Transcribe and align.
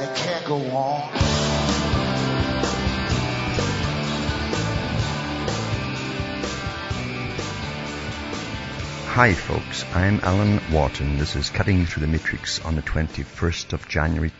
and 0.00 0.08
it 0.08 0.16
can't 0.16 0.44
go 0.44 0.56
on. 0.76 1.10
Hi 9.06 9.34
folks, 9.34 9.84
I'm 9.94 10.20
Alan 10.20 10.60
Watson. 10.72 11.18
This 11.18 11.34
is 11.34 11.50
Cutting 11.50 11.86
Through 11.86 12.02
the 12.02 12.12
Matrix 12.12 12.64
on 12.64 12.76
the 12.76 12.82
21st 12.82 13.72
of 13.72 13.88
January 13.88 14.30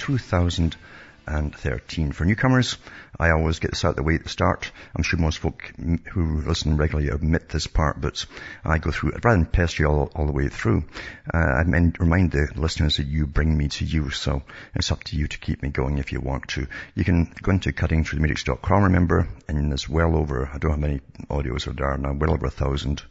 2013. 1.28 2.12
For 2.12 2.24
newcomers, 2.24 2.78
I 3.18 3.30
always 3.30 3.58
get 3.58 3.72
this 3.72 3.84
out 3.84 3.90
of 3.90 3.96
the 3.96 4.02
way 4.02 4.14
at 4.14 4.22
the 4.22 4.28
start. 4.28 4.70
I'm 4.96 5.02
sure 5.02 5.18
most 5.18 5.38
folk 5.38 5.72
who 6.12 6.40
listen 6.40 6.76
regularly 6.76 7.10
admit 7.10 7.48
this 7.48 7.66
part, 7.66 8.00
but 8.00 8.24
I 8.64 8.78
go 8.78 8.90
through 8.90 9.12
rather 9.22 9.36
than 9.36 9.46
pester 9.46 9.82
you 9.82 9.88
all, 9.88 10.10
all 10.14 10.26
the 10.26 10.32
way 10.32 10.48
through. 10.48 10.84
Uh, 11.32 11.38
I 11.38 11.64
mean, 11.64 11.94
remind 11.98 12.30
the 12.30 12.48
listeners 12.56 12.96
that 12.96 13.06
you 13.06 13.26
bring 13.26 13.56
me 13.56 13.68
to 13.68 13.84
you, 13.84 14.10
so 14.10 14.42
it's 14.74 14.90
up 14.90 15.04
to 15.04 15.16
you 15.16 15.26
to 15.26 15.38
keep 15.38 15.62
me 15.62 15.68
going 15.68 15.98
if 15.98 16.12
you 16.12 16.20
want 16.20 16.48
to. 16.48 16.66
You 16.94 17.04
can 17.04 17.32
go 17.42 17.52
into 17.52 17.72
cuttingthroughthematrix.com, 17.72 18.84
remember, 18.84 19.28
and 19.48 19.70
there's 19.70 19.88
well 19.88 20.16
over, 20.16 20.50
I 20.52 20.58
don't 20.58 20.70
how 20.70 20.76
many 20.76 21.00
audios 21.28 21.64
there 21.76 21.86
are 21.86 21.98
now, 21.98 22.14
well 22.14 22.32
over 22.32 22.46
a 22.46 22.50
thousand 22.50 23.02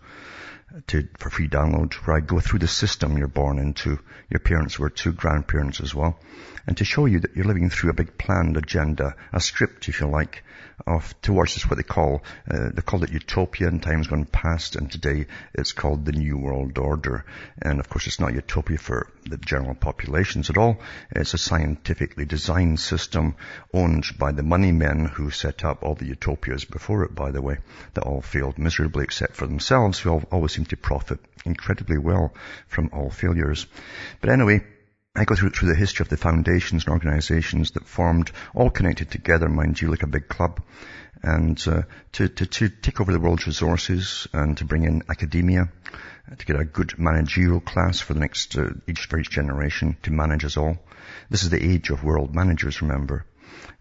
to, 0.87 1.07
for 1.17 1.29
free 1.29 1.47
download 1.47 1.93
where 1.93 2.17
I 2.17 2.19
go 2.19 2.39
through 2.39 2.59
the 2.59 2.67
system 2.67 3.17
you're 3.17 3.27
born 3.27 3.59
into. 3.59 3.99
Your 4.29 4.39
parents 4.39 4.77
were 4.77 4.89
two 4.89 5.13
grandparents 5.13 5.79
as 5.79 5.95
well. 5.95 6.19
And 6.67 6.75
to 6.77 6.85
show 6.85 7.05
you 7.05 7.21
that 7.21 7.35
you're 7.35 7.45
living 7.45 7.69
through 7.69 7.91
a 7.91 7.93
big 7.93 8.17
planned 8.17 8.57
agenda, 8.57 9.15
a 9.31 9.39
script 9.39 9.87
if 9.87 10.01
you 10.01 10.07
like, 10.07 10.43
of 10.85 11.19
towards 11.21 11.55
this 11.55 11.67
what 11.67 11.77
they 11.77 11.83
call, 11.83 12.23
uh, 12.49 12.69
they 12.73 12.81
called 12.81 13.03
it 13.03 13.11
utopia 13.11 13.67
in 13.67 13.79
times 13.79 14.07
gone 14.07 14.25
past 14.25 14.75
and 14.75 14.91
today 14.91 15.25
it's 15.53 15.71
called 15.71 16.05
the 16.05 16.11
New 16.11 16.37
World 16.37 16.77
Order. 16.77 17.25
And 17.61 17.79
of 17.79 17.89
course 17.89 18.05
it's 18.05 18.19
not 18.19 18.33
utopia 18.33 18.77
for 18.77 19.07
the 19.25 19.37
general 19.37 19.75
populations 19.75 20.49
at 20.49 20.57
all. 20.57 20.79
It's 21.11 21.33
a 21.33 21.37
scientifically 21.37 22.25
designed 22.25 22.79
system 22.79 23.35
owned 23.73 24.05
by 24.19 24.33
the 24.33 24.43
money 24.43 24.71
men 24.71 25.05
who 25.05 25.31
set 25.31 25.65
up 25.65 25.83
all 25.83 25.95
the 25.95 26.07
utopias 26.07 26.65
before 26.65 27.03
it, 27.03 27.15
by 27.15 27.31
the 27.31 27.41
way, 27.41 27.57
that 27.93 28.03
all 28.03 28.21
failed 28.21 28.59
miserably 28.59 29.03
except 29.03 29.35
for 29.35 29.47
themselves 29.47 29.99
who 29.99 30.21
always 30.31 30.56
seem 30.57 30.65
to 30.65 30.75
profit 30.75 31.19
incredibly 31.45 31.99
well 31.99 32.33
from 32.67 32.89
all 32.91 33.11
failures. 33.11 33.67
But 34.21 34.31
anyway, 34.31 34.65
I 35.15 35.23
go 35.25 35.35
through, 35.35 35.51
through 35.51 35.69
the 35.69 35.75
history 35.75 36.03
of 36.03 36.09
the 36.09 36.17
foundations 36.17 36.85
and 36.85 36.93
organizations 36.93 37.71
that 37.71 37.87
formed, 37.87 38.31
all 38.55 38.71
connected 38.71 39.11
together, 39.11 39.49
mind 39.49 39.79
you, 39.79 39.89
like 39.89 40.01
a 40.01 40.07
big 40.07 40.27
club, 40.27 40.61
and 41.21 41.63
uh, 41.67 41.83
to, 42.13 42.27
to, 42.27 42.45
to 42.45 42.69
take 42.69 42.99
over 42.99 43.11
the 43.11 43.19
world's 43.19 43.45
resources 43.45 44.27
and 44.33 44.57
to 44.57 44.65
bring 44.65 44.83
in 44.83 45.03
academia, 45.09 45.69
to 46.37 46.45
get 46.45 46.59
a 46.59 46.65
good 46.65 46.97
managerial 46.97 47.59
class 47.59 47.99
for 47.99 48.15
the 48.15 48.19
next, 48.19 48.57
uh, 48.57 48.69
each, 48.87 49.05
for 49.05 49.19
each 49.19 49.29
generation 49.29 49.95
to 50.03 50.11
manage 50.11 50.43
us 50.43 50.57
all. 50.57 50.77
This 51.29 51.43
is 51.43 51.51
the 51.51 51.63
age 51.63 51.91
of 51.91 52.03
world 52.03 52.33
managers, 52.33 52.81
remember 52.81 53.25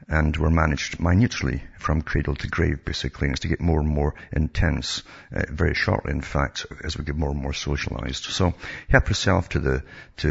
and 0.08 0.36
were 0.36 0.50
managed 0.50 1.00
minutely 1.00 1.62
from 1.78 2.02
cradle 2.02 2.34
to 2.36 2.48
grave, 2.48 2.84
basically. 2.84 3.26
And 3.26 3.34
it's 3.34 3.40
to 3.40 3.48
get 3.48 3.60
more 3.60 3.80
and 3.80 3.88
more 3.88 4.14
intense, 4.32 5.02
uh, 5.34 5.42
very 5.48 5.74
shortly, 5.74 6.12
in 6.12 6.20
fact, 6.20 6.66
as 6.84 6.96
we 6.96 7.04
get 7.04 7.16
more 7.16 7.30
and 7.30 7.40
more 7.40 7.52
socialized. 7.52 8.24
So 8.24 8.54
help 8.88 9.08
yourself 9.08 9.48
to 9.50 9.58
the, 9.58 9.82
to 10.18 10.28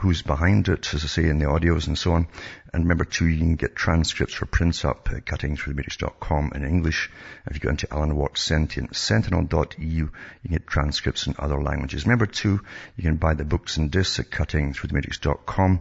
who's 0.00 0.22
behind 0.22 0.68
it, 0.68 0.92
as 0.94 1.04
I 1.04 1.06
say, 1.06 1.24
in 1.28 1.38
the 1.38 1.46
audios 1.46 1.86
and 1.86 1.98
so 1.98 2.12
on. 2.12 2.28
And 2.72 2.84
remember 2.84 3.04
too, 3.04 3.26
you 3.26 3.38
can 3.38 3.56
get 3.56 3.74
transcripts 3.74 4.34
for 4.34 4.46
prints 4.46 4.84
up 4.84 5.08
at 5.12 5.24
cuttingthroughthematrix.com 5.24 6.52
in 6.54 6.64
English. 6.64 7.10
If 7.46 7.54
you 7.54 7.60
go 7.60 7.70
into 7.70 7.92
Alan 7.92 8.14
Watts 8.16 8.42
Sentient, 8.42 8.94
sentinel.eu, 8.94 9.76
you 9.78 10.10
can 10.42 10.52
get 10.52 10.66
transcripts 10.66 11.26
in 11.26 11.34
other 11.38 11.60
languages. 11.60 12.04
Remember 12.04 12.26
too, 12.26 12.60
you 12.96 13.02
can 13.02 13.16
buy 13.16 13.34
the 13.34 13.44
books 13.44 13.76
and 13.76 13.90
discs 13.90 14.20
at 14.20 14.30
cuttingthroughthematrix.com 14.30 15.80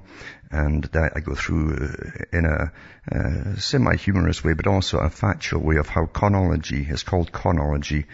and 0.51 0.83
that 0.85 1.13
I 1.15 1.19
go 1.19 1.35
through 1.35 1.75
uh, 1.75 2.37
in 2.37 2.45
a 2.45 2.71
uh, 3.11 3.55
semi-humorous 3.55 4.43
way, 4.43 4.53
but 4.53 4.65
also 4.65 4.97
a 4.97 5.09
factual 5.09 5.61
way 5.61 5.77
of 5.77 5.87
how 5.87 6.05
chronology 6.07 6.81
is 6.89 7.03
called 7.03 7.31
chronology, 7.31 8.05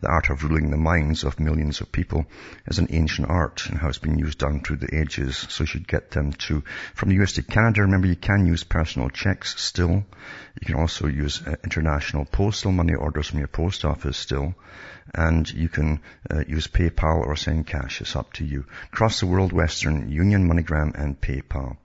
the 0.00 0.08
art 0.08 0.28
of 0.30 0.42
ruling 0.42 0.70
the 0.70 0.76
minds 0.76 1.22
of 1.22 1.38
millions 1.38 1.80
of 1.80 1.92
people, 1.92 2.26
is 2.66 2.78
an 2.78 2.88
ancient 2.90 3.28
art 3.28 3.66
and 3.68 3.78
how 3.78 3.88
it's 3.88 3.98
been 3.98 4.18
used 4.18 4.38
down 4.38 4.60
through 4.60 4.78
the 4.78 4.96
ages. 4.96 5.36
So 5.48 5.62
you 5.62 5.66
should 5.66 5.86
get 5.86 6.10
them 6.10 6.32
to, 6.32 6.64
from 6.94 7.10
the 7.10 7.22
US 7.22 7.34
to 7.34 7.42
Canada, 7.42 7.82
remember 7.82 8.08
you 8.08 8.16
can 8.16 8.46
use 8.46 8.64
personal 8.64 9.08
checks 9.08 9.60
still. 9.60 10.04
You 10.60 10.66
can 10.66 10.76
also 10.76 11.06
use 11.06 11.42
uh, 11.46 11.54
international 11.62 12.24
postal 12.24 12.72
money 12.72 12.94
orders 12.94 13.28
from 13.28 13.38
your 13.38 13.48
post 13.48 13.84
office 13.84 14.16
still. 14.16 14.54
And 15.14 15.48
you 15.48 15.68
can 15.68 16.00
uh, 16.28 16.42
use 16.48 16.66
PayPal 16.66 17.24
or 17.24 17.36
send 17.36 17.66
cash. 17.68 18.00
It's 18.00 18.16
up 18.16 18.32
to 18.34 18.44
you. 18.44 18.64
Across 18.92 19.20
the 19.20 19.26
world, 19.26 19.52
Western 19.52 20.10
Union, 20.10 20.48
MoneyGram 20.48 21.00
and 21.00 21.20
PayPal. 21.20 21.76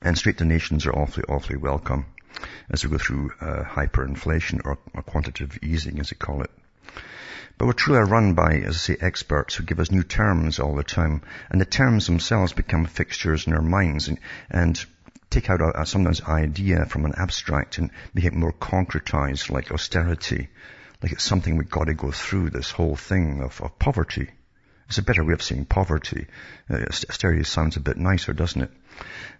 And 0.00 0.16
straight 0.16 0.36
donations 0.36 0.86
are 0.86 0.92
awfully, 0.92 1.24
awfully 1.28 1.56
welcome 1.56 2.06
as 2.70 2.84
we 2.84 2.90
go 2.90 2.98
through 2.98 3.32
uh, 3.40 3.64
hyperinflation 3.64 4.60
or, 4.64 4.78
or 4.94 5.02
quantitative 5.02 5.58
easing, 5.62 5.98
as 5.98 6.10
they 6.10 6.16
call 6.16 6.42
it. 6.42 6.50
But 7.56 7.66
we're 7.66 7.72
truly 7.72 8.08
run 8.08 8.34
by, 8.34 8.58
as 8.58 8.76
I 8.76 8.78
say, 8.78 8.96
experts 9.00 9.56
who 9.56 9.64
give 9.64 9.80
us 9.80 9.90
new 9.90 10.04
terms 10.04 10.60
all 10.60 10.76
the 10.76 10.84
time. 10.84 11.22
And 11.50 11.60
the 11.60 11.64
terms 11.64 12.06
themselves 12.06 12.52
become 12.52 12.84
fixtures 12.84 13.48
in 13.48 13.54
our 13.54 13.62
minds 13.62 14.06
and, 14.06 14.20
and 14.48 14.84
take 15.30 15.50
out 15.50 15.60
a, 15.60 15.82
a 15.82 15.84
sometimes 15.86 16.22
idea 16.22 16.86
from 16.86 17.04
an 17.04 17.14
abstract 17.16 17.78
and 17.78 17.90
make 18.14 18.24
it 18.24 18.32
more 18.32 18.52
concretized, 18.52 19.50
like 19.50 19.72
austerity. 19.72 20.48
Like 21.02 21.10
it's 21.10 21.24
something 21.24 21.56
we've 21.56 21.68
got 21.68 21.88
to 21.88 21.94
go 21.94 22.12
through, 22.12 22.50
this 22.50 22.70
whole 22.70 22.94
thing 22.94 23.42
of, 23.42 23.60
of 23.60 23.76
poverty. 23.80 24.30
It's 24.88 24.98
a 24.98 25.02
better 25.02 25.22
way 25.22 25.34
of 25.34 25.42
saying 25.42 25.66
poverty. 25.66 26.26
Uh, 26.70 26.86
austerity 26.86 27.44
sounds 27.44 27.76
a 27.76 27.80
bit 27.80 27.98
nicer, 27.98 28.32
doesn't 28.32 28.62
it? 28.62 28.70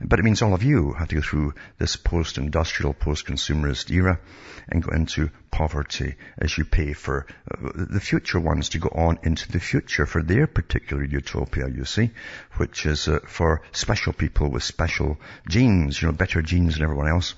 But 0.01 0.19
it 0.19 0.25
means 0.25 0.43
all 0.43 0.53
of 0.53 0.63
you 0.63 0.93
have 0.93 1.09
to 1.09 1.17
go 1.17 1.21
through 1.23 1.55
this 1.79 1.97
post-industrial, 1.97 2.93
post-consumerist 2.93 3.91
era 3.91 4.21
and 4.69 4.83
go 4.83 4.93
into 4.93 5.31
poverty 5.51 6.17
as 6.37 6.57
you 6.59 6.65
pay 6.67 6.93
for 6.93 7.27
uh, 7.51 7.71
the 7.75 8.01
future 8.01 8.39
ones 8.39 8.69
to 8.71 8.79
go 8.79 8.91
on 8.91 9.19
into 9.23 9.51
the 9.51 9.59
future 9.59 10.05
for 10.05 10.23
their 10.23 10.47
particular 10.47 11.03
utopia, 11.03 11.69
you 11.69 11.87
see, 11.87 12.11
which 12.59 12.85
is 12.85 13.09
uh, 13.09 13.21
for 13.27 13.63
special 13.73 14.13
people 14.13 14.51
with 14.51 14.63
special 14.63 15.19
genes, 15.49 16.01
you 16.01 16.09
know, 16.09 16.13
better 16.13 16.43
genes 16.43 16.75
than 16.75 16.83
everyone 16.83 17.09
else. 17.09 17.35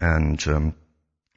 And, 0.00 0.46
um, 0.48 0.74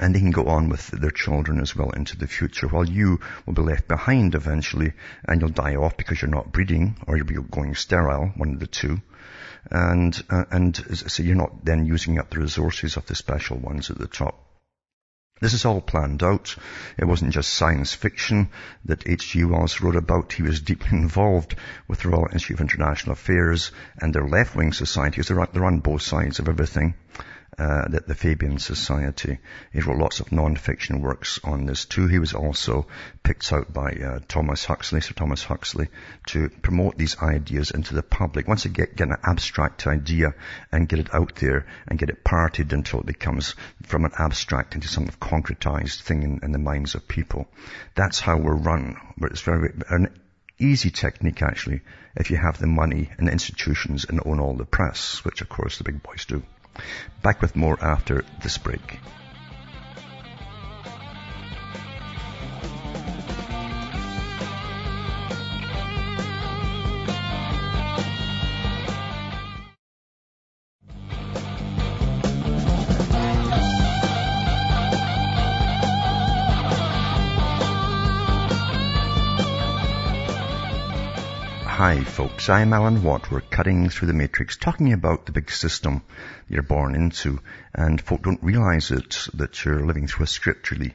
and 0.01 0.13
they 0.13 0.19
can 0.19 0.31
go 0.31 0.47
on 0.47 0.67
with 0.67 0.87
their 0.87 1.11
children 1.11 1.61
as 1.61 1.75
well 1.75 1.91
into 1.91 2.17
the 2.17 2.27
future 2.27 2.67
while 2.67 2.89
you 2.89 3.19
will 3.45 3.53
be 3.53 3.61
left 3.61 3.87
behind 3.87 4.35
eventually 4.35 4.91
and 5.25 5.39
you'll 5.39 5.49
die 5.51 5.75
off 5.75 5.95
because 5.95 6.21
you're 6.21 6.31
not 6.31 6.51
breeding 6.51 6.97
or 7.07 7.15
you'll 7.15 7.25
be 7.25 7.35
going 7.35 7.75
sterile, 7.75 8.33
one 8.35 8.53
of 8.53 8.59
the 8.59 8.67
two 8.67 8.99
and 9.69 10.23
uh, 10.29 10.45
and 10.49 10.75
so 10.75 11.21
you're 11.21 11.35
not 11.35 11.63
then 11.63 11.85
using 11.85 12.17
up 12.17 12.29
the 12.31 12.39
resources 12.39 12.97
of 12.97 13.05
the 13.05 13.15
special 13.15 13.57
ones 13.57 13.91
at 13.91 13.97
the 13.97 14.07
top. 14.07 14.47
This 15.39 15.53
is 15.53 15.65
all 15.65 15.81
planned 15.81 16.21
out. 16.21 16.55
It 16.97 17.05
wasn't 17.05 17.33
just 17.33 17.53
science 17.53 17.95
fiction 17.95 18.49
that 18.85 19.09
H.G. 19.09 19.43
Wells 19.45 19.81
wrote 19.81 19.95
about. 19.95 20.33
He 20.33 20.43
was 20.43 20.61
deeply 20.61 20.97
involved 20.99 21.55
with 21.87 22.01
the 22.01 22.09
Royal 22.09 22.29
Institute 22.31 22.57
of 22.57 22.61
International 22.61 23.13
Affairs 23.13 23.71
and 23.97 24.13
their 24.13 24.27
left-wing 24.27 24.73
societies. 24.73 25.27
They're, 25.27 25.47
they're 25.51 25.65
on 25.65 25.79
both 25.79 26.03
sides 26.03 26.37
of 26.37 26.47
everything 26.47 26.93
uh, 27.57 27.87
the, 27.89 27.99
the 28.07 28.15
Fabian 28.15 28.59
Society. 28.59 29.37
He 29.73 29.81
wrote 29.81 29.97
lots 29.97 30.19
of 30.19 30.31
non-fiction 30.31 31.01
works 31.01 31.39
on 31.43 31.65
this 31.65 31.85
too. 31.85 32.07
He 32.07 32.19
was 32.19 32.33
also 32.33 32.87
picked 33.23 33.51
out 33.51 33.73
by 33.73 33.91
uh, 33.91 34.19
Thomas 34.27 34.65
Huxley, 34.65 35.01
Sir 35.01 35.13
Thomas 35.13 35.43
Huxley, 35.43 35.89
to 36.27 36.49
promote 36.49 36.97
these 36.97 37.17
ideas 37.17 37.71
into 37.71 37.93
the 37.93 38.03
public. 38.03 38.47
Once 38.47 38.65
you 38.65 38.71
get, 38.71 38.95
get 38.95 39.09
an 39.09 39.17
abstract 39.23 39.85
idea 39.85 40.33
and 40.71 40.87
get 40.87 40.99
it 40.99 41.13
out 41.13 41.35
there 41.35 41.65
and 41.87 41.99
get 41.99 42.09
it 42.09 42.23
parted 42.23 42.71
until 42.73 43.01
it 43.01 43.05
becomes 43.05 43.55
from 43.83 44.05
an 44.05 44.11
abstract 44.17 44.75
into 44.75 44.87
some 44.87 45.07
of 45.07 45.19
concretized 45.19 46.01
thing 46.01 46.23
in, 46.23 46.39
in 46.43 46.51
the 46.51 46.59
minds 46.59 46.95
of 46.95 47.07
people. 47.07 47.47
That's 47.95 48.19
how 48.19 48.37
we're 48.37 48.55
run. 48.55 48.95
But 49.17 49.31
it's 49.31 49.41
very, 49.41 49.73
an 49.89 50.19
easy 50.57 50.91
technique 50.91 51.41
actually 51.41 51.81
if 52.15 52.29
you 52.29 52.37
have 52.37 52.59
the 52.59 52.67
money 52.67 53.09
and 53.17 53.27
institutions 53.29 54.05
and 54.05 54.21
own 54.25 54.39
all 54.39 54.55
the 54.55 54.65
press, 54.65 55.25
which 55.25 55.41
of 55.41 55.49
course 55.49 55.77
the 55.77 55.83
big 55.83 56.01
boys 56.03 56.25
do. 56.25 56.43
Back 57.21 57.41
with 57.41 57.55
more 57.55 57.77
after 57.83 58.23
this 58.41 58.57
break. 58.57 58.99
Folks, 82.21 82.49
I'm 82.49 82.71
Alan 82.71 83.01
Watt. 83.01 83.31
We're 83.31 83.41
cutting 83.41 83.89
through 83.89 84.09
the 84.09 84.13
matrix, 84.13 84.55
talking 84.55 84.93
about 84.93 85.25
the 85.25 85.31
big 85.31 85.49
system 85.49 86.03
you're 86.47 86.61
born 86.61 86.93
into, 86.93 87.39
and 87.73 87.99
folk 87.99 88.21
don't 88.21 88.43
realize 88.43 88.91
it, 88.91 89.27
that 89.33 89.65
you're 89.65 89.83
living 89.83 90.05
through 90.05 90.25
a 90.25 90.27
script 90.27 90.69
really. 90.69 90.93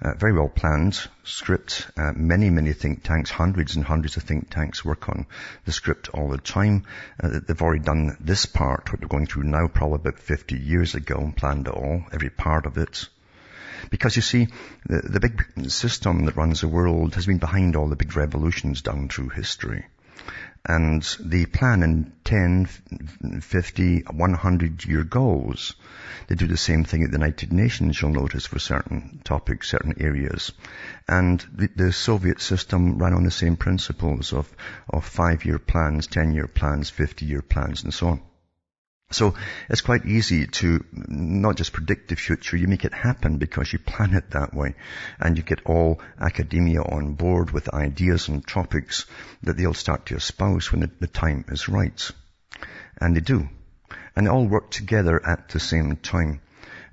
Uh, 0.00 0.14
very 0.14 0.32
well 0.32 0.48
planned 0.48 0.96
script. 1.24 1.90
Uh, 1.96 2.12
many, 2.14 2.50
many 2.50 2.72
think 2.72 3.02
tanks, 3.02 3.30
hundreds 3.30 3.74
and 3.74 3.84
hundreds 3.84 4.16
of 4.16 4.22
think 4.22 4.48
tanks 4.48 4.84
work 4.84 5.08
on 5.08 5.26
the 5.64 5.72
script 5.72 6.08
all 6.10 6.28
the 6.28 6.38
time. 6.38 6.84
Uh, 7.20 7.40
they've 7.44 7.62
already 7.62 7.82
done 7.82 8.16
this 8.20 8.46
part, 8.46 8.92
what 8.92 9.00
they're 9.00 9.08
going 9.08 9.26
through 9.26 9.42
now, 9.42 9.66
probably 9.66 9.96
about 9.96 10.20
50 10.20 10.56
years 10.56 10.94
ago, 10.94 11.16
and 11.16 11.36
planned 11.36 11.66
it 11.66 11.74
all, 11.74 12.04
every 12.12 12.30
part 12.30 12.66
of 12.66 12.78
it. 12.78 13.08
Because 13.90 14.14
you 14.14 14.22
see, 14.22 14.46
the, 14.86 15.00
the 15.00 15.18
big 15.18 15.68
system 15.68 16.26
that 16.26 16.36
runs 16.36 16.60
the 16.60 16.68
world 16.68 17.16
has 17.16 17.26
been 17.26 17.38
behind 17.38 17.74
all 17.74 17.88
the 17.88 17.96
big 17.96 18.14
revolutions 18.14 18.82
down 18.82 19.08
through 19.08 19.30
history. 19.30 19.84
And 20.64 21.02
the 21.18 21.46
plan 21.46 21.82
in 21.82 22.12
10, 22.24 22.66
50, 23.40 24.00
100 24.00 24.84
year 24.84 25.04
goals, 25.04 25.74
they 26.28 26.34
do 26.34 26.46
the 26.46 26.56
same 26.56 26.84
thing 26.84 27.02
at 27.02 27.10
the 27.10 27.16
United 27.16 27.52
Nations, 27.52 28.00
you'll 28.00 28.12
notice, 28.12 28.46
for 28.46 28.58
certain 28.58 29.20
topics, 29.24 29.70
certain 29.70 29.94
areas. 30.00 30.52
And 31.08 31.44
the, 31.54 31.70
the 31.74 31.92
Soviet 31.92 32.40
system 32.40 32.98
ran 32.98 33.14
on 33.14 33.24
the 33.24 33.30
same 33.30 33.56
principles 33.56 34.32
of, 34.34 34.48
of 34.88 35.04
five 35.04 35.44
year 35.44 35.58
plans, 35.58 36.06
10 36.06 36.34
year 36.34 36.46
plans, 36.46 36.90
50 36.90 37.24
year 37.24 37.42
plans, 37.42 37.82
and 37.82 37.94
so 37.94 38.08
on. 38.08 38.20
So 39.12 39.34
it's 39.68 39.80
quite 39.80 40.06
easy 40.06 40.46
to 40.46 40.84
not 40.92 41.56
just 41.56 41.72
predict 41.72 42.08
the 42.08 42.16
future, 42.16 42.56
you 42.56 42.68
make 42.68 42.84
it 42.84 42.94
happen 42.94 43.38
because 43.38 43.72
you 43.72 43.80
plan 43.80 44.14
it 44.14 44.30
that 44.30 44.54
way. 44.54 44.76
And 45.18 45.36
you 45.36 45.42
get 45.42 45.66
all 45.66 46.00
academia 46.20 46.82
on 46.82 47.14
board 47.14 47.50
with 47.50 47.74
ideas 47.74 48.28
and 48.28 48.46
topics 48.46 49.06
that 49.42 49.56
they'll 49.56 49.74
start 49.74 50.06
to 50.06 50.16
espouse 50.16 50.70
when 50.70 50.82
the, 50.82 50.90
the 51.00 51.08
time 51.08 51.44
is 51.48 51.68
right. 51.68 52.10
And 53.00 53.16
they 53.16 53.20
do. 53.20 53.48
And 54.14 54.26
they 54.26 54.30
all 54.30 54.46
work 54.46 54.70
together 54.70 55.20
at 55.26 55.48
the 55.48 55.60
same 55.60 55.96
time. 55.96 56.40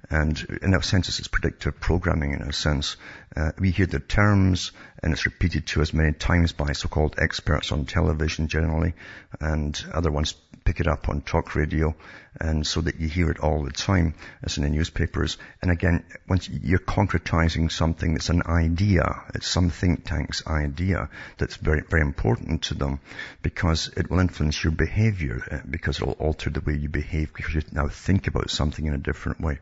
And 0.09 0.59
in 0.61 0.73
a 0.73 0.81
sense, 0.81 1.19
it's 1.19 1.27
predictive 1.27 1.79
programming 1.79 2.31
in 2.31 2.41
a 2.41 2.53
sense. 2.53 2.95
Uh, 3.35 3.51
we 3.59 3.71
hear 3.71 3.85
the 3.85 3.99
terms 3.99 4.71
and 5.03 5.13
it's 5.13 5.25
repeated 5.25 5.67
to 5.67 5.81
us 5.81 5.93
many 5.93 6.13
times 6.13 6.53
by 6.53 6.71
so-called 6.71 7.15
experts 7.19 7.71
on 7.71 7.85
television 7.85 8.47
generally 8.47 8.93
and 9.39 9.79
other 9.93 10.09
ones 10.09 10.33
pick 10.67 10.81
it 10.81 10.87
up 10.87 11.07
on 11.07 11.21
talk 11.21 11.55
radio 11.55 11.95
and 12.41 12.67
so 12.67 12.81
that 12.81 12.99
you 12.99 13.07
hear 13.07 13.31
it 13.31 13.39
all 13.39 13.63
the 13.63 13.71
time 13.71 14.13
as 14.43 14.57
in 14.57 14.63
the 14.63 14.69
newspapers. 14.69 15.37
And 15.61 15.71
again, 15.71 16.03
once 16.27 16.49
you're 16.49 16.77
concretizing 16.79 17.71
something 17.71 18.13
that's 18.13 18.27
an 18.27 18.41
idea, 18.45 19.05
it's 19.33 19.47
some 19.47 19.69
think 19.69 20.03
tank's 20.03 20.45
idea 20.45 21.09
that's 21.37 21.55
very, 21.55 21.83
very 21.89 22.01
important 22.01 22.63
to 22.63 22.73
them 22.73 22.99
because 23.41 23.89
it 23.95 24.09
will 24.09 24.19
influence 24.19 24.61
your 24.61 24.73
behavior 24.73 25.41
uh, 25.49 25.59
because 25.69 26.01
it'll 26.01 26.19
alter 26.19 26.49
the 26.49 26.59
way 26.59 26.75
you 26.75 26.89
behave 26.89 27.33
because 27.33 27.55
you 27.55 27.61
now 27.71 27.87
think 27.87 28.27
about 28.27 28.49
something 28.49 28.85
in 28.85 28.93
a 28.93 28.97
different 29.09 29.39
way. 29.39 29.59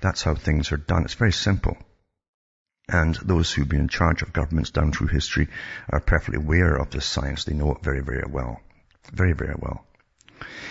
That's 0.00 0.22
how 0.22 0.34
things 0.34 0.72
are 0.72 0.78
done. 0.78 1.04
It's 1.04 1.12
very 1.12 1.32
simple. 1.32 1.76
And 2.88 3.14
those 3.16 3.52
who've 3.52 3.68
been 3.68 3.80
in 3.80 3.88
charge 3.88 4.22
of 4.22 4.32
governments 4.32 4.70
down 4.70 4.92
through 4.92 5.08
history 5.08 5.48
are 5.90 6.00
perfectly 6.00 6.42
aware 6.42 6.74
of 6.74 6.88
this 6.88 7.04
science. 7.04 7.44
They 7.44 7.52
know 7.52 7.72
it 7.72 7.84
very, 7.84 8.00
very 8.00 8.24
well. 8.26 8.62
Very, 9.12 9.34
very 9.34 9.54
well. 9.58 9.84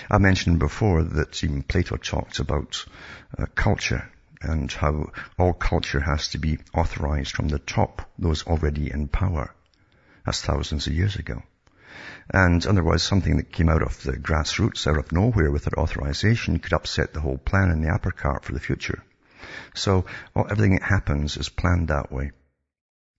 I 0.09 0.17
mentioned 0.17 0.59
before 0.59 1.03
that 1.03 1.43
even 1.43 1.63
Plato 1.63 1.97
talked 1.97 2.39
about 2.39 2.85
uh, 3.37 3.45
culture 3.55 4.09
and 4.41 4.71
how 4.71 5.11
all 5.37 5.53
culture 5.53 5.99
has 5.99 6.29
to 6.29 6.37
be 6.37 6.59
authorized 6.73 7.35
from 7.35 7.47
the 7.47 7.59
top, 7.59 8.09
those 8.19 8.45
already 8.45 8.91
in 8.91 9.07
power. 9.07 9.53
That's 10.25 10.41
thousands 10.41 10.87
of 10.87 10.93
years 10.93 11.15
ago. 11.15 11.41
And 12.29 12.65
otherwise 12.65 13.03
something 13.03 13.37
that 13.37 13.51
came 13.51 13.69
out 13.69 13.81
of 13.81 14.03
the 14.03 14.13
grassroots, 14.13 14.85
out 14.87 14.97
of 14.97 15.11
nowhere 15.11 15.51
without 15.51 15.77
authorization 15.77 16.59
could 16.59 16.73
upset 16.73 17.13
the 17.13 17.21
whole 17.21 17.37
plan 17.37 17.71
in 17.71 17.81
the 17.81 17.89
apple 17.89 18.11
cart 18.11 18.43
for 18.43 18.53
the 18.53 18.59
future. 18.59 19.03
So 19.73 20.05
well, 20.33 20.47
everything 20.49 20.73
that 20.73 20.83
happens 20.83 21.37
is 21.37 21.49
planned 21.49 21.87
that 21.87 22.11
way. 22.11 22.31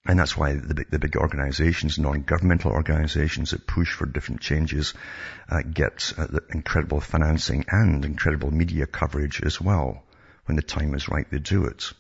And 0.08 0.18
that's 0.18 0.38
why 0.38 0.54
the 0.54 0.72
big, 0.72 0.90
the 0.90 0.98
big 0.98 1.16
organizations, 1.16 1.98
non-governmental 1.98 2.72
organizations 2.72 3.50
that 3.50 3.66
push 3.66 3.92
for 3.92 4.06
different 4.06 4.40
changes, 4.40 4.94
uh, 5.50 5.60
get 5.60 6.14
uh, 6.16 6.26
incredible 6.48 7.00
financing 7.00 7.66
and 7.68 8.02
incredible 8.06 8.50
media 8.50 8.86
coverage 8.86 9.42
as 9.42 9.60
well. 9.60 10.02
When 10.46 10.56
the 10.56 10.62
time 10.62 10.94
is 10.94 11.10
right, 11.10 11.30
they 11.30 11.40
do 11.40 11.66
it. 11.66 11.92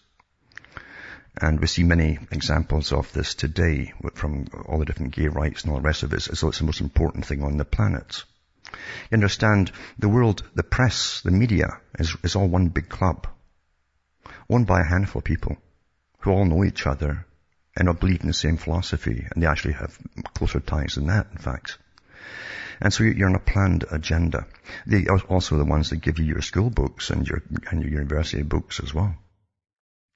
And 1.38 1.60
we 1.60 1.66
see 1.66 1.82
many 1.82 2.18
examples 2.30 2.92
of 2.92 3.12
this 3.12 3.34
today 3.34 3.92
from 4.14 4.46
all 4.64 4.78
the 4.78 4.86
different 4.86 5.14
gay 5.14 5.28
rights 5.28 5.62
and 5.62 5.72
all 5.72 5.78
the 5.78 5.86
rest 5.86 6.02
of 6.02 6.14
it, 6.14 6.24
though 6.24 6.48
it's 6.48 6.60
the 6.60 6.64
most 6.64 6.80
important 6.80 7.26
thing 7.26 7.42
on 7.42 7.58
the 7.58 7.66
planet. 7.66 8.24
You 9.10 9.16
understand, 9.16 9.70
the 9.98 10.08
world, 10.08 10.42
the 10.54 10.62
press, 10.62 11.20
the 11.20 11.30
media 11.30 11.78
is, 11.98 12.16
is 12.22 12.36
all 12.36 12.48
one 12.48 12.68
big 12.68 12.88
club. 12.88 13.26
Owned 14.48 14.66
by 14.66 14.80
a 14.80 14.88
handful 14.88 15.20
of 15.20 15.26
people 15.26 15.58
who 16.20 16.30
all 16.30 16.46
know 16.46 16.64
each 16.64 16.86
other 16.86 17.26
and 17.78 17.86
not 17.86 18.00
believe 18.00 18.20
in 18.20 18.26
the 18.26 18.34
same 18.34 18.56
philosophy. 18.56 19.24
And 19.30 19.42
they 19.42 19.46
actually 19.46 19.74
have 19.74 19.96
closer 20.34 20.58
ties 20.58 20.96
than 20.96 21.06
that, 21.06 21.28
in 21.30 21.38
fact. 21.38 21.78
And 22.80 22.92
so 22.92 23.04
you're 23.04 23.28
on 23.28 23.36
a 23.36 23.40
planned 23.40 23.84
agenda. 23.90 24.46
They 24.84 25.06
are 25.06 25.20
also 25.20 25.56
the 25.56 25.64
ones 25.64 25.90
that 25.90 25.98
give 25.98 26.18
you 26.18 26.24
your 26.24 26.42
school 26.42 26.70
books 26.70 27.10
and 27.10 27.26
your, 27.26 27.42
and 27.70 27.82
your 27.82 27.92
university 27.92 28.42
books 28.42 28.80
as 28.80 28.92
well. 28.92 29.16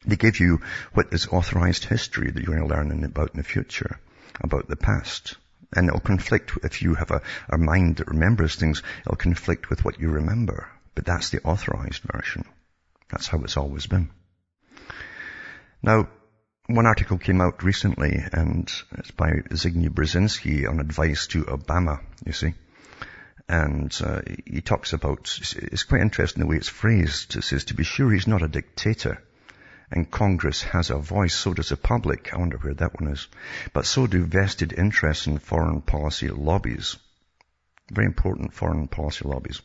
They 0.04 0.16
give 0.16 0.40
you 0.40 0.62
what 0.92 1.12
is 1.12 1.28
authorized 1.28 1.84
history 1.84 2.30
that 2.30 2.42
you're 2.42 2.56
going 2.56 2.68
to 2.68 2.74
learn 2.74 3.04
about 3.04 3.30
in 3.30 3.38
the 3.38 3.44
future, 3.44 4.00
about 4.40 4.66
the 4.66 4.76
past. 4.76 5.36
And 5.74 5.86
it'll 5.86 6.00
conflict, 6.00 6.58
if 6.64 6.82
you 6.82 6.94
have 6.94 7.12
a, 7.12 7.22
a 7.48 7.58
mind 7.58 7.96
that 7.96 8.08
remembers 8.08 8.56
things, 8.56 8.82
it'll 9.06 9.16
conflict 9.16 9.70
with 9.70 9.84
what 9.84 10.00
you 10.00 10.10
remember. 10.10 10.68
But 10.96 11.04
that's 11.04 11.30
the 11.30 11.42
authorized 11.44 12.02
version. 12.02 12.44
That's 13.08 13.28
how 13.28 13.40
it's 13.42 13.56
always 13.56 13.86
been. 13.86 14.10
Now, 15.80 16.08
one 16.68 16.86
article 16.86 17.18
came 17.18 17.40
out 17.40 17.64
recently, 17.64 18.22
and 18.32 18.72
it's 18.92 19.10
by 19.10 19.30
Zbigniew 19.50 19.90
Brzezinski 19.90 20.68
on 20.68 20.78
advice 20.78 21.26
to 21.28 21.42
Obama, 21.44 22.00
you 22.24 22.32
see. 22.32 22.54
And 23.48 23.92
uh, 24.02 24.20
he 24.46 24.60
talks 24.60 24.92
about, 24.92 25.38
it's 25.56 25.82
quite 25.82 26.02
interesting 26.02 26.40
the 26.40 26.46
way 26.46 26.56
it's 26.56 26.68
phrased. 26.68 27.34
It 27.34 27.42
says, 27.42 27.64
to 27.64 27.74
be 27.74 27.82
sure 27.82 28.12
he's 28.12 28.28
not 28.28 28.42
a 28.42 28.48
dictator, 28.48 29.20
and 29.90 30.10
Congress 30.10 30.62
has 30.62 30.90
a 30.90 30.98
voice, 30.98 31.34
so 31.34 31.52
does 31.52 31.70
the 31.70 31.76
public. 31.76 32.32
I 32.32 32.38
wonder 32.38 32.58
where 32.58 32.74
that 32.74 33.00
one 33.00 33.12
is. 33.12 33.26
But 33.72 33.84
so 33.84 34.06
do 34.06 34.24
vested 34.24 34.72
interests 34.72 35.26
in 35.26 35.38
foreign 35.38 35.82
policy 35.82 36.28
lobbies. 36.28 36.96
Very 37.90 38.06
important 38.06 38.54
foreign 38.54 38.86
policy 38.86 39.26
lobbies. 39.26 39.60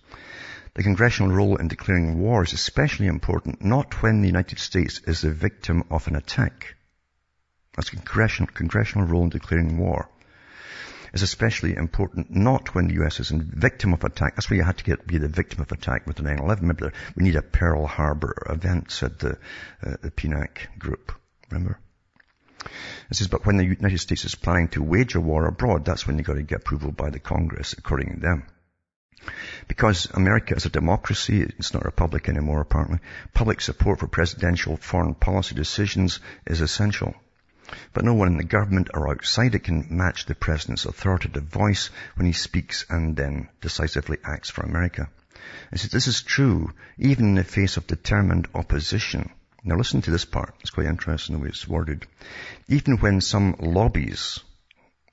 The 0.74 0.84
congressional 0.84 1.32
role 1.32 1.58
in 1.58 1.68
declaring 1.68 2.20
war 2.20 2.44
is 2.44 2.54
especially 2.54 3.08
important 3.08 3.63
not 3.63 4.01
when 4.01 4.22
the 4.22 4.27
United 4.27 4.58
States 4.60 5.00
is 5.06 5.22
the 5.22 5.32
victim 5.32 5.84
of 5.92 6.08
an 6.08 6.16
attack, 6.16 6.75
that's 7.78 7.92
congressional, 7.92 8.52
congressional 8.54 9.08
role 9.08 9.24
in 9.24 9.30
declaring 9.30 9.78
war 9.78 10.10
is 11.14 11.22
especially 11.22 11.76
important 11.76 12.30
not 12.30 12.76
when 12.76 12.88
the 12.88 13.04
US 13.04 13.20
is 13.20 13.32
a 13.32 13.38
victim 13.38 13.94
of 13.94 14.04
attack. 14.04 14.36
That's 14.36 14.50
where 14.50 14.58
you 14.58 14.64
had 14.64 14.78
to 14.78 14.84
get, 14.84 15.08
be 15.08 15.18
the 15.18 15.28
victim 15.28 15.62
of 15.62 15.72
attack 15.72 16.06
with 16.06 16.18
the 16.18 16.24
9-11. 16.24 16.62
Remember, 16.62 16.94
we 17.16 17.24
need 17.24 17.36
a 17.36 17.42
Pearl 17.42 17.86
Harbor 17.86 18.36
event, 18.50 18.92
said 18.92 19.20
the, 19.20 19.38
uh, 19.86 19.96
the 20.02 20.12
PNAC 20.12 20.78
group. 20.78 21.14
Remember? 21.50 21.80
This 23.10 23.22
is, 23.22 23.28
but 23.28 23.46
when 23.46 23.58
the 23.58 23.66
United 23.66 24.00
States 24.00 24.26
is 24.26 24.36
planning 24.36 24.68
to 24.70 24.84
wage 24.84 25.16
a 25.16 25.22
war 25.22 25.48
abroad, 25.48 25.86
that's 25.86 26.06
when 26.06 26.18
you've 26.18 26.28
got 26.28 26.34
to 26.34 26.44
get 26.44 26.60
approval 26.60 26.92
by 26.92 27.10
the 27.10 27.20
Congress, 27.20 27.74
according 27.74 28.16
to 28.16 28.20
them. 28.20 28.44
Because 29.68 30.06
America 30.14 30.56
is 30.56 30.66
a 30.66 30.70
democracy, 30.70 31.42
it's 31.42 31.74
not 31.74 31.84
a 31.84 31.88
republic 31.88 32.30
anymore 32.30 32.62
apparently, 32.62 33.00
public 33.34 33.62
support 33.62 34.00
for 34.00 34.08
presidential 34.08 34.78
foreign 34.78 35.16
policy 35.16 35.56
decisions 35.56 36.20
is 36.46 36.62
essential. 36.62 37.14
But 37.94 38.06
no 38.06 38.14
one 38.14 38.30
in 38.30 38.38
the 38.38 38.44
government 38.44 38.90
or 38.94 39.10
outside 39.10 39.56
it 39.56 39.64
can 39.64 39.88
match 39.90 40.26
the 40.26 40.36
President's 40.36 40.86
authoritative 40.86 41.44
voice 41.44 41.90
when 42.16 42.26
he 42.26 42.34
speaks 42.34 42.86
and 42.90 43.16
then 43.16 43.50
decisively 43.62 44.18
acts 44.24 44.50
for 44.50 44.62
America. 44.62 45.10
And 45.72 45.80
so 45.80 45.88
this 45.88 46.08
is 46.08 46.22
true 46.22 46.72
even 46.98 47.30
in 47.30 47.36
the 47.36 47.44
face 47.44 47.78
of 47.78 47.88
determined 47.88 48.48
opposition. 48.56 49.32
Now 49.64 49.76
listen 49.76 50.02
to 50.04 50.12
this 50.12 50.26
part. 50.26 50.56
It's 50.62 50.70
quite 50.70 50.88
interesting 50.88 51.36
the 51.36 51.42
way 51.42 51.50
it's 51.50 51.68
worded. 51.68 52.08
Even 52.68 52.98
when 52.98 53.22
some 53.22 53.56
lobbies, 53.60 54.40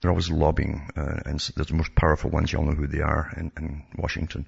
they're 0.00 0.10
always 0.10 0.30
lobbying, 0.30 0.90
uh, 0.96 1.20
and 1.26 1.40
the 1.40 1.74
most 1.74 1.94
powerful 1.94 2.30
ones, 2.30 2.52
you 2.52 2.58
all 2.58 2.66
know 2.66 2.74
who 2.74 2.86
they 2.86 3.00
are 3.00 3.32
in, 3.36 3.50
in 3.56 3.82
Washington. 3.96 4.46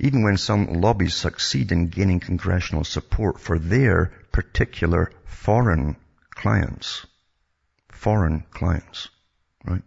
Even 0.00 0.24
when 0.24 0.38
some 0.38 0.80
lobbies 0.80 1.14
succeed 1.14 1.72
in 1.72 1.88
gaining 1.88 2.20
congressional 2.20 2.84
support 2.84 3.38
for 3.38 3.58
their 3.58 4.12
particular 4.32 5.12
foreign 5.24 5.96
clients, 6.30 7.06
foreign 8.04 8.44
clients, 8.50 9.08
right? 9.64 9.82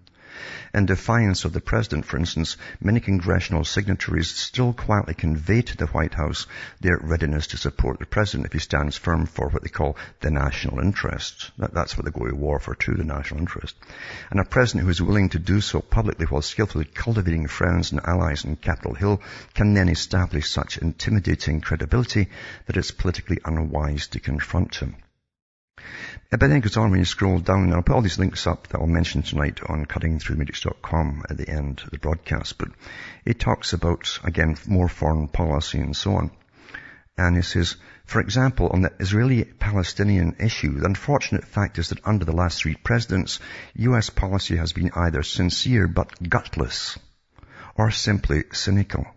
In 0.73 0.87
defiance 0.87 1.45
of 1.45 1.53
the 1.53 1.61
president, 1.61 2.03
for 2.05 2.17
instance, 2.17 2.57
many 2.81 2.99
congressional 2.99 3.63
signatories 3.63 4.31
still 4.31 4.73
quietly 4.73 5.13
convey 5.13 5.61
to 5.61 5.77
the 5.77 5.85
White 5.85 6.15
House 6.15 6.47
their 6.81 6.97
readiness 6.97 7.45
to 7.47 7.57
support 7.57 7.99
the 7.99 8.07
president 8.07 8.47
if 8.47 8.53
he 8.53 8.59
stands 8.59 8.97
firm 8.97 9.27
for 9.27 9.49
what 9.49 9.61
they 9.61 9.69
call 9.69 9.97
the 10.21 10.31
national 10.31 10.79
interest. 10.79 11.51
That, 11.59 11.75
that's 11.75 11.95
what 11.95 12.05
they 12.05 12.19
go 12.19 12.27
to 12.27 12.35
war 12.35 12.59
for 12.59 12.73
too, 12.73 12.95
the 12.95 13.03
national 13.03 13.39
interest. 13.39 13.75
And 14.31 14.39
a 14.39 14.45
president 14.45 14.85
who 14.85 14.89
is 14.89 14.99
willing 14.99 15.29
to 15.29 15.39
do 15.39 15.61
so 15.61 15.79
publicly 15.79 16.25
while 16.25 16.41
skillfully 16.41 16.85
cultivating 16.85 17.45
friends 17.45 17.91
and 17.91 18.01
allies 18.03 18.45
in 18.45 18.55
Capitol 18.55 18.95
Hill 18.95 19.21
can 19.53 19.75
then 19.75 19.89
establish 19.89 20.49
such 20.49 20.79
intimidating 20.79 21.61
credibility 21.61 22.29
that 22.65 22.77
it's 22.77 22.89
politically 22.89 23.37
unwise 23.45 24.07
to 24.07 24.19
confront 24.19 24.73
him. 24.77 24.95
But 26.29 26.41
then 26.41 26.59
goes 26.59 26.75
on 26.75 26.91
when 26.91 26.99
you 26.99 27.05
scroll 27.05 27.39
down, 27.39 27.63
and 27.63 27.73
I'll 27.73 27.81
put 27.81 27.95
all 27.95 28.01
these 28.01 28.19
links 28.19 28.45
up 28.47 28.67
that 28.67 28.79
I'll 28.79 28.87
mention 28.87 29.21
tonight 29.21 29.61
on 29.65 29.85
cuttingthroughthematrix.com 29.85 31.23
at 31.29 31.37
the 31.37 31.49
end 31.49 31.81
of 31.83 31.91
the 31.91 31.99
broadcast, 31.99 32.57
but 32.57 32.69
it 33.25 33.39
talks 33.39 33.73
about, 33.73 34.19
again, 34.23 34.57
more 34.67 34.89
foreign 34.89 35.29
policy 35.29 35.79
and 35.79 35.95
so 35.95 36.15
on. 36.15 36.31
And 37.17 37.37
it 37.37 37.45
says, 37.45 37.77
for 38.05 38.21
example, 38.21 38.67
on 38.67 38.81
the 38.81 38.93
Israeli-Palestinian 38.99 40.35
issue, 40.39 40.79
the 40.79 40.85
unfortunate 40.85 41.45
fact 41.45 41.79
is 41.79 41.89
that 41.89 42.05
under 42.05 42.25
the 42.25 42.35
last 42.35 42.61
three 42.61 42.75
presidents, 42.75 43.39
US 43.75 44.09
policy 44.09 44.57
has 44.57 44.73
been 44.73 44.91
either 44.93 45.23
sincere 45.23 45.87
but 45.87 46.29
gutless, 46.29 46.99
or 47.75 47.89
simply 47.91 48.43
cynical. 48.51 49.07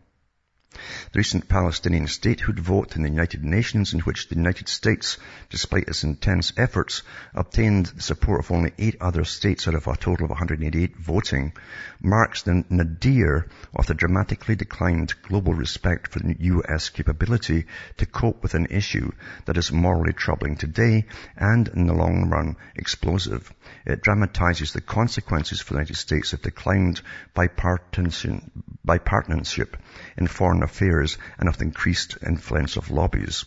The 1.12 1.18
recent 1.18 1.48
Palestinian 1.48 2.06
statehood 2.06 2.60
vote 2.60 2.94
in 2.94 3.02
the 3.02 3.08
United 3.08 3.44
Nations 3.44 3.92
in 3.92 3.98
which 4.00 4.28
the 4.28 4.36
United 4.36 4.68
States, 4.68 5.18
despite 5.48 5.88
its 5.88 6.04
intense 6.04 6.52
efforts, 6.56 7.02
obtained 7.34 7.86
the 7.86 8.02
support 8.02 8.38
of 8.38 8.52
only 8.52 8.72
eight 8.78 8.94
other 9.00 9.24
states 9.24 9.66
out 9.66 9.74
of 9.74 9.88
a 9.88 9.96
total 9.96 10.26
of 10.26 10.30
188 10.30 10.96
voting, 10.96 11.52
marks 12.00 12.42
the 12.42 12.64
nadir 12.70 13.48
of 13.74 13.88
the 13.88 13.94
dramatically 13.94 14.54
declined 14.54 15.12
global 15.22 15.52
respect 15.52 16.12
for 16.12 16.20
the 16.20 16.36
U.S. 16.38 16.90
capability 16.90 17.66
to 17.96 18.06
cope 18.06 18.40
with 18.40 18.54
an 18.54 18.68
issue 18.70 19.10
that 19.46 19.56
is 19.56 19.72
morally 19.72 20.12
troubling 20.12 20.54
today 20.54 21.06
and 21.36 21.66
in 21.66 21.88
the 21.88 21.92
long 21.92 22.30
run 22.30 22.54
explosive. 22.76 23.52
It 23.84 24.02
dramatizes 24.02 24.72
the 24.72 24.80
consequences 24.80 25.60
for 25.60 25.74
the 25.74 25.80
United 25.80 25.96
States 25.96 26.32
of 26.32 26.42
declined 26.42 27.00
bipartisanship 27.34 29.74
in 30.16 30.26
foreign 30.28 30.59
affairs 30.62 31.18
and 31.38 31.48
of 31.48 31.58
the 31.58 31.64
increased 31.64 32.18
influence 32.26 32.76
of 32.76 32.90
lobbies. 32.90 33.44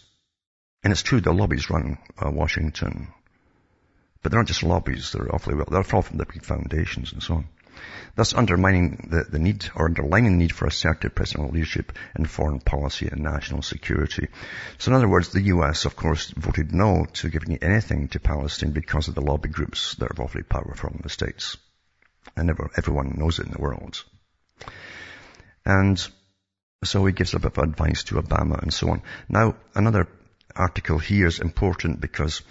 And 0.83 0.91
it's 0.91 1.03
true, 1.03 1.21
the 1.21 1.33
lobbies 1.33 1.69
run 1.69 1.97
uh, 2.23 2.29
Washington. 2.29 3.13
But 4.21 4.31
they're 4.31 4.41
not 4.41 4.47
just 4.47 4.63
lobbies, 4.63 5.11
they're 5.11 5.33
awfully 5.33 5.55
well, 5.55 5.67
they're 5.69 5.83
far 5.83 6.01
from 6.01 6.17
the 6.17 6.25
big 6.25 6.43
foundations 6.43 7.11
and 7.13 7.21
so 7.21 7.35
on. 7.35 7.47
Thus 8.15 8.33
undermining 8.33 9.07
the, 9.09 9.23
the 9.23 9.39
need 9.39 9.69
or 9.75 9.85
underlining 9.85 10.33
the 10.33 10.37
need 10.37 10.53
for 10.53 10.67
assertive 10.67 11.15
presidential 11.15 11.51
leadership 11.51 11.91
in 12.15 12.25
foreign 12.25 12.59
policy 12.59 13.07
and 13.07 13.21
national 13.21 13.63
security. 13.63 14.27
So 14.77 14.91
in 14.91 14.95
other 14.95 15.09
words, 15.09 15.29
the 15.29 15.41
US, 15.41 15.85
of 15.85 15.95
course, 15.95 16.29
voted 16.29 16.73
no 16.73 17.05
to 17.13 17.29
giving 17.29 17.57
anything 17.57 18.09
to 18.09 18.19
Palestine 18.19 18.71
because 18.71 19.07
of 19.07 19.15
the 19.15 19.21
lobby 19.21 19.49
groups 19.49 19.95
that 19.95 20.11
are 20.11 20.23
awfully 20.23 20.43
powerful 20.43 20.91
in 20.91 21.01
the 21.01 21.09
States. 21.09 21.57
And 22.35 22.49
everyone 22.77 23.15
knows 23.17 23.39
it 23.39 23.47
in 23.47 23.51
the 23.51 23.61
world. 23.61 24.03
And 25.65 26.07
so 26.83 27.05
he 27.05 27.13
gives 27.13 27.33
a 27.33 27.39
bit 27.39 27.57
of 27.57 27.63
advice 27.63 28.03
to 28.05 28.15
Obama 28.15 28.61
and 28.61 28.73
so 28.73 28.89
on. 28.89 29.01
Now, 29.29 29.55
another 29.75 30.07
article 30.55 30.99
here 30.99 31.27
is 31.27 31.39
important 31.39 31.99
because 31.99 32.41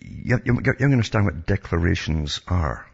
you, 0.00 0.38
you, 0.44 0.60
you 0.78 0.86
understand 0.86 1.24
what 1.24 1.46
declarations 1.46 2.40
are. 2.46 2.86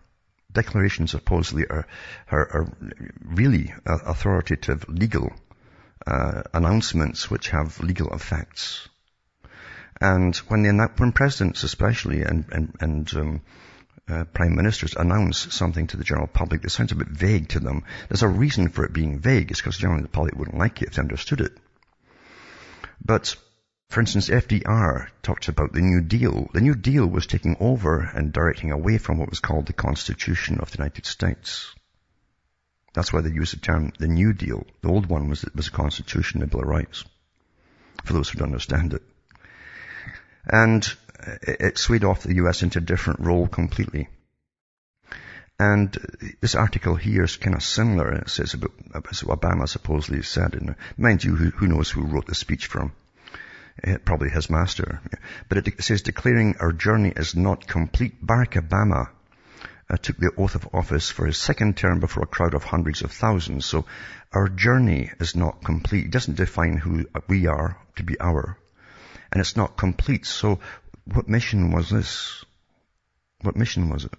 Declarations 0.52 1.10
supposedly 1.10 1.66
are, 1.68 1.86
are, 2.30 2.48
are 2.52 2.76
really 3.24 3.74
authoritative 3.86 4.88
legal 4.88 5.32
uh, 6.06 6.42
announcements 6.52 7.30
which 7.30 7.50
have 7.50 7.80
legal 7.80 8.12
effects. 8.12 8.88
And 10.00 10.36
when, 10.48 10.62
they, 10.62 10.70
when 10.70 11.12
presidents 11.12 11.64
especially 11.64 12.22
and, 12.22 12.44
and, 12.52 12.74
and 12.80 13.14
um, 13.14 13.40
uh, 14.08 14.24
prime 14.24 14.54
ministers 14.54 14.94
announce 14.94 15.54
something 15.54 15.86
to 15.86 15.96
the 15.96 16.04
general 16.04 16.26
public 16.26 16.62
that 16.62 16.70
sounds 16.70 16.92
a 16.92 16.96
bit 16.96 17.08
vague 17.08 17.48
to 17.48 17.60
them, 17.60 17.84
there's 18.08 18.22
a 18.22 18.28
reason 18.28 18.68
for 18.68 18.84
it 18.84 18.92
being 18.92 19.18
vague. 19.18 19.50
It's 19.50 19.60
because 19.60 19.78
generally 19.78 20.02
the 20.02 20.08
public 20.08 20.34
wouldn't 20.34 20.58
like 20.58 20.82
it 20.82 20.88
if 20.88 20.94
they 20.94 21.02
understood 21.02 21.40
it. 21.40 21.56
But, 23.02 23.36
for 23.90 24.00
instance, 24.00 24.28
FDR 24.28 25.08
talked 25.22 25.48
about 25.48 25.72
the 25.72 25.80
New 25.80 26.02
Deal. 26.02 26.48
The 26.52 26.60
New 26.60 26.74
Deal 26.74 27.06
was 27.06 27.26
taking 27.26 27.56
over 27.60 28.00
and 28.00 28.32
directing 28.32 28.72
away 28.72 28.98
from 28.98 29.18
what 29.18 29.30
was 29.30 29.40
called 29.40 29.66
the 29.66 29.72
Constitution 29.72 30.58
of 30.60 30.70
the 30.70 30.78
United 30.78 31.06
States. 31.06 31.74
That's 32.92 33.12
why 33.12 33.22
they 33.22 33.30
use 33.30 33.50
the 33.50 33.58
term 33.58 33.92
the 33.98 34.06
New 34.06 34.32
Deal. 34.32 34.64
The 34.82 34.88
old 34.88 35.06
one 35.06 35.28
was, 35.28 35.44
was 35.54 35.66
the 35.66 35.72
Constitution, 35.72 36.40
the 36.40 36.46
Bill 36.46 36.60
of 36.60 36.68
Rights. 36.68 37.04
For 38.04 38.12
those 38.12 38.28
who 38.28 38.38
don't 38.38 38.48
understand 38.48 38.94
it. 38.94 39.02
And 40.46 40.86
it 41.42 41.78
swayed 41.78 42.04
off 42.04 42.22
the 42.22 42.36
US 42.36 42.62
into 42.62 42.78
a 42.78 42.82
different 42.82 43.20
role 43.20 43.46
completely. 43.46 44.08
And 45.58 45.96
this 46.40 46.56
article 46.56 46.96
here 46.96 47.22
is 47.24 47.36
kind 47.36 47.54
of 47.54 47.62
similar. 47.62 48.12
It 48.12 48.28
says 48.28 48.54
about, 48.54 48.72
about 48.92 49.14
Obama 49.14 49.68
supposedly 49.68 50.22
said, 50.22 50.54
and 50.54 50.74
mind 50.96 51.22
you, 51.22 51.36
who, 51.36 51.50
who 51.50 51.68
knows 51.68 51.90
who 51.90 52.02
wrote 52.02 52.26
the 52.26 52.34
speech 52.34 52.66
from? 52.66 52.92
It, 53.78 54.04
probably 54.04 54.30
his 54.30 54.50
master. 54.50 55.00
But 55.48 55.58
it 55.58 55.82
says, 55.82 56.02
declaring 56.02 56.56
our 56.58 56.72
journey 56.72 57.12
is 57.14 57.36
not 57.36 57.66
complete. 57.68 58.24
Barack 58.24 58.60
Obama 58.60 59.10
uh, 59.88 59.96
took 59.96 60.16
the 60.16 60.32
oath 60.36 60.54
of 60.54 60.68
office 60.72 61.10
for 61.10 61.26
his 61.26 61.38
second 61.38 61.76
term 61.76 62.00
before 62.00 62.24
a 62.24 62.26
crowd 62.26 62.54
of 62.54 62.64
hundreds 62.64 63.02
of 63.02 63.12
thousands. 63.12 63.64
So 63.64 63.84
our 64.32 64.48
journey 64.48 65.10
is 65.20 65.36
not 65.36 65.62
complete. 65.62 66.06
It 66.06 66.10
doesn't 66.10 66.36
define 66.36 66.76
who 66.78 67.06
we 67.28 67.46
are 67.46 67.78
to 67.96 68.02
be 68.02 68.18
our. 68.18 68.58
And 69.30 69.40
it's 69.40 69.56
not 69.56 69.76
complete. 69.76 70.26
So 70.26 70.60
what 71.04 71.28
mission 71.28 71.70
was 71.70 71.90
this? 71.90 72.44
What 73.42 73.56
mission 73.56 73.90
was 73.90 74.04
it? 74.04 74.12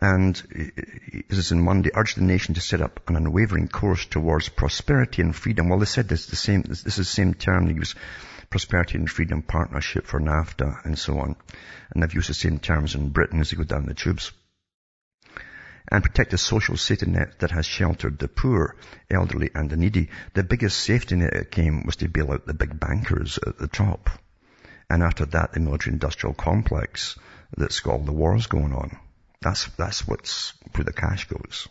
And 0.00 0.34
this 1.28 1.38
is 1.38 1.52
in 1.52 1.62
Monday, 1.62 1.90
urged 1.94 2.16
the 2.16 2.22
nation 2.22 2.54
to 2.54 2.60
set 2.60 2.80
up 2.80 3.08
an 3.08 3.16
unwavering 3.16 3.68
course 3.68 4.06
towards 4.06 4.48
prosperity 4.48 5.22
and 5.22 5.34
freedom. 5.34 5.68
Well, 5.68 5.78
they 5.78 5.84
said 5.84 6.08
this, 6.08 6.26
the 6.26 6.36
same, 6.36 6.62
this, 6.62 6.86
is 6.86 6.96
the 6.96 7.04
same 7.04 7.34
term 7.34 7.66
they 7.66 7.74
use, 7.74 7.94
prosperity 8.50 8.98
and 8.98 9.10
freedom 9.10 9.42
partnership 9.42 10.06
for 10.06 10.20
NAFTA 10.20 10.84
and 10.84 10.98
so 10.98 11.18
on. 11.18 11.36
And 11.90 12.02
they've 12.02 12.14
used 12.14 12.30
the 12.30 12.34
same 12.34 12.58
terms 12.58 12.94
in 12.94 13.10
Britain 13.10 13.40
as 13.40 13.50
they 13.50 13.56
go 13.56 13.64
down 13.64 13.86
the 13.86 13.94
tubes. 13.94 14.32
And 15.90 16.02
protect 16.02 16.30
the 16.30 16.38
social 16.38 16.76
safety 16.76 17.06
net 17.06 17.40
that 17.40 17.50
has 17.50 17.66
sheltered 17.66 18.18
the 18.18 18.28
poor, 18.28 18.76
elderly 19.10 19.50
and 19.54 19.68
the 19.68 19.76
needy. 19.76 20.10
The 20.34 20.44
biggest 20.44 20.78
safety 20.78 21.16
net 21.16 21.32
that 21.32 21.50
came 21.50 21.84
was 21.84 21.96
to 21.96 22.08
bail 22.08 22.32
out 22.32 22.46
the 22.46 22.54
big 22.54 22.78
bankers 22.78 23.38
at 23.44 23.58
the 23.58 23.68
top. 23.68 24.08
And 24.88 25.02
after 25.02 25.26
that, 25.26 25.52
the 25.52 25.60
military 25.60 25.94
industrial 25.94 26.34
complex 26.34 27.18
that's 27.56 27.80
got 27.80 27.92
all 27.92 27.98
the 27.98 28.12
wars 28.12 28.46
going 28.46 28.72
on. 28.72 28.98
That's, 29.40 29.66
that's 29.76 30.06
what's 30.06 30.52
where 30.74 30.84
the 30.84 30.92
cash 30.92 31.26
goes. 31.28 31.68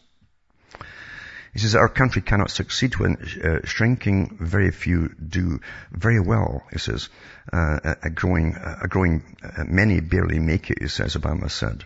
He 1.54 1.60
says 1.60 1.76
our 1.76 1.90
country 1.90 2.22
cannot 2.22 2.50
succeed 2.50 2.96
when 2.96 3.18
uh, 3.44 3.66
shrinking. 3.66 4.38
Very 4.40 4.72
few 4.72 5.10
do 5.10 5.60
very 5.92 6.20
well. 6.22 6.64
He 6.72 6.80
says 6.80 7.10
uh, 7.52 7.96
a 8.04 8.10
growing, 8.10 8.56
a 8.56 8.88
growing, 8.88 9.36
uh, 9.44 9.66
many 9.68 10.00
barely 10.00 10.40
make 10.40 10.72
it. 10.72 10.82
He 10.82 10.88
says 10.88 11.16
Obama 11.16 11.52
said 11.52 11.84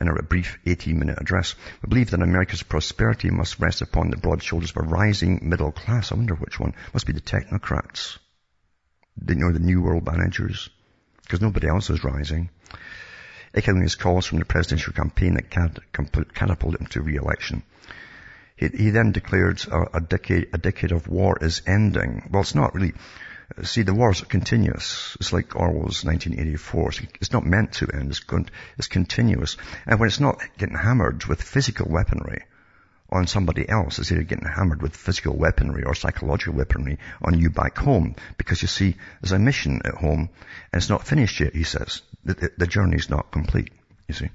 in 0.00 0.08
a 0.08 0.22
brief 0.22 0.58
18-minute 0.64 1.18
address. 1.20 1.56
We 1.82 1.88
believe 1.88 2.10
that 2.10 2.22
America's 2.22 2.62
prosperity 2.62 3.30
must 3.30 3.58
rest 3.58 3.82
upon 3.82 4.10
the 4.10 4.16
broad 4.16 4.44
shoulders 4.44 4.70
of 4.70 4.76
a 4.76 4.86
rising 4.86 5.40
middle 5.42 5.72
class. 5.72 6.12
I 6.12 6.14
wonder 6.14 6.34
which 6.34 6.60
one 6.60 6.74
must 6.94 7.06
be 7.06 7.12
the 7.12 7.20
technocrats 7.20 8.18
you 9.28 9.34
know, 9.34 9.52
the 9.52 9.58
new 9.58 9.82
world 9.82 10.06
managers, 10.06 10.70
because 11.22 11.40
nobody 11.40 11.68
else 11.68 11.90
is 11.90 12.04
rising. 12.04 12.50
Echoing 13.54 13.82
his 13.82 13.96
calls 13.96 14.26
from 14.26 14.38
the 14.38 14.44
presidential 14.44 14.92
campaign 14.92 15.34
that 15.34 15.50
catapulted 15.50 16.80
him 16.80 16.86
to 16.86 17.02
re-election. 17.02 17.62
He, 18.56 18.68
he, 18.68 18.90
then 18.90 19.12
declared 19.12 19.64
a, 19.66 19.96
a, 19.96 20.00
decade, 20.00 20.50
a 20.52 20.58
decade 20.58 20.92
of 20.92 21.08
war 21.08 21.38
is 21.40 21.62
ending. 21.66 22.28
Well, 22.30 22.42
it's 22.42 22.54
not 22.54 22.74
really. 22.74 22.92
Uh, 23.58 23.64
see, 23.64 23.82
the 23.82 23.94
war 23.94 24.10
is 24.10 24.20
continuous. 24.20 25.16
It's 25.18 25.32
like 25.32 25.56
Orwell's 25.56 26.04
1984. 26.04 26.92
It's 27.20 27.32
not 27.32 27.44
meant 27.44 27.72
to 27.74 27.88
end. 27.92 28.10
It's, 28.10 28.20
con- 28.20 28.50
it's 28.78 28.86
continuous. 28.86 29.56
And 29.86 29.98
when 29.98 30.08
it's 30.08 30.20
not 30.20 30.40
getting 30.58 30.76
hammered 30.76 31.24
with 31.24 31.42
physical 31.42 31.88
weaponry, 31.88 32.44
on 33.12 33.26
somebody 33.26 33.68
else 33.68 33.98
as 33.98 34.08
they're 34.08 34.22
getting 34.22 34.48
hammered 34.48 34.82
with 34.82 34.96
physical 34.96 35.36
weaponry 35.36 35.84
or 35.84 35.94
psychological 35.94 36.54
weaponry 36.54 36.98
on 37.22 37.38
you 37.38 37.50
back 37.50 37.76
home. 37.78 38.14
Because 38.38 38.62
you 38.62 38.68
see, 38.68 38.96
there's 39.20 39.32
a 39.32 39.38
mission 39.38 39.82
at 39.84 39.94
home 39.94 40.30
and 40.72 40.80
it's 40.80 40.90
not 40.90 41.06
finished 41.06 41.40
yet, 41.40 41.54
he 41.54 41.64
says. 41.64 42.02
The, 42.24 42.34
the, 42.34 42.52
the 42.58 42.66
journey's 42.66 43.10
not 43.10 43.30
complete, 43.30 43.72
you 44.08 44.14
see. 44.14 44.30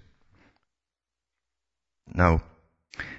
Now, 2.13 2.43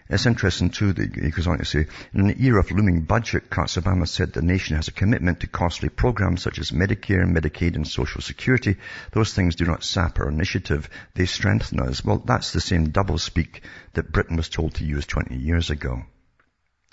It's 0.09 0.26
interesting 0.26 0.71
too 0.71 0.92
that 0.92 1.16
he 1.16 1.30
goes 1.30 1.49
on 1.49 1.59
to 1.59 1.64
say, 1.64 1.87
in 2.14 2.30
an 2.30 2.40
era 2.40 2.61
of 2.61 2.71
looming 2.71 3.02
budget 3.02 3.50
cuts, 3.50 3.76
Obama 3.76 4.06
said 4.06 4.33
the 4.33 4.40
nation 4.40 4.76
has 4.76 4.87
a 4.87 4.92
commitment 4.92 5.40
to 5.40 5.49
costly 5.49 5.88
programs 5.88 6.42
such 6.42 6.61
as 6.61 6.71
Medicare, 6.71 7.26
Medicaid 7.26 7.75
and 7.75 7.87
Social 7.87 8.21
Security. 8.21 8.76
Those 9.11 9.35
things 9.35 9.56
do 9.56 9.64
not 9.64 9.83
sap 9.83 10.21
our 10.21 10.28
initiative. 10.28 10.88
They 11.14 11.26
strengthen 11.26 11.80
us. 11.80 12.04
Well, 12.04 12.18
that's 12.25 12.52
the 12.52 12.61
same 12.61 12.92
doublespeak 12.92 13.62
that 13.95 14.12
Britain 14.12 14.37
was 14.37 14.49
told 14.49 14.75
to 14.75 14.85
use 14.85 15.06
20 15.06 15.37
years 15.37 15.71
ago. 15.71 16.04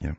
Yeah. 0.01 0.13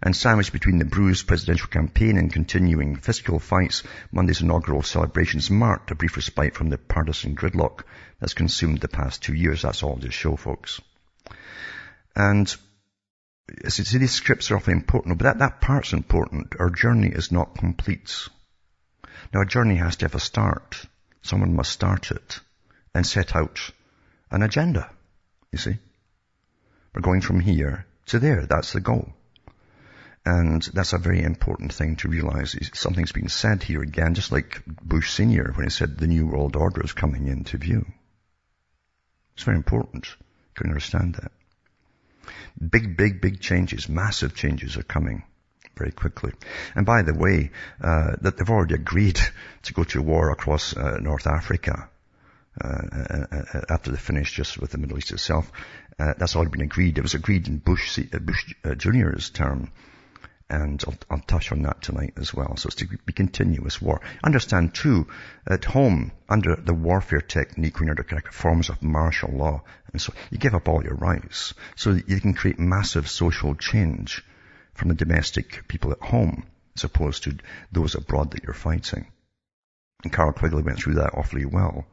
And 0.00 0.16
sandwiched 0.16 0.52
between 0.52 0.78
the 0.78 0.84
bruised 0.84 1.26
presidential 1.26 1.68
campaign 1.68 2.18
and 2.18 2.32
continuing 2.32 2.96
fiscal 2.96 3.40
fights, 3.40 3.82
Monday's 4.12 4.40
inaugural 4.42 4.82
celebrations 4.82 5.50
marked 5.50 5.90
a 5.90 5.96
brief 5.96 6.16
respite 6.16 6.54
from 6.54 6.70
the 6.70 6.78
partisan 6.78 7.34
gridlock 7.34 7.82
that's 8.20 8.34
consumed 8.34 8.78
the 8.78 8.88
past 8.88 9.22
two 9.22 9.34
years. 9.34 9.62
That's 9.62 9.82
all 9.82 9.96
this 9.96 10.14
show, 10.14 10.36
folks. 10.36 10.80
And 12.14 12.48
see, 13.68 13.98
these 13.98 14.12
scripts 14.12 14.50
are 14.50 14.56
often 14.56 14.74
important, 14.74 15.18
but 15.18 15.24
that, 15.24 15.38
that 15.38 15.60
part's 15.60 15.92
important. 15.92 16.54
Our 16.58 16.70
journey 16.70 17.08
is 17.08 17.32
not 17.32 17.56
complete. 17.56 18.28
Now, 19.32 19.42
a 19.42 19.46
journey 19.46 19.76
has 19.76 19.96
to 19.96 20.04
have 20.06 20.14
a 20.14 20.20
start. 20.20 20.84
Someone 21.22 21.54
must 21.54 21.72
start 21.72 22.10
it 22.10 22.40
and 22.94 23.06
set 23.06 23.34
out 23.34 23.70
an 24.30 24.42
agenda, 24.42 24.90
you 25.50 25.58
see. 25.58 25.78
We're 26.94 27.00
going 27.00 27.20
from 27.20 27.40
here 27.40 27.86
to 28.06 28.18
there. 28.18 28.46
That's 28.46 28.72
the 28.72 28.80
goal. 28.80 29.12
And 30.24 30.62
that's 30.62 30.92
a 30.92 30.98
very 30.98 31.22
important 31.22 31.72
thing 31.72 31.96
to 31.96 32.08
realize. 32.08 32.56
Something's 32.74 33.12
been 33.12 33.28
said 33.28 33.62
here 33.62 33.82
again, 33.82 34.14
just 34.14 34.30
like 34.30 34.62
Bush 34.66 35.10
Sr. 35.10 35.52
when 35.54 35.66
he 35.66 35.70
said 35.70 35.98
the 35.98 36.06
New 36.06 36.26
World 36.26 36.54
Order 36.54 36.84
is 36.84 36.92
coming 36.92 37.26
into 37.26 37.58
view. 37.58 37.86
It's 39.34 39.44
very 39.44 39.56
important. 39.56 40.06
Can 40.54 40.68
understand 40.68 41.14
that. 41.16 41.32
Big, 42.70 42.96
big, 42.96 43.20
big 43.20 43.40
changes, 43.40 43.88
massive 43.88 44.34
changes 44.34 44.76
are 44.76 44.82
coming 44.82 45.22
very 45.76 45.92
quickly. 45.92 46.32
And 46.74 46.84
by 46.86 47.02
the 47.02 47.14
way, 47.14 47.50
uh, 47.82 48.12
that 48.20 48.36
they've 48.36 48.50
already 48.50 48.74
agreed 48.74 49.20
to 49.62 49.72
go 49.72 49.84
to 49.84 50.02
war 50.02 50.30
across 50.30 50.76
uh, 50.76 50.98
North 51.00 51.26
Africa 51.26 51.88
uh, 52.62 52.68
uh, 52.68 53.26
uh 53.32 53.60
after 53.70 53.90
they 53.90 53.96
finish 53.96 54.30
just 54.32 54.58
with 54.58 54.70
the 54.70 54.78
Middle 54.78 54.98
East 54.98 55.10
itself. 55.10 55.50
Uh, 55.98 56.12
that's 56.18 56.36
already 56.36 56.50
been 56.50 56.60
agreed. 56.62 56.98
It 56.98 57.02
was 57.02 57.14
agreed 57.14 57.48
in 57.48 57.58
Bush, 57.58 57.98
Bush 57.98 58.54
Jr.'s 58.76 59.30
term 59.30 59.70
and 60.52 60.84
I'll, 60.86 60.94
I'll, 61.10 61.22
touch 61.22 61.50
on 61.50 61.62
that 61.62 61.80
tonight 61.80 62.12
as 62.18 62.34
well. 62.34 62.58
So 62.58 62.66
it's 62.66 62.76
to 62.76 62.86
be 62.86 63.12
continuous 63.14 63.80
war. 63.80 64.02
Understand 64.22 64.74
too, 64.74 65.08
at 65.46 65.64
home, 65.64 66.12
under 66.28 66.56
the 66.56 66.74
warfare 66.74 67.22
technique, 67.22 67.80
when 67.80 67.86
you're 67.86 68.20
forms 68.30 68.68
of 68.68 68.82
martial 68.82 69.30
law, 69.30 69.62
and 69.92 70.00
so 70.00 70.12
you 70.30 70.36
give 70.36 70.54
up 70.54 70.68
all 70.68 70.84
your 70.84 70.94
rights, 70.94 71.54
so 71.74 71.94
that 71.94 72.06
you 72.06 72.20
can 72.20 72.34
create 72.34 72.58
massive 72.58 73.08
social 73.08 73.54
change 73.54 74.22
from 74.74 74.88
the 74.88 74.94
domestic 74.94 75.66
people 75.68 75.90
at 75.90 76.02
home, 76.02 76.44
as 76.76 76.84
opposed 76.84 77.22
to 77.22 77.38
those 77.72 77.94
abroad 77.94 78.32
that 78.32 78.42
you're 78.42 78.52
fighting. 78.52 79.06
And 80.04 80.12
Carroll 80.12 80.34
Quigley 80.34 80.62
went 80.62 80.78
through 80.78 80.94
that 80.94 81.14
awfully 81.14 81.46
well, 81.46 81.86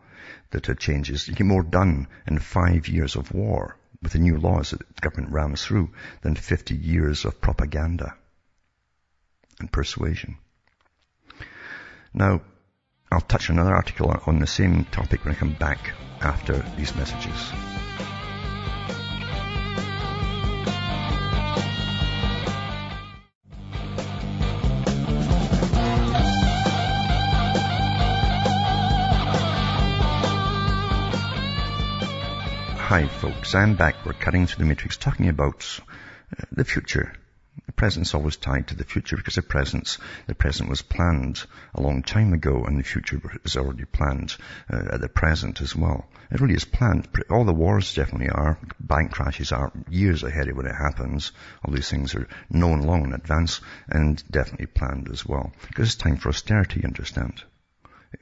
that 0.52 0.68
it 0.68 0.80
changes. 0.80 1.30
You 1.30 1.34
get 1.34 1.48
more 1.48 1.64
done 1.64 2.08
in 2.28 2.40
five 2.40 2.90
years 2.90 3.16
of 3.16 3.34
war 3.34 3.78
with 4.02 4.12
the 4.12 4.20
new 4.20 4.38
laws 4.38 4.72
that 4.72 4.80
the 4.80 5.02
government 5.02 5.32
rams 5.32 5.64
through 5.64 5.92
than 6.24 6.36
50 6.36 6.76
years 6.76 7.24
of 7.24 7.40
propaganda 7.40 8.16
and 9.60 9.72
persuasion. 9.72 10.38
Now, 12.14 12.42
I'll 13.12 13.22
touch 13.22 13.50
another 13.50 13.74
article 13.74 14.14
on 14.26 14.40
the 14.40 14.48
same 14.48 14.86
topic 14.86 15.26
when 15.26 15.34
I 15.34 15.38
come 15.38 15.54
back 15.54 15.94
after 16.22 16.64
these 16.78 16.96
messages. 16.96 17.52
Hi 32.90 33.08
folks, 33.08 33.54
I'm 33.54 33.76
back. 33.76 34.04
We're 34.04 34.14
cutting 34.14 34.48
through 34.48 34.64
the 34.64 34.68
matrix 34.68 34.98
talking 34.98 35.30
about 35.30 35.80
uh, 36.36 36.44
the 36.52 36.66
future, 36.66 37.14
the 37.70 37.74
present's 37.74 38.16
always 38.16 38.36
tied 38.36 38.68
to 38.68 38.76
the 38.76 38.84
future 38.84 39.16
because 39.16 39.36
the 39.36 39.44
present, 39.44 40.00
the 40.26 40.34
present 40.34 40.68
was 40.72 40.82
planned 40.82 41.46
a 41.76 41.82
long 41.84 42.02
time 42.02 42.34
ago 42.34 42.64
and 42.66 42.80
the 42.80 42.84
future 42.84 43.22
is 43.44 43.58
already 43.58 43.86
planned 43.86 44.36
uh, 44.74 44.94
at 44.94 45.02
the 45.02 45.08
present 45.08 45.62
as 45.62 45.76
well. 45.76 46.10
It 46.32 46.42
really 46.42 46.56
is 46.56 46.66
planned. 46.66 47.08
All 47.30 47.46
the 47.46 47.54
wars 47.54 47.94
definitely 47.94 48.30
are. 48.30 48.58
Bank 48.80 49.12
crashes 49.12 49.52
are 49.52 49.72
years 49.88 50.24
ahead 50.24 50.48
of 50.48 50.58
when 50.58 50.66
it 50.66 50.74
happens. 50.74 51.32
All 51.64 51.72
these 51.72 51.92
things 51.92 52.16
are 52.16 52.28
known 52.50 52.82
long 52.82 53.04
in 53.04 53.14
advance 53.14 53.62
and 53.88 54.24
definitely 54.32 54.66
planned 54.66 55.08
as 55.12 55.24
well. 55.24 55.54
Because 55.68 55.90
it's 55.90 56.04
time 56.04 56.18
for 56.18 56.30
austerity, 56.30 56.80
you 56.80 56.88
understand 56.88 57.44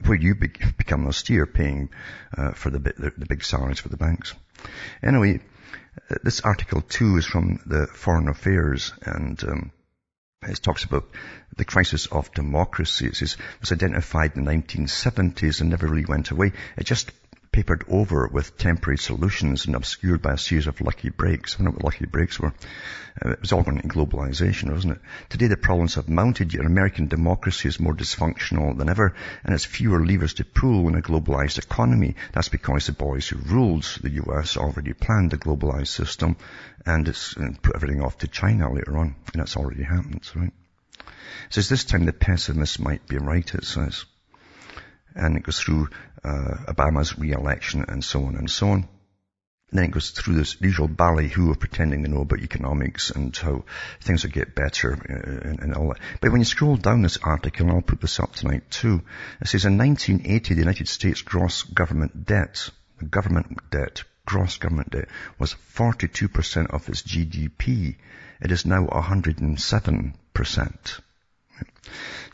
where 0.04 0.18
you 0.18 0.34
be- 0.34 0.52
become 0.76 1.06
austere 1.06 1.46
paying 1.46 1.90
uh, 2.36 2.52
for 2.52 2.70
the, 2.70 2.78
the, 2.78 3.12
the, 3.16 3.26
big 3.26 3.44
salaries 3.44 3.80
for 3.80 3.88
the 3.88 3.96
banks. 3.96 4.34
Anyway, 5.02 5.40
this 6.22 6.40
article 6.40 6.80
too 6.80 7.16
is 7.16 7.26
from 7.26 7.60
the 7.66 7.86
Foreign 7.86 8.28
Affairs 8.28 8.92
and 9.02 9.42
um, 9.44 9.72
it 10.42 10.62
talks 10.62 10.84
about 10.84 11.08
the 11.56 11.64
crisis 11.64 12.06
of 12.06 12.32
democracy. 12.32 13.06
It 13.06 13.20
was 13.20 13.72
identified 13.72 14.36
in 14.36 14.44
the 14.44 14.52
1970s 14.52 15.60
and 15.60 15.70
never 15.70 15.86
really 15.86 16.04
went 16.04 16.30
away. 16.30 16.52
It 16.76 16.84
just 16.84 17.10
papered 17.58 17.82
over 17.88 18.28
with 18.28 18.56
temporary 18.56 18.96
solutions 18.96 19.66
and 19.66 19.74
obscured 19.74 20.22
by 20.22 20.34
a 20.34 20.38
series 20.38 20.68
of 20.68 20.80
lucky 20.80 21.08
breaks. 21.08 21.56
I 21.56 21.56
don't 21.58 21.64
know 21.64 21.70
what 21.72 21.86
lucky 21.86 22.06
breaks 22.06 22.38
were. 22.38 22.54
Uh, 23.20 23.30
it 23.30 23.40
was 23.40 23.50
all 23.50 23.64
going 23.64 23.78
into 23.78 23.88
globalization, 23.88 24.70
wasn't 24.72 24.92
it? 24.92 25.00
Today 25.28 25.48
the 25.48 25.56
problems 25.56 25.96
have 25.96 26.08
mounted, 26.08 26.54
yet 26.54 26.64
American 26.64 27.08
democracy 27.08 27.66
is 27.66 27.80
more 27.80 27.96
dysfunctional 27.96 28.78
than 28.78 28.88
ever, 28.88 29.12
and 29.42 29.50
has 29.50 29.64
fewer 29.64 30.06
levers 30.06 30.34
to 30.34 30.44
pull 30.44 30.86
in 30.86 30.94
a 30.94 31.02
globalized 31.02 31.58
economy. 31.58 32.14
That's 32.32 32.48
because 32.48 32.86
the 32.86 32.92
boys 32.92 33.26
who 33.26 33.38
ruled 33.38 33.82
the 34.02 34.22
US 34.22 34.56
already 34.56 34.92
planned 34.92 35.32
the 35.32 35.36
globalized 35.36 35.88
system, 35.88 36.36
and 36.86 37.08
it's 37.08 37.34
put 37.62 37.74
everything 37.74 38.02
off 38.02 38.18
to 38.18 38.28
China 38.28 38.72
later 38.72 38.96
on, 38.98 39.16
and 39.32 39.40
that's 39.40 39.56
already 39.56 39.82
happened, 39.82 40.30
right? 40.36 40.52
It 41.48 41.54
says 41.54 41.68
this 41.68 41.84
time 41.84 42.04
the 42.04 42.12
pessimists 42.12 42.78
might 42.78 43.08
be 43.08 43.18
right, 43.18 43.52
it 43.52 43.64
says 43.64 44.04
and 45.14 45.36
it 45.36 45.42
goes 45.42 45.60
through 45.60 45.88
uh, 46.24 46.54
Obama's 46.68 47.18
re-election 47.18 47.84
and 47.88 48.04
so 48.04 48.24
on 48.24 48.36
and 48.36 48.50
so 48.50 48.70
on. 48.70 48.88
And 49.70 49.78
then 49.78 49.86
it 49.86 49.90
goes 49.90 50.10
through 50.10 50.36
this 50.36 50.56
usual 50.60 50.88
ballyhoo 50.88 51.50
of 51.50 51.60
pretending 51.60 52.02
to 52.02 52.08
know 52.08 52.22
about 52.22 52.40
economics 52.40 53.10
and 53.10 53.36
how 53.36 53.64
things 54.00 54.24
will 54.24 54.30
get 54.30 54.54
better 54.54 54.94
uh, 54.94 55.48
and, 55.48 55.60
and, 55.60 55.74
all 55.74 55.88
that. 55.88 55.98
But 56.22 56.32
when 56.32 56.40
you 56.40 56.46
scroll 56.46 56.76
down 56.76 57.02
this 57.02 57.18
article, 57.18 57.66
and 57.66 57.74
I'll 57.74 57.82
put 57.82 58.00
this 58.00 58.18
up 58.18 58.34
tonight 58.34 58.70
too, 58.70 59.02
it 59.42 59.48
says 59.48 59.66
in 59.66 59.76
1980 59.76 60.54
the 60.54 60.60
United 60.60 60.88
States 60.88 61.20
gross 61.20 61.64
government 61.64 62.24
debt, 62.24 62.70
government 63.10 63.58
debt, 63.70 64.04
gross 64.24 64.56
government 64.56 64.90
debt 64.90 65.08
was 65.38 65.54
42% 65.74 66.70
of 66.70 66.88
its 66.88 67.02
GDP. 67.02 67.96
It 68.40 68.50
is 68.50 68.64
now 68.64 68.86
107% 68.86 71.00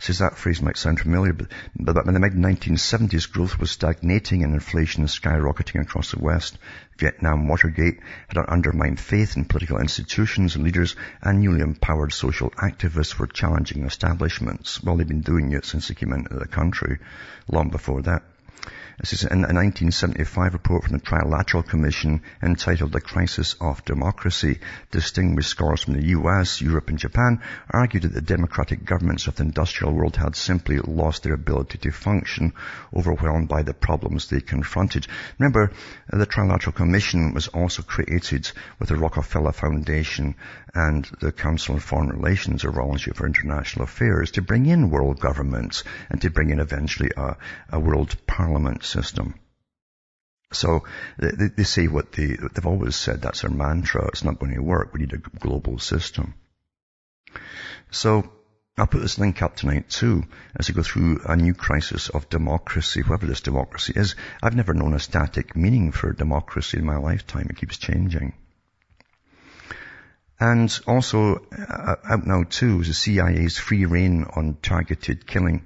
says 0.01 0.19
that 0.19 0.37
phrase 0.37 0.61
might 0.61 0.77
sound 0.77 1.01
familiar, 1.01 1.33
but, 1.33 1.49
but 1.77 2.07
in 2.07 2.15
the 2.15 2.21
mid-1970s, 2.21 3.31
growth 3.31 3.59
was 3.59 3.71
stagnating 3.71 4.43
and 4.43 4.55
inflation 4.55 5.05
is 5.05 5.19
skyrocketing 5.19 5.81
across 5.81 6.11
the 6.11 6.19
West. 6.19 6.59
Vietnam 6.99 7.49
Watergate 7.49 8.01
had 8.29 8.39
undermined 8.39 9.01
faith 9.01 9.37
in 9.37 9.45
political 9.45 9.79
institutions 9.79 10.57
and 10.57 10.65
leaders, 10.65 10.97
and 11.23 11.41
newly 11.41 11.61
empowered 11.61 12.13
social 12.13 12.51
activists 12.51 13.19
were 13.19 13.27
challenging 13.27 13.85
establishments. 13.85 14.83
Well, 14.83 14.97
they've 14.97 15.07
been 15.07 15.21
doing 15.21 15.53
it 15.53 15.65
since 15.65 15.89
they 15.89 15.95
came 15.95 16.13
into 16.13 16.35
the 16.35 16.47
country, 16.47 16.99
long 17.49 17.71
before 17.71 18.03
that. 18.03 18.23
This 19.01 19.13
is 19.13 19.25
a 19.25 19.35
1975 19.35 20.53
report 20.53 20.85
from 20.85 20.93
the 20.93 21.05
Trilateral 21.05 21.67
Commission 21.67 22.23
entitled 22.41 22.93
The 22.93 23.01
Crisis 23.01 23.57
of 23.61 23.85
Democracy. 23.85 24.61
Distinguished 24.93 25.51
scholars 25.51 25.83
from 25.83 25.95
the 25.95 26.07
US, 26.19 26.61
Europe 26.61 26.89
and 26.89 26.99
Japan 26.99 27.41
argued 27.69 28.05
that 28.05 28.15
the 28.15 28.23
democratic 28.23 28.85
governments 28.85 29.27
of 29.27 29.35
the 29.35 29.43
industrial 29.43 29.93
world 29.93 30.15
had 30.15 30.37
simply 30.37 30.79
lost 30.79 31.25
their 31.25 31.35
ability 31.35 31.79
to 31.79 31.91
function, 31.91 32.53
overwhelmed 32.95 33.49
by 33.49 33.63
the 33.63 33.75
problems 33.75 34.29
they 34.29 34.41
confronted. 34.41 35.09
Remember, 35.41 35.73
uh, 36.13 36.17
the 36.17 36.27
Trilateral 36.27 36.77
Commission 36.77 37.35
was 37.35 37.49
also 37.49 37.83
created 37.83 38.53
with 38.79 38.91
the 38.91 38.97
Rockefeller 38.97 39.53
Foundation 39.53 40.37
and 40.73 41.05
the 41.21 41.33
Council 41.33 41.75
on 41.75 41.81
Foreign 41.81 42.11
Relations, 42.11 42.65
or 42.65 42.81
Institute 42.93 43.17
for 43.17 43.27
International 43.27 43.85
Affairs, 43.85 44.31
to 44.33 44.43
bring 44.43 44.67
in 44.67 44.91
world 44.91 45.19
governments 45.19 45.83
and 46.11 46.21
to 46.23 46.31
bring 46.31 46.51
in 46.51 46.61
eventually 46.61 47.11
a, 47.17 47.37
a 47.71 47.81
world 47.81 48.15
parliament 48.27 48.84
system. 48.85 49.35
So 50.53 50.85
they, 51.19 51.49
they 51.57 51.65
say 51.65 51.89
what 51.89 52.13
they, 52.13 52.37
they've 52.37 52.67
always 52.67 52.97
said, 52.97 53.23
that's 53.23 53.43
their 53.43 53.51
mantra, 53.51 54.07
it's 54.09 54.25
not 54.25 54.39
going 54.39 54.55
to 54.55 54.63
work, 54.63 54.93
we 54.93 55.01
need 55.01 55.13
a 55.13 55.19
global 55.19 55.79
system. 55.79 56.35
So 57.91 58.31
I'll 58.77 58.87
put 58.87 59.03
this 59.03 59.19
link 59.19 59.41
up 59.41 59.57
tonight 59.57 59.89
too, 59.89 60.25
as 60.57 60.69
we 60.69 60.75
go 60.75 60.83
through 60.83 61.21
a 61.25 61.37
new 61.37 61.55
crisis 61.55 62.09
of 62.09 62.29
democracy, 62.29 63.03
whatever 63.03 63.27
this 63.27 63.41
democracy 63.41 63.93
is. 63.95 64.17
I've 64.43 64.57
never 64.57 64.75
known 64.75 64.95
a 64.95 64.99
static 64.99 65.55
meaning 65.55 65.93
for 65.93 66.13
democracy 66.13 66.79
in 66.79 66.85
my 66.85 66.97
lifetime. 66.97 67.47
It 67.51 67.57
keeps 67.57 67.79
changing. 67.79 68.35
And 70.41 70.77
also, 70.89 71.47
uh, 71.57 71.97
out 72.05 72.27
now 72.27 72.43
too, 72.43 72.81
is 72.81 72.89
the 72.89 72.95
CIA's 72.95 73.59
free 73.59 73.85
reign 73.85 74.25
on 74.25 74.57
targeted 74.61 75.27
killing. 75.27 75.65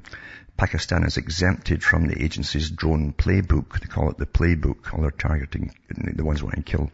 Pakistan 0.59 1.05
is 1.05 1.17
exempted 1.17 1.85
from 1.85 2.09
the 2.09 2.21
agency's 2.23 2.69
drone 2.69 3.13
playbook. 3.13 3.81
They 3.81 3.87
call 3.87 4.11
it 4.11 4.19
the 4.19 4.27
playbook, 4.27 4.93
all 4.93 5.03
they're 5.03 5.13
targeting 5.13 5.73
the 5.89 6.25
ones 6.25 6.41
who 6.41 6.47
want 6.47 6.57
to 6.57 6.63
kill. 6.63 6.91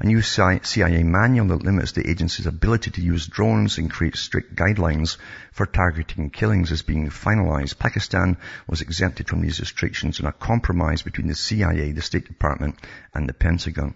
A 0.00 0.06
new 0.06 0.20
CIA 0.20 1.04
manual 1.04 1.46
that 1.48 1.62
limits 1.62 1.92
the 1.92 2.08
agency's 2.10 2.46
ability 2.46 2.90
to 2.90 3.00
use 3.00 3.28
drones 3.28 3.78
and 3.78 3.88
creates 3.88 4.18
strict 4.18 4.56
guidelines 4.56 5.16
for 5.52 5.64
targeting 5.64 6.30
killings 6.30 6.72
is 6.72 6.82
being 6.82 7.08
finalized. 7.10 7.78
Pakistan 7.78 8.36
was 8.66 8.80
exempted 8.80 9.28
from 9.28 9.42
these 9.42 9.60
restrictions 9.60 10.18
in 10.18 10.26
a 10.26 10.32
compromise 10.32 11.02
between 11.02 11.28
the 11.28 11.34
CIA, 11.34 11.92
the 11.92 12.02
State 12.02 12.26
Department, 12.26 12.76
and 13.14 13.28
the 13.28 13.34
Pentagon. 13.34 13.94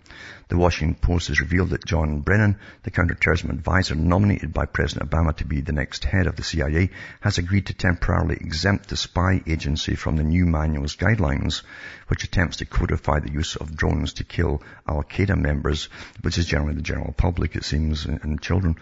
The 0.49 0.57
Washington 0.57 0.95
Post 0.95 1.27
has 1.29 1.40
revealed 1.40 1.71
that 1.71 1.85
John 1.85 2.21
Brennan, 2.21 2.59
the 2.85 2.92
counterterrorism 2.92 3.51
advisor 3.51 3.97
nominated 3.97 4.53
by 4.53 4.66
President 4.66 5.11
Obama 5.11 5.37
to 5.38 5.45
be 5.45 5.61
the 5.61 5.73
next 5.73 6.05
head 6.05 6.29
of 6.29 6.37
the 6.37 6.45
CIA, 6.45 6.90
has 7.21 7.38
agreed 7.38 7.66
to 7.66 7.75
temporarily 7.75 8.37
exempt 8.37 8.88
the 8.88 8.97
spy 8.97 9.42
agency 9.47 9.97
from 9.97 10.16
the 10.16 10.23
new 10.23 10.47
manual's 10.47 10.95
guidelines, 10.95 11.62
which 12.07 12.23
attempts 12.23 12.59
to 12.59 12.64
codify 12.64 13.19
the 13.19 13.33
use 13.33 13.57
of 13.57 13.75
drones 13.75 14.12
to 14.12 14.25
kill 14.25 14.62
Al-Qaeda 14.87 15.37
members, 15.46 15.88
which 16.22 16.38
is 16.38 16.46
generally 16.46 16.74
the 16.74 16.82
general 16.82 17.12
public, 17.12 17.54
it 17.54 17.64
seems, 17.64 18.04
and 18.04 18.42
children, 18.42 18.76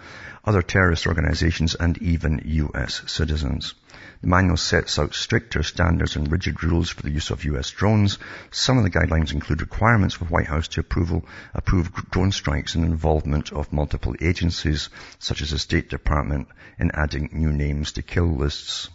other 0.45 0.63
terrorist 0.63 1.07
organizations, 1.07 1.75
and 1.75 1.99
even 1.99 2.41
U.S. 2.45 3.03
citizens. 3.07 3.75
The 4.23 4.29
manual 4.29 4.57
sets 4.57 4.99
out 4.99 5.15
stricter 5.15 5.63
standards 5.63 6.17
and 6.17 6.33
rigid 6.33 6.63
rules 6.65 6.89
for 6.89 7.03
the 7.03 7.11
use 7.11 7.31
of 7.31 7.45
U.S. 7.45 7.71
drones. 7.71 8.19
Some 8.51 8.79
of 8.79 8.85
the 8.85 8.91
guidelines 8.99 9.33
include 9.33 9.61
requirements 9.61 10.15
for 10.15 10.25
White 10.25 10.47
House 10.47 10.69
to 10.69 10.81
approval, 10.81 11.27
approve 11.53 11.93
drone 12.11 12.33
strikes 12.33 12.75
and 12.75 12.85
involvement 12.85 13.53
of 13.53 13.73
multiple 13.73 14.15
agencies, 14.23 14.89
such 15.19 15.43
as 15.43 15.51
the 15.51 15.59
State 15.59 15.91
Department, 15.91 16.49
in 16.79 16.91
adding 16.95 17.29
new 17.33 17.53
names 17.53 17.93
to 17.93 18.03
kill 18.03 18.35
lists. 18.35 18.89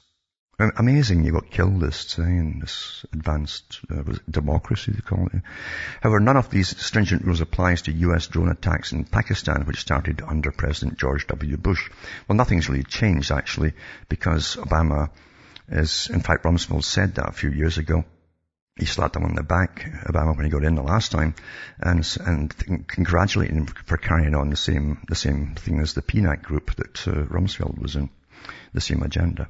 Amazing 0.60 1.24
you've 1.24 1.36
got 1.36 1.50
kill 1.50 1.70
lists 1.70 2.20
eh, 2.20 2.24
in 2.24 2.60
this 2.60 3.06
advanced 3.14 3.80
uh, 3.90 4.04
democracy, 4.30 4.92
they 4.92 5.00
call 5.00 5.30
it. 5.32 5.42
However, 6.02 6.20
none 6.20 6.36
of 6.36 6.50
these 6.50 6.78
stringent 6.78 7.24
rules 7.24 7.40
applies 7.40 7.84
to 7.84 7.94
US 7.94 8.28
drone 8.28 8.50
attacks 8.50 8.92
in 8.92 9.06
Pakistan, 9.06 9.66
which 9.66 9.80
started 9.80 10.22
under 10.22 10.52
President 10.52 11.00
George 11.00 11.28
W. 11.28 11.56
Bush. 11.56 11.90
Well, 12.28 12.36
nothing's 12.36 12.68
really 12.68 12.84
changed, 12.84 13.32
actually, 13.32 13.72
because 14.10 14.58
Obama 14.58 15.12
is, 15.70 16.10
in 16.10 16.20
fact, 16.20 16.44
Rumsfeld 16.44 16.84
said 16.84 17.16
that 17.16 17.30
a 17.30 17.34
few 17.34 17.52
years 17.52 17.78
ago. 17.78 18.04
He 18.76 18.86
slapped 18.86 19.16
him 19.16 19.24
on 19.24 19.36
the 19.36 19.44
back, 19.44 19.90
Obama, 20.08 20.36
when 20.36 20.46
he 20.46 20.52
got 20.52 20.66
in 20.66 20.76
the 20.76 20.84
last 20.84 21.14
time, 21.14 21.36
and, 21.80 22.06
and 22.26 22.86
congratulated 22.88 23.56
him 23.56 23.66
for 23.66 23.96
carrying 23.96 24.36
on 24.36 24.50
the 24.50 24.58
same, 24.58 25.02
the 25.08 25.16
same 25.16 25.56
thing 25.56 25.80
as 25.80 25.94
the 25.94 26.02
PNAC 26.02 26.42
group 26.42 26.76
that 26.76 27.08
uh, 27.08 27.24
Rumsfeld 27.28 27.78
was 27.78 27.96
in, 27.96 28.10
the 28.74 28.82
same 28.82 29.04
agenda. 29.04 29.48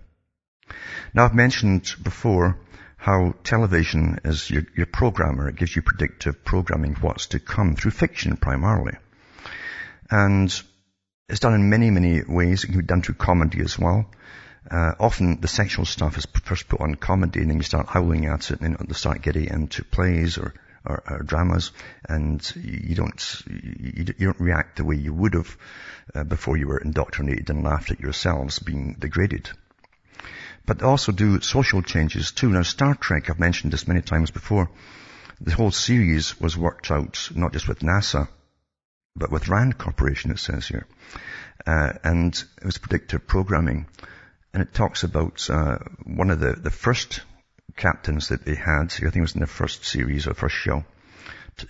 Now 1.13 1.25
I've 1.25 1.35
mentioned 1.35 1.93
before 2.01 2.57
how 2.99 3.33
television 3.43 4.19
is 4.25 4.49
your, 4.49 4.63
your 4.75 4.85
programmer. 4.85 5.47
It 5.47 5.55
gives 5.55 5.73
you 5.73 5.81
predictive 5.81 6.43
programming 6.43 6.95
what's 6.95 7.27
to 7.27 7.39
come 7.39 7.75
through 7.75 7.91
fiction 7.91 8.35
primarily. 8.35 8.97
And 10.11 10.61
it's 11.29 11.39
done 11.39 11.53
in 11.53 11.69
many, 11.69 11.91
many 11.91 12.21
ways. 12.27 12.63
It 12.63 12.67
can 12.67 12.81
be 12.81 12.85
done 12.85 13.01
through 13.01 13.15
comedy 13.15 13.61
as 13.61 13.79
well. 13.79 14.09
Uh, 14.69 14.91
often 14.99 15.39
the 15.39 15.47
sexual 15.47 15.85
stuff 15.85 16.17
is 16.17 16.27
first 16.43 16.67
put 16.67 16.81
on 16.81 16.95
comedy 16.95 17.39
and 17.39 17.49
then 17.49 17.57
you 17.57 17.63
start 17.63 17.87
howling 17.87 18.25
at 18.25 18.51
it 18.51 18.59
and 18.59 18.75
then 18.75 18.85
they 18.87 18.93
start 18.93 19.21
getting 19.21 19.47
into 19.47 19.85
plays 19.85 20.37
or, 20.37 20.53
or, 20.85 21.01
or 21.09 21.23
dramas 21.23 21.71
and 22.07 22.53
you 22.55 22.95
don't, 22.95 23.41
you, 23.47 24.13
you, 24.17 24.25
don't 24.27 24.39
react 24.41 24.75
the 24.75 24.83
way 24.83 24.95
you 24.95 25.13
would 25.13 25.33
have 25.33 25.57
uh, 26.13 26.23
before 26.25 26.57
you 26.57 26.67
were 26.67 26.77
indoctrinated 26.77 27.49
and 27.49 27.63
laughed 27.63 27.91
at 27.91 28.01
yourselves 28.01 28.59
being 28.59 28.97
degraded 28.99 29.49
but 30.69 30.77
they 30.77 30.85
also 30.85 31.11
do 31.11 31.41
social 31.41 31.81
changes 31.81 32.31
too. 32.31 32.47
Now 32.47 32.61
Star 32.61 32.93
Trek, 32.93 33.27
I've 33.27 33.39
mentioned 33.39 33.73
this 33.73 33.87
many 33.87 34.01
times 34.01 34.29
before, 34.29 34.69
the 35.41 35.55
whole 35.55 35.71
series 35.71 36.39
was 36.39 36.55
worked 36.55 36.91
out 36.91 37.31
not 37.33 37.53
just 37.53 37.67
with 37.67 37.79
NASA, 37.79 38.27
but 39.15 39.31
with 39.31 39.47
RAND 39.47 39.79
Corporation, 39.79 40.29
it 40.29 40.37
says 40.37 40.67
here. 40.67 40.85
Uh, 41.65 41.93
and 42.03 42.35
it 42.61 42.65
was 42.65 42.77
predictive 42.77 43.25
programming. 43.25 43.87
And 44.53 44.61
it 44.61 44.71
talks 44.71 45.01
about 45.01 45.49
uh, 45.49 45.79
one 46.03 46.29
of 46.29 46.39
the, 46.39 46.53
the 46.53 46.69
first 46.69 47.21
captains 47.75 48.27
that 48.27 48.45
they 48.45 48.53
had, 48.53 48.83
I 48.83 49.09
think 49.09 49.15
it 49.15 49.21
was 49.21 49.33
in 49.33 49.41
the 49.41 49.47
first 49.47 49.85
series 49.85 50.27
or 50.27 50.35
first 50.35 50.55
show. 50.55 50.85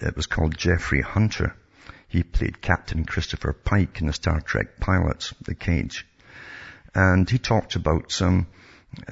It 0.02 0.18
was 0.18 0.28
called 0.28 0.58
Jeffrey 0.58 1.02
Hunter. 1.02 1.56
He 2.10 2.24
played 2.24 2.62
Captain 2.62 3.06
Christopher 3.06 3.54
Pike 3.54 4.02
in 4.02 4.08
the 4.08 4.14
Star 4.14 4.42
Trek 4.42 4.78
pilot, 4.82 5.32
The 5.44 5.56
Cage. 5.56 6.06
And 6.94 7.30
he 7.30 7.38
talked 7.38 7.78
about 7.78 8.22
um, 8.22 8.48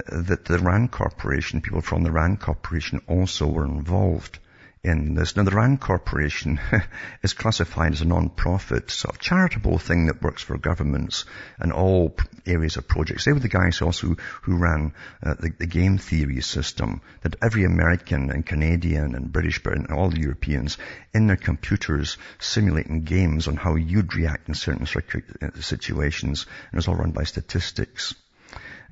that 0.07 0.45
the 0.45 0.59
RAND 0.59 0.91
Corporation, 0.91 1.61
people 1.61 1.81
from 1.81 2.03
the 2.03 2.11
RAND 2.11 2.39
Corporation 2.39 3.01
also 3.07 3.47
were 3.47 3.65
involved 3.65 4.39
in 4.83 5.15
this. 5.15 5.35
Now 5.35 5.43
the 5.43 5.51
RAND 5.51 5.81
Corporation 5.81 6.59
is 7.23 7.33
classified 7.33 7.93
as 7.93 8.01
a 8.01 8.05
non-profit 8.05 8.89
sort 8.89 9.15
of 9.15 9.21
charitable 9.21 9.77
thing 9.77 10.05
that 10.05 10.21
works 10.21 10.41
for 10.41 10.57
governments 10.57 11.25
and 11.59 11.73
all 11.73 12.15
areas 12.45 12.77
of 12.77 12.87
projects. 12.87 13.25
They 13.25 13.33
were 13.33 13.39
the 13.39 13.49
guys 13.49 13.81
also 13.81 14.15
who 14.43 14.57
ran 14.57 14.93
uh, 15.23 15.35
the, 15.35 15.51
the, 15.57 15.67
game 15.67 15.97
theory 15.97 16.41
system 16.41 17.01
that 17.21 17.35
every 17.41 17.65
American 17.65 18.31
and 18.31 18.45
Canadian 18.45 19.15
and 19.15 19.31
British 19.31 19.59
and 19.65 19.87
all 19.91 20.09
the 20.09 20.21
Europeans 20.21 20.77
in 21.13 21.27
their 21.27 21.35
computers 21.35 22.17
simulating 22.39 23.03
games 23.03 23.47
on 23.47 23.57
how 23.57 23.75
you'd 23.75 24.15
react 24.15 24.47
in 24.47 24.53
certain 24.53 24.87
uh, 24.87 25.49
situations. 25.59 26.45
And 26.71 26.73
it 26.73 26.77
was 26.77 26.87
all 26.87 26.95
run 26.95 27.11
by 27.11 27.23
statistics. 27.23 28.15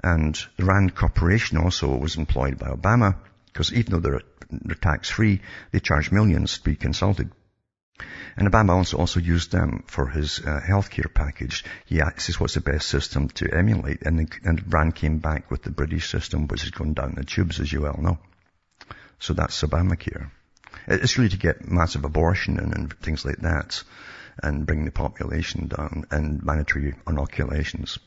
And 0.03 0.37
the 0.57 0.65
RAND 0.65 0.95
Corporation 0.95 1.57
also 1.57 1.95
was 1.95 2.17
employed 2.17 2.59
by 2.59 2.67
Obama, 2.67 3.15
because 3.47 3.73
even 3.73 3.93
though 3.93 3.99
they're, 3.99 4.21
they're 4.49 4.75
tax-free, 4.75 5.41
they 5.71 5.79
charge 5.79 6.11
millions 6.11 6.57
to 6.57 6.63
be 6.63 6.75
consulted. 6.75 7.31
And 8.35 8.51
Obama 8.51 8.71
also, 8.71 8.97
also 8.97 9.21
used 9.21 9.51
them 9.51 9.85
for 9.87 10.07
his 10.07 10.39
uh, 10.39 10.59
healthcare 10.59 11.11
package. 11.13 11.63
He 11.85 12.01
asked 12.01 12.29
us 12.29 12.39
what's 12.39 12.55
the 12.55 12.61
best 12.61 12.89
system 12.89 13.29
to 13.29 13.53
emulate, 13.53 14.01
and, 14.01 14.29
and 14.43 14.73
RAND 14.73 14.95
came 14.95 15.19
back 15.19 15.49
with 15.49 15.63
the 15.63 15.71
British 15.71 16.09
system, 16.09 16.47
which 16.47 16.61
has 16.61 16.71
gone 16.71 16.93
down 16.93 17.15
the 17.15 17.23
tubes, 17.23 17.61
as 17.61 17.71
you 17.71 17.81
well 17.83 17.97
know. 17.97 18.19
So 19.19 19.33
that's 19.33 19.61
Obamacare. 19.61 20.29
It's 20.87 21.17
really 21.17 21.29
to 21.29 21.37
get 21.37 21.65
massive 21.65 22.03
abortion 22.03 22.59
and, 22.59 22.75
and 22.75 22.93
things 22.99 23.23
like 23.23 23.37
that, 23.37 23.81
and 24.43 24.65
bring 24.65 24.83
the 24.83 24.91
population 24.91 25.67
down, 25.67 26.03
and 26.11 26.43
mandatory 26.43 26.95
inoculations. 27.07 27.97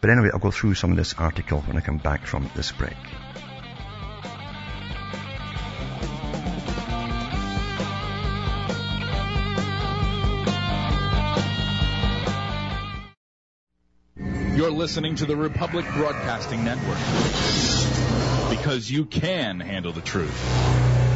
But 0.00 0.10
anyway, 0.10 0.30
I'll 0.32 0.38
go 0.38 0.50
through 0.50 0.74
some 0.74 0.90
of 0.92 0.96
this 0.96 1.14
article 1.14 1.60
when 1.60 1.76
I 1.76 1.80
come 1.80 1.98
back 1.98 2.26
from 2.26 2.50
this 2.54 2.72
break. 2.72 2.96
You're 14.56 14.70
listening 14.70 15.16
to 15.16 15.26
the 15.26 15.36
Republic 15.36 15.86
Broadcasting 15.94 16.64
Network 16.64 16.98
because 18.50 18.90
you 18.90 19.04
can 19.04 19.60
handle 19.60 19.92
the 19.92 20.02
truth. 20.02 21.09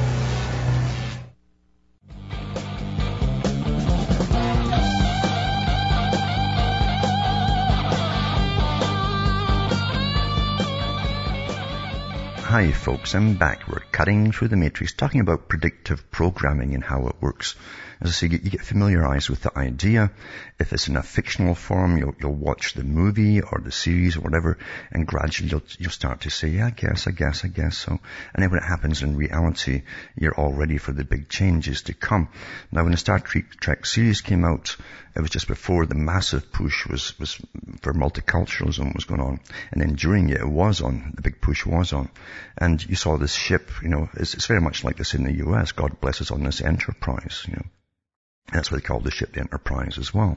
Hi 12.55 12.71
folks, 12.71 13.17
I'm 13.17 13.35
back. 13.35 13.67
We're 13.67 13.81
cutting 13.90 14.31
through 14.31 14.47
the 14.47 14.57
matrix, 14.57 14.93
talking 14.93 15.21
about 15.21 15.49
predictive 15.49 16.09
programming 16.12 16.75
and 16.75 16.85
how 16.85 17.09
it 17.09 17.17
works. 17.21 17.57
As 18.01 18.11
I 18.11 18.12
say, 18.12 18.27
you 18.29 18.38
get 18.38 18.61
familiarized 18.61 19.29
with 19.29 19.43
the 19.43 19.59
idea. 19.59 20.12
If 20.61 20.73
it's 20.73 20.87
in 20.87 20.97
a 20.97 21.03
fictional 21.03 21.57
form, 21.57 21.99
you'll, 21.99 22.14
you'll 22.21 22.35
watch 22.35 22.75
the 22.75 22.85
movie 22.85 23.40
or 23.40 23.61
the 23.61 23.73
series 23.73 24.17
or 24.17 24.21
whatever, 24.21 24.59
and 24.93 25.05
gradually 25.05 25.51
you'll, 25.51 25.62
you'll 25.79 25.90
start 25.90 26.21
to 26.21 26.31
say, 26.31 26.49
yeah, 26.49 26.67
I 26.67 26.71
guess, 26.71 27.09
I 27.09 27.11
guess, 27.11 27.45
I 27.45 27.49
guess 27.49 27.77
so. 27.77 27.99
And 28.35 28.43
then 28.43 28.51
when 28.51 28.61
it 28.61 28.67
happens 28.67 29.03
in 29.03 29.17
reality, 29.17 29.83
you're 30.17 30.35
all 30.38 30.53
ready 30.53 30.79
for 30.79 30.93
the 30.93 31.05
big 31.05 31.29
changes 31.29 31.83
to 31.83 31.95
come. 31.95 32.29
Now 32.71 32.83
when 32.83 32.93
the 32.93 32.99
Star 32.99 33.19
Trek 33.19 33.85
series 33.85 34.21
came 34.21 34.45
out, 34.45 34.77
it 35.17 35.21
was 35.21 35.31
just 35.31 35.47
before 35.47 35.87
the 35.87 35.95
massive 35.95 36.53
push 36.53 36.87
was, 36.87 37.19
was 37.19 37.40
for 37.83 37.95
multiculturalism 37.95 38.95
was 38.95 39.05
going 39.05 39.21
on. 39.21 39.40
And 39.71 39.81
then 39.81 39.95
during 39.95 40.29
it, 40.29 40.40
it 40.40 40.49
was 40.49 40.83
on. 40.83 41.12
The 41.14 41.23
big 41.23 41.40
push 41.40 41.64
was 41.64 41.93
on. 41.93 42.11
And 42.57 42.85
you 42.85 42.97
saw 42.97 43.17
this 43.17 43.35
ship, 43.35 43.71
you 43.83 43.89
know, 43.89 44.09
it's, 44.15 44.35
it's 44.35 44.47
very 44.47 44.61
much 44.61 44.85
like 44.85 44.97
this 44.97 45.15
in 45.15 45.25
the 45.25 45.47
US. 45.47 45.73
God 45.73 46.01
bless 46.01 46.21
us 46.21 46.31
on 46.31 46.43
this 46.43 46.61
enterprise, 46.61 47.45
you 47.49 47.55
know. 47.55 47.67
That's 48.53 48.71
why 48.71 48.77
they 48.77 48.83
called 48.83 49.05
the 49.05 49.11
ship 49.11 49.33
the 49.33 49.41
Enterprise 49.41 49.97
as 49.97 50.13
well. 50.13 50.37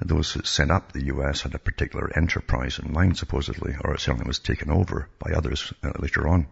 Those 0.00 0.34
that 0.34 0.46
set 0.46 0.70
up 0.70 0.92
the 0.92 1.06
US 1.06 1.42
had 1.42 1.54
a 1.54 1.58
particular 1.58 2.16
enterprise 2.16 2.78
in 2.78 2.92
mind, 2.92 3.18
supposedly, 3.18 3.74
or 3.80 3.94
it 3.94 4.00
certainly 4.00 4.26
was 4.26 4.38
taken 4.38 4.70
over 4.70 5.08
by 5.18 5.32
others 5.32 5.72
uh, 5.82 5.92
later 5.98 6.28
on. 6.28 6.46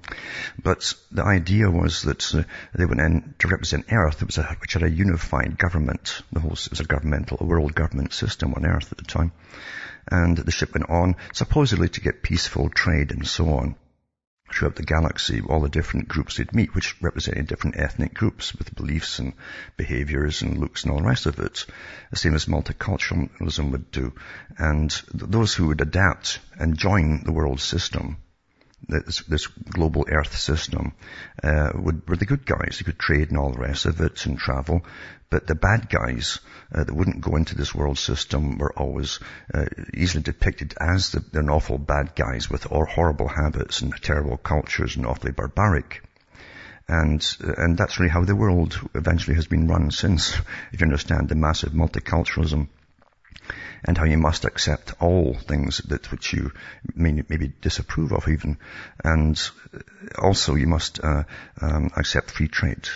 But 0.60 0.92
the 1.12 1.24
idea 1.24 1.70
was 1.70 2.02
that 2.02 2.34
uh, 2.34 2.42
they 2.74 2.84
went 2.84 3.00
in 3.00 3.34
to 3.38 3.48
represent 3.48 3.92
Earth, 3.92 4.22
a, 4.38 4.42
which 4.60 4.72
had 4.72 4.82
a 4.82 4.90
unified 4.90 5.56
government. 5.56 6.22
The 6.32 6.40
whole 6.40 6.52
it 6.52 6.68
was 6.70 6.80
a 6.80 6.84
governmental, 6.84 7.38
a 7.40 7.44
world 7.44 7.74
government 7.74 8.12
system 8.12 8.52
on 8.54 8.66
Earth 8.66 8.90
at 8.90 8.98
the 8.98 9.04
time. 9.04 9.32
And 10.10 10.36
the 10.36 10.50
ship 10.50 10.74
went 10.74 10.90
on, 10.90 11.14
supposedly 11.32 11.88
to 11.90 12.00
get 12.00 12.24
peaceful 12.24 12.68
trade 12.70 13.12
and 13.12 13.26
so 13.26 13.48
on 13.50 13.76
throughout 14.52 14.76
the 14.76 14.82
galaxy, 14.82 15.40
all 15.40 15.60
the 15.60 15.68
different 15.68 16.08
groups 16.08 16.36
they'd 16.36 16.54
meet, 16.54 16.74
which 16.74 17.00
represented 17.02 17.46
different 17.46 17.76
ethnic 17.78 18.14
groups 18.14 18.54
with 18.54 18.74
beliefs 18.74 19.18
and 19.18 19.32
behaviors 19.76 20.42
and 20.42 20.58
looks 20.58 20.82
and 20.82 20.92
all 20.92 20.98
the 20.98 21.06
rest 21.06 21.26
of 21.26 21.38
it, 21.38 21.66
the 22.10 22.16
same 22.16 22.34
as 22.34 22.46
multiculturalism 22.46 23.70
would 23.70 23.90
do. 23.90 24.12
And 24.58 24.90
those 25.12 25.54
who 25.54 25.68
would 25.68 25.80
adapt 25.80 26.38
and 26.58 26.78
join 26.78 27.22
the 27.24 27.32
world 27.32 27.60
system 27.60 28.18
this, 28.88 29.22
this 29.22 29.46
global 29.46 30.04
earth 30.08 30.36
system 30.36 30.92
uh, 31.42 31.70
would, 31.74 32.08
were 32.08 32.16
the 32.16 32.26
good 32.26 32.44
guys. 32.44 32.78
They 32.78 32.84
could 32.84 32.98
trade 32.98 33.30
and 33.30 33.38
all 33.38 33.52
the 33.52 33.60
rest 33.60 33.86
of 33.86 34.00
it 34.00 34.24
and 34.26 34.38
travel. 34.38 34.84
But 35.30 35.46
the 35.46 35.54
bad 35.54 35.88
guys 35.88 36.40
uh, 36.74 36.84
that 36.84 36.94
wouldn't 36.94 37.22
go 37.22 37.36
into 37.36 37.56
this 37.56 37.74
world 37.74 37.98
system 37.98 38.58
were 38.58 38.72
always 38.76 39.18
uh, 39.54 39.64
easily 39.94 40.22
depicted 40.22 40.74
as 40.78 41.10
the, 41.10 41.20
the 41.20 41.40
awful 41.40 41.78
bad 41.78 42.14
guys 42.14 42.50
with 42.50 42.70
or 42.70 42.84
horrible 42.84 43.28
habits 43.28 43.80
and 43.80 43.94
terrible 44.02 44.36
cultures 44.36 44.96
and 44.96 45.06
awfully 45.06 45.32
barbaric. 45.32 46.02
And, 46.88 47.24
and 47.40 47.78
that's 47.78 47.98
really 47.98 48.10
how 48.10 48.24
the 48.24 48.36
world 48.36 48.78
eventually 48.94 49.36
has 49.36 49.46
been 49.46 49.68
run 49.68 49.90
since, 49.90 50.34
if 50.72 50.80
you 50.80 50.84
understand 50.84 51.28
the 51.28 51.34
massive 51.34 51.72
multiculturalism 51.72 52.68
and 53.84 53.98
how 53.98 54.04
you 54.04 54.18
must 54.18 54.44
accept 54.44 54.94
all 55.00 55.34
things 55.34 55.78
that 55.88 56.10
which 56.10 56.32
you 56.32 56.52
may 56.94 57.12
maybe 57.28 57.52
disapprove 57.60 58.12
of 58.12 58.28
even, 58.28 58.58
and 59.04 59.40
also 60.18 60.54
you 60.54 60.66
must 60.66 61.02
uh, 61.02 61.24
um, 61.60 61.90
accept 61.96 62.30
free 62.30 62.48
trade 62.48 62.88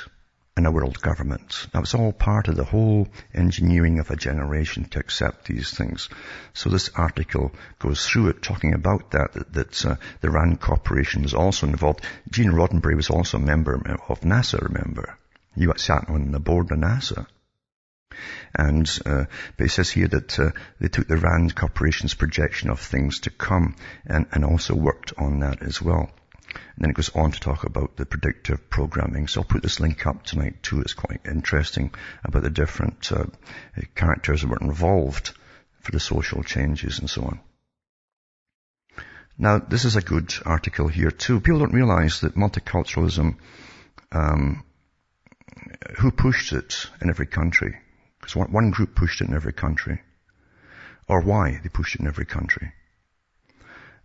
and 0.56 0.66
a 0.66 0.70
world 0.70 0.98
government. 1.02 1.66
That 1.72 1.80
was 1.80 1.94
all 1.94 2.12
part 2.12 2.48
of 2.48 2.56
the 2.56 2.64
whole 2.64 3.08
engineering 3.34 3.98
of 3.98 4.10
a 4.10 4.16
generation 4.16 4.86
to 4.86 4.98
accept 4.98 5.46
these 5.46 5.70
things. 5.70 6.08
So 6.54 6.70
this 6.70 6.88
article 6.94 7.52
goes 7.78 8.06
through 8.06 8.28
it 8.28 8.42
talking 8.42 8.72
about 8.72 9.10
that, 9.10 9.34
that, 9.34 9.52
that 9.52 9.86
uh, 9.86 9.96
the 10.22 10.30
RAND 10.30 10.60
Corporation 10.60 11.24
is 11.24 11.34
also 11.34 11.66
involved. 11.66 12.00
Gene 12.30 12.52
Roddenberry 12.52 12.96
was 12.96 13.10
also 13.10 13.36
a 13.36 13.40
member 13.40 13.74
of 14.08 14.20
NASA, 14.20 14.62
remember? 14.62 15.18
You 15.54 15.74
sat 15.76 16.08
on 16.08 16.32
the 16.32 16.40
board 16.40 16.70
of 16.72 16.78
NASA. 16.78 17.26
And 18.54 18.88
uh, 19.04 19.24
but 19.56 19.66
it 19.66 19.70
says 19.70 19.90
here 19.90 20.08
that 20.08 20.38
uh, 20.38 20.50
they 20.80 20.88
took 20.88 21.08
the 21.08 21.16
RAND 21.16 21.54
Corporation's 21.54 22.14
projection 22.14 22.70
of 22.70 22.80
things 22.80 23.20
to 23.20 23.30
come 23.30 23.76
and, 24.06 24.26
and 24.32 24.44
also 24.44 24.74
worked 24.74 25.12
on 25.18 25.40
that 25.40 25.62
as 25.62 25.80
well. 25.82 26.10
And 26.54 26.84
then 26.84 26.90
it 26.90 26.96
goes 26.96 27.14
on 27.14 27.32
to 27.32 27.40
talk 27.40 27.64
about 27.64 27.96
the 27.96 28.06
predictive 28.06 28.70
programming. 28.70 29.28
So 29.28 29.40
I'll 29.40 29.44
put 29.44 29.62
this 29.62 29.80
link 29.80 30.06
up 30.06 30.24
tonight 30.24 30.62
too. 30.62 30.80
It's 30.80 30.94
quite 30.94 31.20
interesting 31.26 31.92
about 32.24 32.42
the 32.42 32.50
different 32.50 33.10
uh, 33.12 33.26
characters 33.94 34.42
that 34.42 34.48
were 34.48 34.58
involved 34.60 35.32
for 35.80 35.92
the 35.92 36.00
social 36.00 36.42
changes 36.42 36.98
and 36.98 37.10
so 37.10 37.22
on. 37.22 37.40
Now, 39.38 39.58
this 39.58 39.84
is 39.84 39.96
a 39.96 40.00
good 40.00 40.32
article 40.46 40.88
here 40.88 41.10
too. 41.10 41.40
People 41.40 41.60
don't 41.60 41.74
realize 41.74 42.20
that 42.20 42.36
multiculturalism, 42.36 43.36
um, 44.10 44.64
who 45.98 46.10
pushed 46.10 46.52
it 46.52 46.86
in 47.02 47.10
every 47.10 47.26
country? 47.26 47.76
Because 48.26 48.50
one 48.50 48.70
group 48.72 48.96
pushed 48.96 49.20
it 49.20 49.28
in 49.28 49.34
every 49.34 49.52
country. 49.52 50.02
Or 51.06 51.20
why 51.20 51.60
they 51.62 51.68
pushed 51.68 51.94
it 51.94 52.00
in 52.00 52.08
every 52.08 52.26
country. 52.26 52.72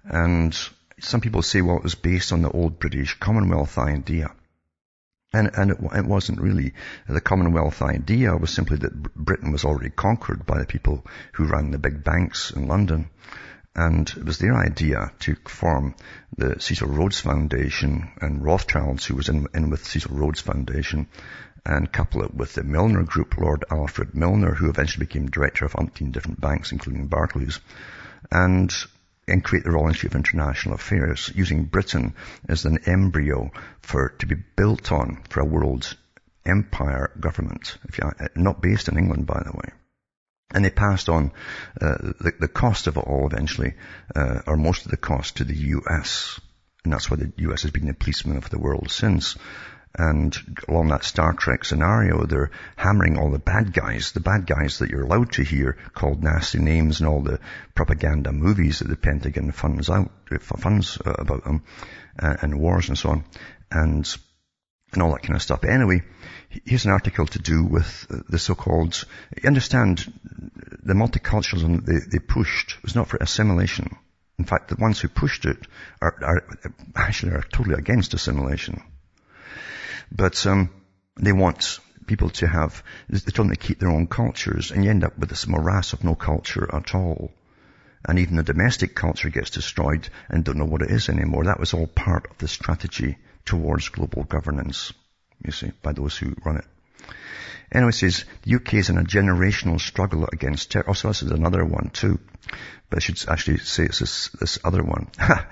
And 0.03 0.55
some 0.99 1.21
people 1.21 1.41
say, 1.41 1.61
well, 1.61 1.77
it 1.77 1.83
was 1.83 1.95
based 1.95 2.31
on 2.31 2.43
the 2.43 2.51
old 2.51 2.77
British 2.77 3.17
Commonwealth 3.19 3.79
idea. 3.79 4.31
And, 5.33 5.49
and 5.55 5.71
it, 5.71 5.77
it, 5.95 6.05
wasn't 6.05 6.39
really. 6.39 6.75
The 7.07 7.21
Commonwealth 7.21 7.81
idea 7.81 8.37
was 8.37 8.51
simply 8.51 8.77
that 8.77 9.15
Britain 9.15 9.51
was 9.51 9.65
already 9.65 9.89
conquered 9.89 10.45
by 10.45 10.59
the 10.59 10.67
people 10.67 11.03
who 11.33 11.45
ran 11.45 11.71
the 11.71 11.79
big 11.79 12.03
banks 12.03 12.51
in 12.51 12.67
London. 12.67 13.09
And 13.73 14.07
it 14.07 14.25
was 14.25 14.37
their 14.37 14.55
idea 14.55 15.13
to 15.21 15.35
form 15.47 15.95
the 16.37 16.59
Cecil 16.59 16.89
Rhodes 16.89 17.21
Foundation 17.21 18.11
and 18.21 18.43
Rothschilds, 18.43 19.05
who 19.05 19.15
was 19.15 19.29
in, 19.29 19.47
in 19.55 19.71
with 19.71 19.85
Cecil 19.85 20.15
Rhodes 20.15 20.41
Foundation, 20.41 21.07
and 21.65 21.91
couple 21.91 22.23
it 22.23 22.33
with 22.33 22.53
the 22.53 22.63
Milner 22.63 23.03
Group, 23.03 23.37
Lord 23.37 23.65
Alfred 23.69 24.15
Milner, 24.15 24.53
who 24.53 24.69
eventually 24.69 25.05
became 25.05 25.29
director 25.29 25.65
of 25.65 25.73
umpteen 25.73 26.11
different 26.11 26.41
banks, 26.41 26.71
including 26.71 27.07
Barclays, 27.07 27.59
and, 28.31 28.73
and 29.27 29.43
create 29.43 29.63
the 29.63 29.71
Royal 29.71 29.87
Institute 29.87 30.11
of 30.11 30.15
International 30.15 30.75
Affairs, 30.75 31.31
using 31.35 31.65
Britain 31.65 32.15
as 32.47 32.65
an 32.65 32.79
embryo 32.85 33.51
for 33.81 34.09
to 34.19 34.25
be 34.25 34.35
built 34.55 34.91
on 34.91 35.21
for 35.29 35.41
a 35.41 35.45
world 35.45 35.95
empire 36.45 37.11
government, 37.19 37.77
you, 37.97 38.11
not 38.35 38.61
based 38.61 38.87
in 38.87 38.97
England, 38.97 39.27
by 39.27 39.41
the 39.45 39.51
way. 39.55 39.71
And 40.53 40.65
they 40.65 40.71
passed 40.71 41.07
on 41.07 41.31
uh, 41.79 41.95
the, 42.19 42.33
the, 42.39 42.47
cost 42.47 42.87
of 42.87 42.97
it 42.97 43.01
all 43.07 43.27
eventually, 43.27 43.75
uh, 44.13 44.41
or 44.47 44.57
most 44.57 44.85
of 44.85 44.91
the 44.91 44.97
cost 44.97 45.37
to 45.37 45.45
the 45.45 45.55
U.S. 45.55 46.39
And 46.83 46.91
that's 46.91 47.09
why 47.09 47.17
the 47.17 47.31
U.S. 47.37 47.61
has 47.61 47.71
been 47.71 47.87
the 47.87 47.93
policeman 47.93 48.37
of 48.37 48.49
the 48.49 48.59
world 48.59 48.91
since. 48.91 49.37
And 49.93 50.37
along 50.69 50.87
that 50.87 51.03
Star 51.03 51.33
Trek 51.33 51.65
scenario, 51.65 52.25
they're 52.25 52.51
hammering 52.77 53.17
all 53.17 53.29
the 53.29 53.39
bad 53.39 53.73
guys, 53.73 54.13
the 54.13 54.21
bad 54.21 54.47
guys 54.47 54.79
that 54.79 54.89
you're 54.89 55.03
allowed 55.03 55.33
to 55.33 55.43
hear 55.43 55.77
called 55.93 56.23
nasty 56.23 56.59
names 56.59 57.01
and 57.01 57.09
all 57.09 57.21
the 57.21 57.39
propaganda 57.75 58.31
movies 58.31 58.79
that 58.79 58.87
the 58.87 58.95
Pentagon 58.95 59.51
funds 59.51 59.89
out, 59.89 60.09
funds 60.39 60.97
uh, 61.05 61.15
about 61.19 61.43
them, 61.43 61.63
uh, 62.17 62.37
and 62.41 62.59
wars 62.59 62.87
and 62.87 62.97
so 62.97 63.09
on, 63.09 63.25
and, 63.69 64.17
and 64.93 65.01
all 65.01 65.11
that 65.11 65.23
kind 65.23 65.35
of 65.35 65.41
stuff. 65.41 65.65
Anyway, 65.65 66.03
here's 66.65 66.85
an 66.85 66.91
article 66.91 67.25
to 67.25 67.39
do 67.39 67.63
with 67.63 68.07
the 68.29 68.39
so-called, 68.39 69.03
you 69.41 69.47
understand, 69.47 70.11
the 70.83 70.93
multiculturalism 70.93 71.85
they, 71.85 71.99
they 72.09 72.19
pushed 72.19 72.81
was 72.81 72.95
not 72.95 73.07
for 73.07 73.17
assimilation. 73.17 73.97
In 74.39 74.45
fact, 74.45 74.69
the 74.69 74.75
ones 74.75 74.99
who 75.01 75.09
pushed 75.09 75.45
it 75.45 75.67
are, 76.01 76.15
are 76.23 76.43
actually 76.95 77.33
are 77.33 77.43
totally 77.43 77.75
against 77.75 78.13
assimilation. 78.13 78.81
But 80.11 80.45
um, 80.45 80.69
they 81.19 81.31
want 81.31 81.79
people 82.05 82.29
to 82.29 82.47
have, 82.47 82.83
they're 83.07 83.19
trying 83.31 83.49
to 83.49 83.55
keep 83.55 83.79
their 83.79 83.89
own 83.89 84.07
cultures, 84.07 84.71
and 84.71 84.83
you 84.83 84.89
end 84.89 85.03
up 85.03 85.17
with 85.17 85.29
this 85.29 85.47
morass 85.47 85.93
of 85.93 86.03
no 86.03 86.15
culture 86.15 86.69
at 86.73 86.93
all. 86.93 87.31
And 88.03 88.19
even 88.19 88.35
the 88.35 88.43
domestic 88.43 88.95
culture 88.95 89.29
gets 89.29 89.51
destroyed 89.51 90.09
and 90.27 90.43
don't 90.43 90.57
know 90.57 90.65
what 90.65 90.81
it 90.81 90.91
is 90.91 91.07
anymore. 91.07 91.45
That 91.45 91.59
was 91.59 91.73
all 91.73 91.87
part 91.87 92.29
of 92.29 92.37
the 92.39 92.47
strategy 92.47 93.17
towards 93.45 93.89
global 93.89 94.23
governance, 94.23 94.91
you 95.45 95.51
see, 95.51 95.71
by 95.83 95.93
those 95.93 96.17
who 96.17 96.35
run 96.43 96.57
it. 96.57 96.65
Anyway, 97.71 97.89
it 97.89 97.93
says 97.93 98.25
the 98.41 98.55
UK 98.55 98.73
is 98.75 98.89
in 98.89 98.97
a 98.97 99.03
generational 99.03 99.79
struggle 99.79 100.27
against 100.33 100.71
terror. 100.71 100.87
Also, 100.87 101.07
this 101.07 101.23
is 101.23 101.31
another 101.31 101.63
one 101.63 101.89
too, 101.93 102.19
but 102.89 102.97
I 102.97 102.99
should 102.99 103.23
actually 103.27 103.57
say 103.57 103.85
it's 103.85 103.99
this, 103.99 104.29
this 104.39 104.59
other 104.63 104.83
one. 104.83 105.07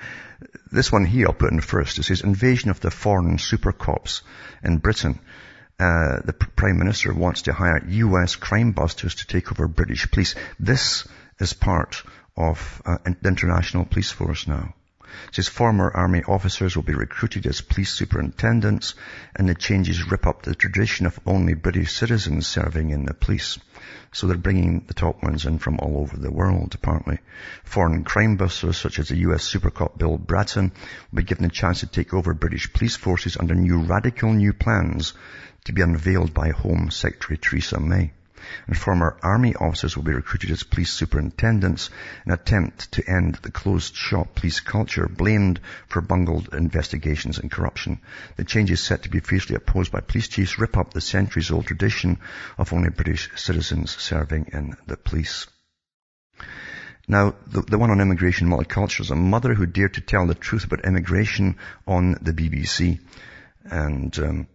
This 0.71 0.91
one 0.91 1.03
here 1.03 1.27
I'll 1.27 1.33
put 1.33 1.51
in 1.51 1.59
first. 1.59 1.97
It 1.97 2.03
says 2.03 2.21
invasion 2.21 2.69
of 2.69 2.79
the 2.79 2.91
foreign 2.91 3.37
super 3.39 3.73
cops 3.73 4.21
in 4.63 4.77
Britain. 4.77 5.19
Uh, 5.79 6.19
the 6.23 6.33
Prime 6.33 6.77
Minister 6.77 7.13
wants 7.13 7.43
to 7.43 7.53
hire 7.53 7.83
US 7.85 8.35
crime 8.35 8.71
busters 8.71 9.15
to 9.15 9.27
take 9.27 9.51
over 9.51 9.67
British 9.67 10.09
police. 10.11 10.35
This 10.59 11.07
is 11.39 11.53
part 11.53 12.03
of 12.37 12.81
uh, 12.85 12.97
the 13.03 13.27
international 13.27 13.85
police 13.85 14.11
force 14.11 14.47
now. 14.47 14.73
Says 15.31 15.47
former 15.47 15.91
army 15.91 16.23
officers 16.23 16.75
will 16.75 16.83
be 16.83 16.93
recruited 16.93 17.45
as 17.45 17.61
police 17.61 17.91
superintendents 17.91 18.95
and 19.35 19.47
the 19.47 19.55
changes 19.55 20.09
rip 20.09 20.27
up 20.27 20.41
the 20.41 20.55
tradition 20.55 21.05
of 21.05 21.19
only 21.25 21.53
British 21.53 21.93
citizens 21.93 22.47
serving 22.47 22.89
in 22.89 23.05
the 23.05 23.13
police. 23.13 23.59
So 24.11 24.27
they're 24.27 24.37
bringing 24.37 24.85
the 24.87 24.93
top 24.93 25.21
ones 25.23 25.45
in 25.45 25.59
from 25.59 25.79
all 25.79 25.99
over 25.99 26.17
the 26.17 26.31
world, 26.31 26.75
apparently. 26.75 27.19
Foreign 27.63 28.03
crime 28.03 28.37
busters, 28.37 28.77
such 28.77 28.99
as 28.99 29.09
the 29.09 29.17
US 29.29 29.43
super 29.43 29.69
cop 29.69 29.97
Bill 29.97 30.17
Bratton, 30.17 30.71
will 31.11 31.17
be 31.17 31.23
given 31.23 31.45
a 31.45 31.49
chance 31.49 31.81
to 31.81 31.87
take 31.87 32.13
over 32.13 32.33
British 32.33 32.71
police 32.73 32.95
forces 32.95 33.37
under 33.37 33.55
new 33.55 33.79
radical 33.79 34.33
new 34.33 34.53
plans 34.53 35.13
to 35.65 35.73
be 35.73 35.81
unveiled 35.81 36.33
by 36.33 36.49
Home 36.49 36.91
Secretary 36.91 37.37
Theresa 37.37 37.79
May 37.79 38.13
and 38.67 38.77
former 38.77 39.17
army 39.21 39.55
officers 39.55 39.95
will 39.95 40.03
be 40.03 40.13
recruited 40.13 40.51
as 40.51 40.63
police 40.63 40.91
superintendents 40.91 41.89
in 42.25 42.31
an 42.31 42.39
attempt 42.39 42.91
to 42.93 43.09
end 43.09 43.35
the 43.35 43.51
closed 43.51 43.95
shop 43.95 44.35
police 44.35 44.59
culture 44.59 45.07
blamed 45.07 45.59
for 45.87 46.01
bungled 46.01 46.53
investigations 46.53 47.37
and 47.37 47.51
corruption. 47.51 47.99
The 48.37 48.43
change 48.43 48.71
is 48.71 48.81
set 48.81 49.03
to 49.03 49.09
be 49.09 49.19
fiercely 49.19 49.55
opposed 49.55 49.91
by 49.91 50.01
police 50.01 50.27
chiefs, 50.27 50.59
rip 50.59 50.77
up 50.77 50.93
the 50.93 51.01
centuries 51.01 51.51
old 51.51 51.67
tradition 51.67 52.19
of 52.57 52.73
only 52.73 52.89
British 52.89 53.29
citizens 53.35 53.95
serving 53.95 54.49
in 54.53 54.75
the 54.87 54.97
police. 54.97 55.47
Now, 57.07 57.35
the, 57.47 57.61
the 57.61 57.79
one 57.79 57.89
on 57.89 58.01
immigration 58.01 58.47
multiculturalism, 58.47 59.11
a 59.11 59.15
mother 59.15 59.55
who 59.55 59.65
dared 59.65 59.95
to 59.95 60.01
tell 60.01 60.27
the 60.27 60.35
truth 60.35 60.63
about 60.65 60.85
immigration 60.85 61.57
on 61.87 62.11
the 62.21 62.33
BBC. 62.33 62.99
And 63.65 64.17
um, 64.19 64.47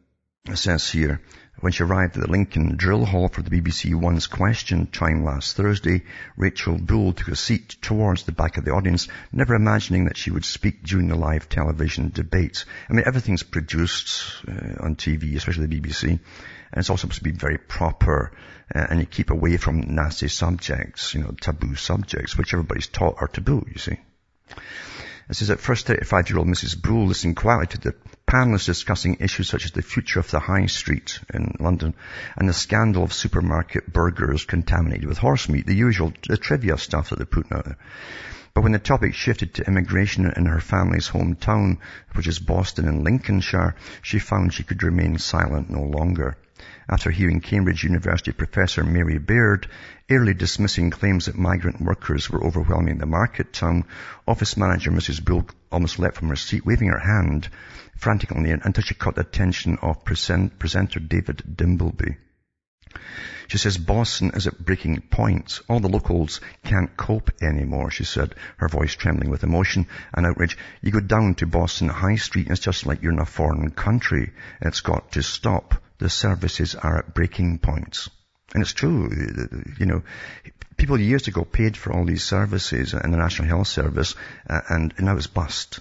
says 0.53 0.91
here, 0.91 1.21
when 1.61 1.73
she 1.73 1.83
arrived 1.83 2.17
at 2.17 2.23
the 2.23 2.31
Lincoln 2.31 2.77
drill 2.77 3.05
hall 3.05 3.29
for 3.29 3.43
the 3.43 3.51
BBC 3.51 3.95
One's 3.95 4.27
question 4.27 4.87
time 4.87 5.25
last 5.25 5.57
Thursday, 5.57 6.03
Rachel 6.37 6.77
Bull 6.77 7.13
took 7.13 7.29
a 7.29 7.37
seat 7.37 7.77
towards 7.81 8.25
the 8.25 8.33
back 8.33 8.57
of 8.57 8.65
the 8.65 8.73
audience, 8.73 9.09
never 9.33 9.55
imagining 9.55 10.07
that 10.07 10.17
she 10.17 10.31
would 10.31 10.45
speak 10.45 10.83
during 10.83 11.09
the 11.09 11.17
live 11.17 11.49
television 11.49 12.11
debate. 12.11 12.65
I 12.89 12.93
mean, 12.93 13.05
everything's 13.07 13.43
produced 13.43 14.45
uh, 14.49 14.85
on 14.85 14.97
TV, 14.97 15.37
especially 15.37 15.67
the 15.67 15.81
BBC, 15.81 16.09
and 16.11 16.21
it's 16.75 16.91
all 16.91 16.97
supposed 16.97 17.19
to 17.19 17.25
be 17.25 17.31
very 17.31 17.59
proper, 17.59 18.33
uh, 18.75 18.87
and 18.91 19.01
you 19.01 19.07
keep 19.07 19.31
away 19.31 19.57
from 19.57 19.95
nasty 19.95 20.29
subjects, 20.29 21.15
you 21.15 21.21
know, 21.21 21.35
taboo 21.41 21.77
subjects, 21.77 22.37
which 22.37 22.53
everybody's 22.53 22.89
taught 22.89 23.17
are 23.21 23.29
taboo, 23.29 23.65
you 23.71 23.79
see. 23.79 23.97
It 25.31 25.37
says 25.37 25.49
that 25.49 25.61
first 25.61 25.87
35-year-old 25.87 26.47
Mrs. 26.47 26.81
Brule 26.81 27.07
listened 27.07 27.37
quietly 27.37 27.67
to 27.69 27.79
the 27.79 27.95
panelists 28.27 28.67
discussing 28.67 29.17
issues 29.21 29.49
such 29.49 29.65
as 29.65 29.73
the 29.73 29.83
future 29.83 30.21
of 30.21 30.31
the 30.31 30.41
high 30.41 30.67
street 30.67 31.21
in 31.33 31.55
London 31.61 31.95
and 32.37 32.49
the 32.49 32.53
scandal 32.53 33.05
of 33.05 33.13
supermarket 33.13 33.93
burgers 33.93 34.45
contaminated 34.45 35.09
with 35.09 35.19
horse 35.19 35.49
meat, 35.49 35.67
the 35.67 35.75
usual, 35.75 36.13
the 36.29 36.37
trivia 36.37 36.77
stuff 36.79 37.11
that 37.11 37.17
they're 37.17 37.27
putting 37.27 37.53
out 37.53 37.65
there. 37.65 37.79
But 38.55 38.63
when 38.63 38.73
the 38.73 38.79
topic 38.79 39.15
shifted 39.15 39.55
to 39.55 39.67
immigration 39.67 40.33
in 40.37 40.47
her 40.47 40.61
family's 40.61 41.09
hometown, 41.09 41.79
which 42.15 42.29
is 42.29 42.39
Boston 42.39 42.87
in 42.87 43.03
Lincolnshire, 43.03 43.75
she 44.01 44.19
found 44.19 44.53
she 44.53 44.63
could 44.63 44.83
remain 44.83 45.19
silent 45.19 45.71
no 45.71 45.83
longer 45.83 46.37
after 46.89 47.11
hearing 47.11 47.41
Cambridge 47.41 47.85
University 47.85 48.33
professor 48.33 48.85
Mary 48.85 49.19
Beard 49.19 49.69
early 50.11 50.35
dismissing 50.35 50.91
claims 50.91 51.27
that 51.27 51.35
migrant 51.35 51.81
workers 51.81 52.29
were 52.29 52.45
overwhelming 52.45 52.99
the 52.99 53.07
market 53.07 53.53
town, 53.53 53.85
office 54.29 54.57
manager 54.57 54.91
Mrs. 54.91 55.25
Bull 55.25 55.47
almost 55.73 55.99
leapt 55.99 56.17
from 56.17 56.29
her 56.29 56.37
seat, 56.37 56.67
waving 56.67 56.89
her 56.89 56.99
hand 56.99 57.49
frantically 57.97 58.51
until 58.51 58.85
she 58.85 58.95
caught 58.95 59.15
the 59.15 59.23
attention 59.23 59.79
of 59.81 60.05
present, 60.05 60.59
presenter 60.59 61.01
David 61.01 61.43
Dimbleby. 61.57 62.17
She 63.49 63.59
says 63.59 63.77
Boston 63.77 64.31
is 64.35 64.47
at 64.47 64.65
breaking 64.65 65.01
point. 65.03 65.61
All 65.69 65.81
the 65.81 65.89
locals 65.89 66.41
can't 66.65 66.97
cope 66.97 67.31
anymore, 67.43 67.91
she 67.91 68.05
said, 68.05 68.35
her 68.57 68.69
voice 68.69 68.95
trembling 68.95 69.31
with 69.31 69.45
emotion 69.45 69.87
and 70.13 70.27
outrage. 70.27 70.57
You 70.81 70.91
go 70.91 71.01
down 71.01 71.35
to 71.37 71.47
Boston 71.47 71.89
High 71.89 72.17
Street 72.17 72.47
and 72.47 72.53
it's 72.53 72.65
just 72.65 72.87
like 72.87 73.03
you're 73.03 73.13
in 73.13 73.19
a 73.19 73.27
foreign 73.27 73.71
country. 73.71 74.33
It's 74.61 74.81
got 74.81 75.13
to 75.13 75.23
stop 75.23 75.83
the 76.05 76.11
services 76.11 76.75
are 76.75 76.99
at 76.99 77.15
breaking 77.15 77.59
points. 77.59 78.11
And 78.53 78.63
it's 78.63 78.75
true, 78.75 79.09
you 79.81 79.87
know, 79.87 80.03
people 80.77 81.01
years 81.01 81.29
ago 81.29 81.45
paid 81.45 81.79
for 81.79 81.95
all 81.95 82.05
these 82.05 82.23
services 82.23 82.93
in 82.93 83.11
the 83.11 83.17
National 83.17 83.49
Health 83.49 83.69
Service, 83.69 84.15
uh, 84.49 84.61
and, 84.69 84.93
and 84.99 85.07
now 85.07 85.17
it's 85.17 85.29
bust. 85.29 85.81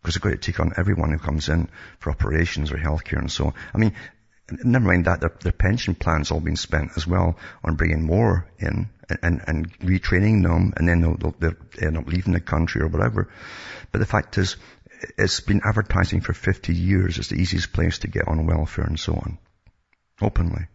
Because 0.00 0.14
they've 0.14 0.22
got 0.22 0.30
to 0.30 0.36
take 0.36 0.60
on 0.60 0.74
everyone 0.76 1.10
who 1.10 1.18
comes 1.18 1.48
in 1.48 1.68
for 1.98 2.10
operations 2.10 2.70
or 2.70 2.76
healthcare 2.76 3.18
and 3.18 3.32
so 3.32 3.46
on. 3.46 3.54
I 3.74 3.78
mean, 3.78 3.94
never 4.48 4.86
mind 4.86 5.06
that, 5.06 5.20
their, 5.20 5.34
their 5.42 5.52
pension 5.52 5.96
plans 5.96 6.30
all 6.30 6.38
been 6.38 6.54
spent 6.54 6.92
as 6.96 7.04
well 7.04 7.36
on 7.64 7.74
bringing 7.74 8.06
more 8.06 8.48
in 8.60 8.88
and, 9.08 9.18
and, 9.22 9.42
and 9.44 9.78
retraining 9.80 10.44
them, 10.44 10.72
and 10.76 10.88
then 10.88 11.00
they'll, 11.00 11.16
they'll, 11.16 11.34
they'll 11.40 11.88
end 11.88 11.98
up 11.98 12.06
leaving 12.06 12.32
the 12.32 12.40
country 12.40 12.80
or 12.80 12.86
whatever. 12.86 13.28
But 13.90 13.98
the 13.98 14.06
fact 14.06 14.38
is, 14.38 14.56
it's 15.16 15.40
been 15.40 15.62
advertising 15.64 16.20
for 16.20 16.32
50 16.32 16.74
years 16.74 17.18
as 17.18 17.28
the 17.28 17.36
easiest 17.36 17.72
place 17.72 17.98
to 18.00 18.08
get 18.08 18.28
on 18.28 18.46
welfare 18.46 18.84
and 18.84 18.98
so 18.98 19.14
on. 19.14 19.38
Openly. 20.20 20.66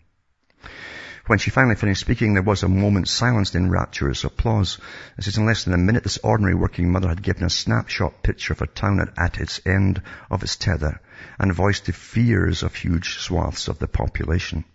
When 1.26 1.40
she 1.40 1.52
finally 1.52 1.76
finished 1.76 2.02
speaking, 2.02 2.34
there 2.34 2.44
was 2.44 2.64
a 2.64 2.68
moment's 2.68 3.12
silence 3.12 3.56
in 3.56 3.70
rapturous 3.70 4.26
applause. 4.26 4.78
It 5.18 5.24
says 5.24 5.38
in 5.38 5.46
less 5.46 5.64
than 5.64 5.74
a 5.74 5.78
minute, 5.78 6.04
this 6.04 6.18
ordinary 6.18 6.54
working 6.54 6.92
mother 6.92 7.08
had 7.08 7.24
given 7.24 7.44
a 7.44 7.50
snapshot 7.50 8.24
picture 8.24 8.52
of 8.52 8.62
a 8.62 8.68
town 8.68 9.00
at, 9.00 9.18
at 9.18 9.38
its 9.40 9.62
end 9.66 10.02
of 10.30 10.44
its 10.44 10.58
tether 10.58 11.00
and 11.40 11.54
voiced 11.54 11.86
the 11.86 11.94
fears 11.94 12.62
of 12.62 12.76
huge 12.76 13.20
swaths 13.20 13.70
of 13.70 13.80
the 13.80 13.88
population. 13.88 14.66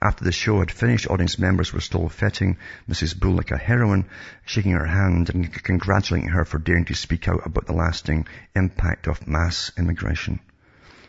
After 0.00 0.24
the 0.24 0.32
show 0.32 0.60
had 0.60 0.70
finished, 0.70 1.08
audience 1.08 1.38
members 1.38 1.72
were 1.72 1.80
still 1.80 2.08
fetting 2.08 2.58
Mrs. 2.88 3.18
Bull 3.18 3.34
like 3.34 3.50
a 3.50 3.56
heroine, 3.56 4.04
shaking 4.44 4.72
her 4.72 4.86
hand 4.86 5.30
and 5.30 5.52
congratulating 5.64 6.30
her 6.30 6.44
for 6.44 6.58
daring 6.58 6.84
to 6.86 6.94
speak 6.94 7.26
out 7.26 7.44
about 7.44 7.66
the 7.66 7.72
lasting 7.72 8.26
impact 8.54 9.06
of 9.06 9.26
mass 9.26 9.72
immigration. 9.76 10.40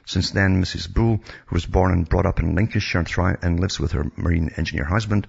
Since 0.05 0.31
then, 0.31 0.61
Mrs. 0.61 0.93
Bull, 0.93 1.23
who 1.45 1.53
was 1.53 1.65
born 1.65 1.93
and 1.93 2.07
brought 2.07 2.25
up 2.25 2.39
in 2.39 2.55
Lincolnshire 2.55 3.05
and 3.41 3.59
lives 3.59 3.79
with 3.79 3.93
her 3.93 4.11
marine 4.17 4.49
engineer 4.57 4.85
husband 4.85 5.27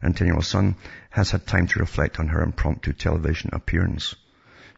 and 0.00 0.16
10-year-old 0.16 0.46
son, 0.46 0.76
has 1.10 1.30
had 1.30 1.46
time 1.46 1.66
to 1.68 1.80
reflect 1.80 2.18
on 2.18 2.28
her 2.28 2.42
impromptu 2.42 2.94
television 2.94 3.50
appearance. 3.52 4.14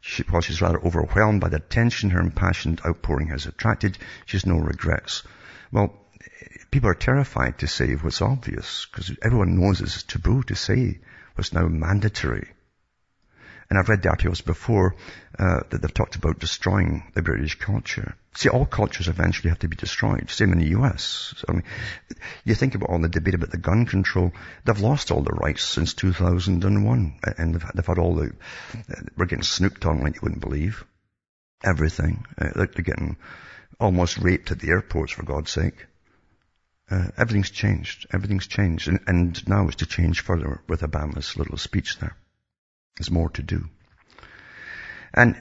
She, 0.01 0.25
while 0.25 0.43
she's 0.43 0.61
rather 0.61 0.81
overwhelmed 0.81 1.41
by 1.41 1.49
the 1.49 1.57
attention 1.57 2.11
her 2.11 2.21
impassioned 2.21 2.81
outpouring 2.85 3.29
has 3.29 3.47
attracted, 3.47 3.99
she 4.25 4.37
has 4.37 4.47
no 4.47 4.59
regrets. 4.59 5.23
Well, 5.71 5.95
people 6.71 6.91
are 6.91 6.95
terrified 6.95 7.59
to 7.59 7.69
say 7.69 7.95
what's 7.95 8.23
obvious 8.23 8.87
because 8.87 9.17
everyone 9.23 9.59
knows 9.59 9.81
it's 9.81 10.03
taboo 10.03 10.43
to 10.45 10.55
say 10.55 11.01
what's 11.35 11.53
now 11.53 11.69
mandatory. 11.69 12.49
And 13.69 13.79
I've 13.79 13.89
read 13.89 14.03
the 14.03 14.11
articles 14.11 14.41
before 14.41 14.97
uh, 15.39 15.61
that 15.71 15.83
they've 15.83 15.95
talked 15.95 16.17
about 16.17 16.39
destroying 16.39 17.11
the 17.15 17.23
British 17.23 17.59
culture. 17.59 18.15
See, 18.37 18.51
all 18.51 18.67
cultures 18.67 19.09
eventually 19.09 19.49
have 19.49 19.61
to 19.61 19.69
be 19.69 19.77
destroyed. 19.77 20.29
Same 20.31 20.53
in 20.53 20.59
the 20.59 20.79
US. 20.79 21.35
I 21.49 21.53
mean, 21.53 21.63
you 22.45 22.55
think 22.55 22.75
about 22.75 22.91
all 22.91 22.99
the 22.99 23.09
debate 23.09 23.35
about 23.35 23.51
the 23.51 23.57
gun 23.57 23.87
control. 23.87 24.31
They've 24.65 24.79
lost 24.79 25.11
all 25.11 25.23
the 25.23 25.33
rights 25.33 25.65
since 25.65 25.95
2001, 25.95 27.19
and 27.39 27.55
they've, 27.55 27.65
they've 27.75 27.87
had 27.87 27.99
all 27.99 28.15
the. 28.15 28.33
Uh, 28.75 29.01
we're 29.17 29.25
getting 29.25 29.43
snooped 29.43 29.87
on 29.87 30.03
like 30.03 30.17
you 30.17 30.21
wouldn't 30.23 30.43
believe. 30.43 30.85
Everything. 31.65 32.27
Uh, 32.37 32.51
they're 32.55 32.67
getting 32.67 33.17
almost 33.81 34.19
raped 34.19 34.51
at 34.51 34.61
the 34.61 34.69
airports, 34.69 35.13
for 35.13 35.23
God's 35.23 35.51
sake. 35.51 35.87
Uh, 36.91 37.07
everything's 37.17 37.51
changed. 37.51 38.07
Everything's 38.13 38.47
changed. 38.47 38.89
And, 38.89 39.01
and 39.07 39.49
now 39.49 39.67
it's 39.67 39.77
to 39.77 39.87
change 39.87 40.21
further 40.21 40.61
with 40.69 40.83
Obama's 40.83 41.39
little 41.39 41.57
speech 41.57 41.99
there. 42.01 42.15
There's 42.99 43.11
more 43.11 43.31
to 43.31 43.43
do. 43.43 43.71
And 45.15 45.41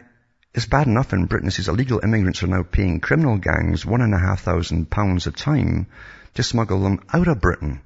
it's 0.55 0.65
bad 0.65 0.87
enough 0.87 1.11
in 1.11 1.25
Britain. 1.25 1.49
It 1.49 1.51
says 1.51 1.67
illegal 1.67 1.99
immigrants 2.01 2.41
are 2.41 2.47
now 2.47 2.63
paying 2.63 3.01
criminal 3.01 3.37
gangs 3.37 3.85
one 3.85 4.01
and 4.01 4.13
a 4.13 4.17
half 4.17 4.41
thousand 4.41 4.89
pounds 4.89 5.27
a 5.27 5.31
time 5.31 5.87
to 6.35 6.43
smuggle 6.43 6.81
them 6.81 7.03
out 7.11 7.27
of 7.27 7.41
Britain. 7.41 7.81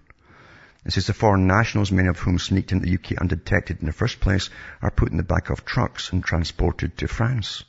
It 0.86 0.94
says 0.94 1.08
the 1.08 1.14
foreign 1.14 1.48
nationals, 1.48 1.92
many 1.92 2.10
of 2.10 2.20
whom 2.20 2.38
sneaked 2.38 2.72
into 2.72 2.86
the 2.86 2.94
UK 2.94 3.18
undetected 3.20 3.80
in 3.80 3.88
the 3.88 3.92
first 3.92 4.20
place, 4.20 4.52
are 4.84 4.92
put 4.92 5.10
in 5.10 5.18
the 5.18 5.24
back 5.24 5.50
of 5.50 5.66
trucks 5.66 6.12
and 6.12 6.24
transported 6.24 6.96
to 7.00 7.08
France. 7.08 7.64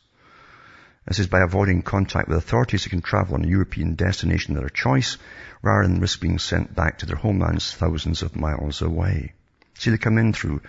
This 1.06 1.18
is 1.18 1.28
by 1.28 1.40
avoiding 1.40 1.80
contact 1.80 2.28
with 2.28 2.36
authorities 2.36 2.84
who 2.84 2.90
can 2.90 3.00
travel 3.00 3.36
on 3.36 3.44
a 3.44 3.48
European 3.48 3.94
destination 3.94 4.54
of 4.54 4.60
their 4.60 4.68
choice 4.68 5.16
rather 5.62 5.88
than 5.88 6.00
risk 6.00 6.20
being 6.20 6.38
sent 6.38 6.76
back 6.76 6.98
to 6.98 7.06
their 7.06 7.16
homelands 7.16 7.72
thousands 7.72 8.20
of 8.20 8.36
miles 8.36 8.82
away. 8.82 9.32
See, 9.78 9.90
they 9.90 9.96
come 9.96 10.18
in 10.18 10.34
through 10.34 10.60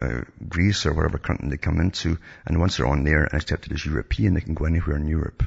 uh, 0.00 0.22
Greece 0.48 0.86
or 0.86 0.94
whatever 0.94 1.18
country 1.18 1.48
they 1.48 1.56
come 1.56 1.80
into, 1.80 2.18
and 2.46 2.60
once 2.60 2.76
they're 2.76 2.86
on 2.86 3.04
there 3.04 3.24
and 3.24 3.34
accepted 3.34 3.72
as 3.72 3.84
European, 3.84 4.34
they 4.34 4.40
can 4.40 4.54
go 4.54 4.64
anywhere 4.64 4.96
in 4.96 5.06
Europe. 5.06 5.44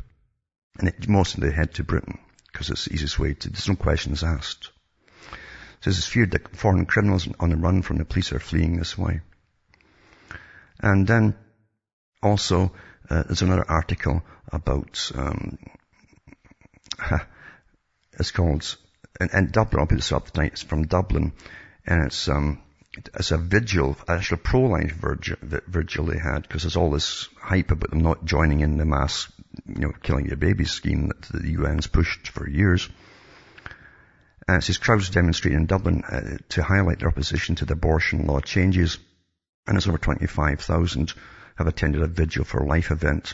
And 0.80 0.88
it, 0.90 1.08
most 1.08 1.36
of 1.36 1.42
them 1.42 1.52
head 1.52 1.74
to 1.76 1.84
Britain, 1.84 2.20
because 2.52 2.70
it's 2.70 2.86
the 2.86 2.94
easiest 2.94 3.20
way 3.20 3.34
to, 3.34 3.50
there's 3.50 3.68
no 3.68 3.76
questions 3.76 4.24
asked. 4.24 4.72
So 5.82 5.90
it's 5.90 6.08
feared 6.08 6.32
that 6.32 6.56
foreign 6.56 6.86
criminals 6.86 7.28
on 7.40 7.50
the 7.50 7.58
run 7.58 7.82
from 7.82 7.98
the 7.98 8.06
police 8.06 8.32
are 8.32 8.40
fleeing 8.40 8.78
this 8.78 8.98
way. 8.98 9.22
And 10.80 11.08
then 11.08 11.36
also, 12.22 12.72
uh, 13.10 13.24
there's 13.24 13.42
another 13.42 13.66
article 13.70 14.24
about, 14.52 15.12
um, 15.16 15.58
it's 18.20 18.32
called, 18.32 18.76
and, 19.20 19.30
and 19.34 19.52
Dublin, 19.52 19.80
I'll 19.80 19.88
put 19.88 19.96
this 19.96 20.12
up 20.12 20.30
tonight, 20.30 20.54
it's 20.54 20.64
from 20.64 20.88
Dublin, 20.88 21.34
and 21.86 22.06
it's, 22.06 22.28
um, 22.28 22.62
as 23.14 23.32
a 23.32 23.38
vigil, 23.38 23.98
actually 24.08 24.36
a 24.36 24.44
pro-life 24.44 24.94
vigil 25.68 26.06
they 26.06 26.18
had, 26.18 26.42
because 26.42 26.64
there's 26.64 26.76
all 26.76 26.92
this 26.92 27.28
hype 27.40 27.72
about 27.72 27.90
them 27.90 28.02
not 28.02 28.26
joining 28.26 28.62
in 28.62 28.78
the 28.78 28.86
mass, 28.86 29.32
you 29.68 29.82
know, 29.82 29.94
killing 30.04 30.26
your 30.26 30.38
baby 30.38 30.66
scheme 30.66 31.08
that 31.08 31.22
the 31.22 31.56
UN's 31.56 31.88
pushed 31.88 32.28
for 32.30 32.50
years. 32.50 32.90
And 34.48 34.58
it 34.58 34.66
says 34.66 34.78
crowds 34.78 35.10
demonstrating 35.10 35.60
in 35.60 35.66
Dublin 35.66 36.04
uh, 36.04 36.38
to 36.50 36.64
highlight 36.64 37.00
their 37.00 37.10
opposition 37.10 37.56
to 37.56 37.66
the 37.66 37.74
abortion 37.74 38.26
law 38.26 38.40
changes, 38.40 38.98
and 39.68 39.78
it's 39.78 39.88
over 39.88 39.98
25,000 39.98 41.14
have 41.58 41.68
attended 41.68 42.02
a 42.02 42.08
vigil 42.08 42.46
for 42.46 42.66
life 42.66 42.92
event 42.92 43.34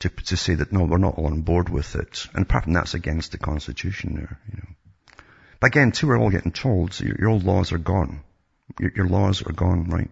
to, 0.00 0.08
to 0.08 0.36
say 0.36 0.54
that 0.54 0.72
no, 0.72 0.84
we're 0.84 0.98
not 0.98 1.16
all 1.16 1.26
on 1.26 1.40
board 1.42 1.68
with 1.68 1.96
it. 1.96 2.26
And 2.34 2.42
apart 2.42 2.64
from 2.64 2.74
that's 2.74 2.94
against 2.94 3.32
the 3.32 3.38
Constitution 3.38 4.14
there, 4.14 4.38
you 4.50 4.58
know. 4.58 4.74
But 5.60 5.68
again, 5.68 5.90
too, 5.90 6.06
we're 6.06 6.18
all 6.18 6.30
getting 6.30 6.52
told 6.52 6.98
your, 7.00 7.16
your 7.18 7.30
old 7.30 7.44
laws 7.44 7.72
are 7.72 7.78
gone. 7.78 8.22
Your, 8.80 8.92
your 8.94 9.08
laws 9.08 9.42
are 9.42 9.52
gone, 9.52 9.84
right? 9.90 10.10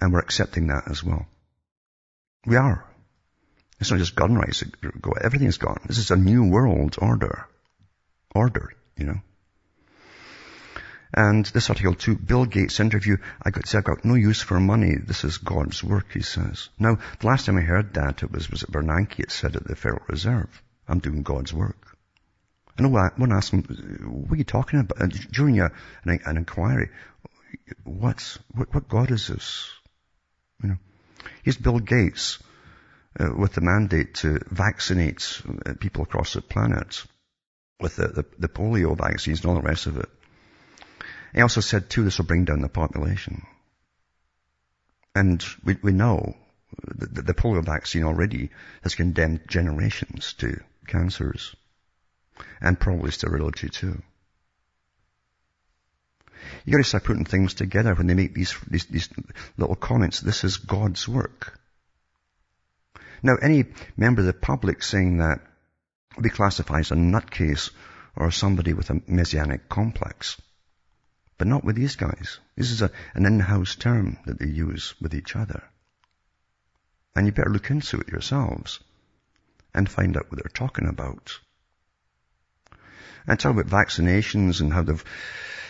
And 0.00 0.12
we're 0.12 0.20
accepting 0.20 0.68
that 0.68 0.84
as 0.90 1.02
well. 1.02 1.26
We 2.44 2.56
are. 2.56 2.84
It's 3.80 3.90
not 3.90 3.98
just 3.98 4.14
gun 4.14 4.34
rights. 4.34 4.64
Everything's 5.22 5.58
gone. 5.58 5.80
This 5.86 5.98
is 5.98 6.10
a 6.10 6.16
new 6.16 6.48
world 6.50 6.96
order. 6.98 7.46
Order, 8.34 8.72
you 8.96 9.06
know. 9.06 9.20
And 11.14 11.46
this 11.46 11.70
article 11.70 11.94
too, 11.94 12.16
Bill 12.16 12.44
Gates 12.44 12.80
interview, 12.80 13.16
I 13.42 13.50
got, 13.50 13.74
I've 13.74 13.84
got 13.84 14.04
no 14.04 14.14
use 14.14 14.42
for 14.42 14.60
money. 14.60 14.96
This 14.96 15.24
is 15.24 15.38
God's 15.38 15.82
work, 15.82 16.12
he 16.12 16.20
says. 16.20 16.68
Now, 16.78 16.98
the 17.20 17.26
last 17.26 17.46
time 17.46 17.56
I 17.56 17.62
heard 17.62 17.94
that, 17.94 18.22
it 18.22 18.30
was, 18.30 18.50
was 18.50 18.64
at 18.64 18.70
Bernanke, 18.70 19.20
it 19.20 19.30
said 19.30 19.56
at 19.56 19.64
the 19.64 19.76
Federal 19.76 20.02
Reserve. 20.08 20.62
I'm 20.88 20.98
doing 20.98 21.22
God's 21.22 21.54
work. 21.54 21.96
i 22.78 22.82
And 22.82 22.92
one 22.92 23.32
asked 23.32 23.52
him, 23.52 23.62
what 24.28 24.34
are 24.34 24.38
you 24.38 24.44
talking 24.44 24.80
about? 24.80 25.08
during 25.30 25.60
a, 25.60 25.70
an, 26.04 26.20
an, 26.24 26.36
inquiry, 26.36 26.90
what's, 27.84 28.38
what, 28.54 28.72
what 28.74 28.88
God 28.88 29.10
is 29.10 29.28
this? 29.28 29.70
You 30.62 30.70
know, 30.70 30.76
here's 31.42 31.56
Bill 31.56 31.78
Gates 31.78 32.38
uh, 33.18 33.30
with 33.36 33.54
the 33.54 33.60
mandate 33.60 34.14
to 34.16 34.40
vaccinate 34.50 35.42
uh, 35.66 35.74
people 35.78 36.02
across 36.02 36.34
the 36.34 36.42
planet 36.42 37.02
with 37.80 37.96
the, 37.96 38.08
the, 38.08 38.24
the 38.38 38.48
polio 38.48 38.96
vaccines 38.96 39.40
and 39.40 39.50
all 39.50 39.60
the 39.60 39.68
rest 39.68 39.86
of 39.86 39.98
it. 39.98 40.08
He 41.34 41.42
also 41.42 41.60
said 41.60 41.90
too, 41.90 42.04
this 42.04 42.18
will 42.18 42.26
bring 42.26 42.44
down 42.44 42.60
the 42.60 42.68
population. 42.68 43.46
And 45.14 45.44
we, 45.64 45.76
we 45.82 45.92
know 45.92 46.36
that 46.86 47.26
the 47.26 47.34
polio 47.34 47.64
vaccine 47.64 48.04
already 48.04 48.50
has 48.82 48.94
condemned 48.94 49.48
generations 49.48 50.34
to 50.34 50.60
cancers 50.86 51.54
and 52.60 52.78
probably 52.78 53.10
sterility 53.10 53.68
too. 53.68 54.02
You 56.64 56.72
gotta 56.72 56.84
start 56.84 57.04
putting 57.04 57.24
things 57.24 57.54
together 57.54 57.94
when 57.94 58.06
they 58.06 58.14
make 58.14 58.34
these, 58.34 58.54
these, 58.68 58.86
these 58.86 59.08
little 59.56 59.76
comments. 59.76 60.20
This 60.20 60.44
is 60.44 60.56
God's 60.56 61.08
work. 61.08 61.58
Now, 63.22 63.36
any 63.36 63.64
member 63.96 64.20
of 64.20 64.26
the 64.26 64.32
public 64.32 64.82
saying 64.82 65.18
that 65.18 65.40
would 66.16 66.22
be 66.22 66.30
classified 66.30 66.80
as 66.80 66.90
a 66.90 66.96
nutcase 66.96 67.70
or 68.14 68.30
somebody 68.30 68.72
with 68.72 68.90
a 68.90 69.00
messianic 69.06 69.68
complex. 69.68 70.40
But 71.38 71.48
not 71.48 71.64
with 71.64 71.76
these 71.76 71.96
guys. 71.96 72.38
This 72.56 72.70
is 72.70 72.82
a, 72.82 72.90
an 73.14 73.26
in-house 73.26 73.74
term 73.76 74.18
that 74.24 74.38
they 74.38 74.46
use 74.46 74.94
with 75.00 75.14
each 75.14 75.36
other. 75.36 75.62
And 77.14 77.26
you 77.26 77.32
better 77.32 77.50
look 77.50 77.70
into 77.70 78.00
it 78.00 78.08
yourselves 78.08 78.80
and 79.74 79.88
find 79.88 80.16
out 80.16 80.30
what 80.30 80.40
they're 80.42 80.50
talking 80.52 80.88
about. 80.88 81.38
And 83.26 83.38
talk 83.38 83.52
about 83.52 83.66
vaccinations 83.66 84.60
and 84.60 84.72
how 84.72 84.82
they've, 84.82 85.04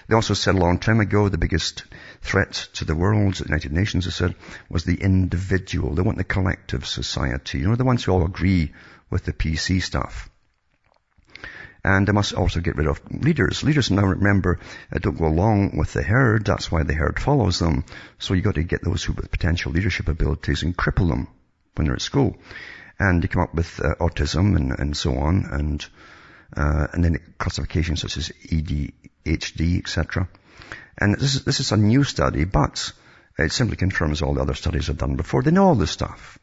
they 0.08 0.14
also 0.14 0.34
said 0.34 0.54
a 0.54 0.58
long 0.58 0.78
time 0.78 1.00
ago 1.00 1.28
the 1.28 1.38
biggest 1.38 1.84
threat 2.20 2.68
to 2.74 2.84
the 2.84 2.94
world, 2.94 3.34
the 3.34 3.44
United 3.44 3.72
Nations 3.72 4.04
has 4.04 4.14
said, 4.14 4.34
was 4.68 4.84
the 4.84 5.00
individual. 5.00 5.94
They 5.94 6.02
want 6.02 6.18
the 6.18 6.24
collective 6.24 6.86
society. 6.86 7.58
You 7.58 7.68
know, 7.68 7.76
the 7.76 7.84
ones 7.84 8.04
who 8.04 8.12
all 8.12 8.24
agree 8.24 8.72
with 9.10 9.24
the 9.24 9.32
PC 9.32 9.82
stuff. 9.82 10.28
And 11.82 12.06
they 12.06 12.12
must 12.12 12.34
also 12.34 12.60
get 12.60 12.76
rid 12.76 12.88
of 12.88 13.00
leaders. 13.12 13.62
Leaders 13.62 13.92
now 13.92 14.04
remember 14.04 14.58
uh, 14.92 14.98
don't 14.98 15.18
go 15.18 15.26
along 15.26 15.76
with 15.76 15.92
the 15.92 16.02
herd. 16.02 16.44
That's 16.44 16.70
why 16.70 16.82
the 16.82 16.94
herd 16.94 17.20
follows 17.20 17.60
them. 17.60 17.84
So 18.18 18.34
you 18.34 18.42
got 18.42 18.56
to 18.56 18.64
get 18.64 18.82
those 18.82 19.04
who 19.04 19.12
with 19.12 19.30
potential 19.30 19.70
leadership 19.70 20.08
abilities 20.08 20.64
and 20.64 20.76
cripple 20.76 21.08
them 21.08 21.28
when 21.76 21.86
they're 21.86 21.94
at 21.94 22.02
school. 22.02 22.36
And 22.98 23.22
they 23.22 23.28
come 23.28 23.42
up 23.42 23.54
with 23.54 23.78
uh, 23.78 23.94
autism 24.00 24.56
and, 24.56 24.72
and 24.76 24.96
so 24.96 25.16
on, 25.16 25.46
and 25.48 25.86
uh, 26.56 26.86
and 26.92 27.04
then 27.04 27.18
classifications 27.38 28.00
such 28.00 28.16
as 28.16 28.30
ADHD, 28.48 29.78
etc. 29.78 30.28
And 30.98 31.14
this 31.14 31.34
is 31.34 31.44
this 31.44 31.60
is 31.60 31.72
a 31.72 31.76
new 31.76 32.04
study, 32.04 32.44
but 32.44 32.92
it 33.38 33.52
simply 33.52 33.76
confirms 33.76 34.22
all 34.22 34.34
the 34.34 34.40
other 34.40 34.54
studies 34.54 34.86
have 34.86 34.98
done 34.98 35.16
before. 35.16 35.42
They 35.42 35.50
know 35.50 35.66
all 35.66 35.74
this 35.74 35.90
stuff. 35.90 36.38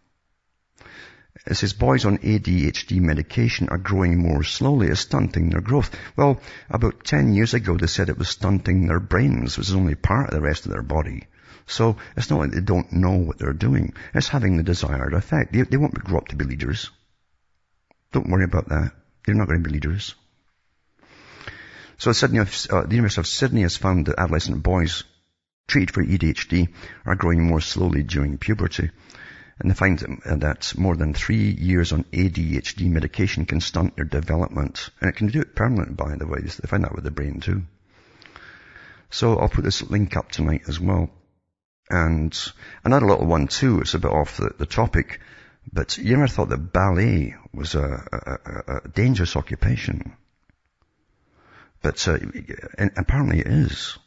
It 1.46 1.56
says 1.56 1.74
boys 1.74 2.06
on 2.06 2.20
ADHD 2.20 3.02
medication 3.02 3.68
are 3.70 3.78
growing 3.78 4.18
more 4.18 4.44
slowly, 4.44 4.88
it's 4.88 5.02
stunting 5.02 5.50
their 5.50 5.62
growth. 5.62 5.90
Well, 6.16 6.40
about 6.70 7.04
10 7.04 7.34
years 7.34 7.54
ago 7.54 7.76
they 7.76 7.88
said 7.88 8.10
it 8.10 8.18
was 8.18 8.30
stunting 8.30 8.88
their 8.88 9.00
brains, 9.00 9.58
which 9.58 9.68
is 9.68 9.76
only 9.76 9.96
part 9.96 10.30
of 10.30 10.36
the 10.36 10.42
rest 10.42 10.66
of 10.66 10.72
their 10.72 10.84
body. 10.84 11.28
So 11.66 11.98
it's 12.16 12.30
not 12.30 12.40
like 12.40 12.52
they 12.52 12.62
don't 12.62 12.94
know 12.94 13.18
what 13.18 13.40
they're 13.40 13.54
doing. 13.54 13.94
It's 14.14 14.28
having 14.28 14.58
the 14.58 14.64
desired 14.64 15.14
effect. 15.14 15.52
They, 15.52 15.64
they 15.64 15.78
won't 15.78 15.94
grow 15.96 16.20
up 16.20 16.28
to 16.30 16.36
be 16.36 16.46
leaders. 16.46 16.92
Don't 18.12 18.30
worry 18.30 18.46
about 18.46 18.70
that. 18.70 18.92
They're 19.26 19.36
not 19.36 19.48
going 19.48 19.64
to 19.64 19.70
be 19.70 19.74
leaders. 19.74 20.16
So 21.98 22.12
Sydney, 22.12 22.40
uh, 22.40 22.44
the 22.44 22.96
University 22.96 23.22
of 23.22 23.28
Sydney 23.28 23.62
has 23.62 23.78
found 23.78 24.08
that 24.08 24.20
adolescent 24.20 24.62
boys 24.62 25.04
treated 25.68 25.94
for 25.94 26.04
ADHD 26.04 26.68
are 27.06 27.16
growing 27.16 27.48
more 27.48 27.62
slowly 27.62 28.04
during 28.04 28.38
puberty. 28.38 28.92
And 29.60 29.70
they 29.70 29.76
find 29.76 30.00
that 30.26 30.74
more 30.78 30.96
than 30.96 31.14
three 31.14 31.52
years 31.52 31.94
on 31.94 32.04
ADHD 32.06 32.90
medication 32.90 33.46
can 33.46 33.62
stunt 33.62 33.96
their 33.96 34.06
development. 34.06 34.90
And 35.00 35.10
it 35.10 35.16
can 35.16 35.28
do 35.28 35.42
it 35.42 35.56
permanent, 35.56 35.96
by 35.96 36.16
the 36.16 36.28
way. 36.28 36.40
They 36.42 36.68
find 36.68 36.84
that 36.84 36.96
with 36.96 37.04
the 37.04 37.12
brain 37.12 37.40
too. 37.40 37.64
So 39.10 39.38
I'll 39.38 39.50
put 39.50 39.64
this 39.64 39.84
link 39.90 40.18
up 40.18 40.32
tonight 40.32 40.64
as 40.68 40.80
well. 40.80 41.10
And 41.90 42.38
another 42.84 43.06
little 43.06 43.28
one 43.28 43.48
too, 43.48 43.82
it's 43.82 43.94
a 43.94 44.00
bit 44.00 44.12
off 44.12 44.38
the, 44.38 44.54
the 44.58 44.66
topic, 44.66 45.20
but 45.72 45.98
you 45.98 46.16
ever 46.16 46.28
thought 46.28 46.50
that 46.50 46.74
ballet 46.74 47.36
was 47.54 47.76
a, 47.76 47.84
a, 47.86 48.86
a 48.86 48.90
dangerous 48.90 49.36
occupation? 49.36 50.16
But 51.82 52.08
uh, 52.08 52.18
apparently 52.98 53.40
it 53.40 53.48
is. 53.48 53.98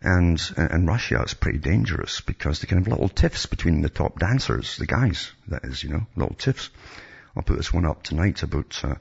And 0.00 0.40
in 0.56 0.86
Russia, 0.86 1.20
it's 1.22 1.34
pretty 1.34 1.58
dangerous 1.58 2.20
because 2.20 2.60
they 2.60 2.68
can 2.68 2.78
have 2.78 2.86
little 2.86 3.08
tiffs 3.08 3.46
between 3.46 3.80
the 3.82 3.88
top 3.88 4.18
dancers, 4.18 4.76
the 4.76 4.86
guys, 4.86 5.32
that 5.48 5.64
is, 5.64 5.82
you 5.82 5.90
know, 5.90 6.06
little 6.14 6.36
tiffs. 6.36 6.70
I'll 7.34 7.42
put 7.42 7.56
this 7.56 7.72
one 7.72 7.84
up 7.84 8.02
tonight 8.02 8.42
about 8.42 8.80
uh, 8.84 8.94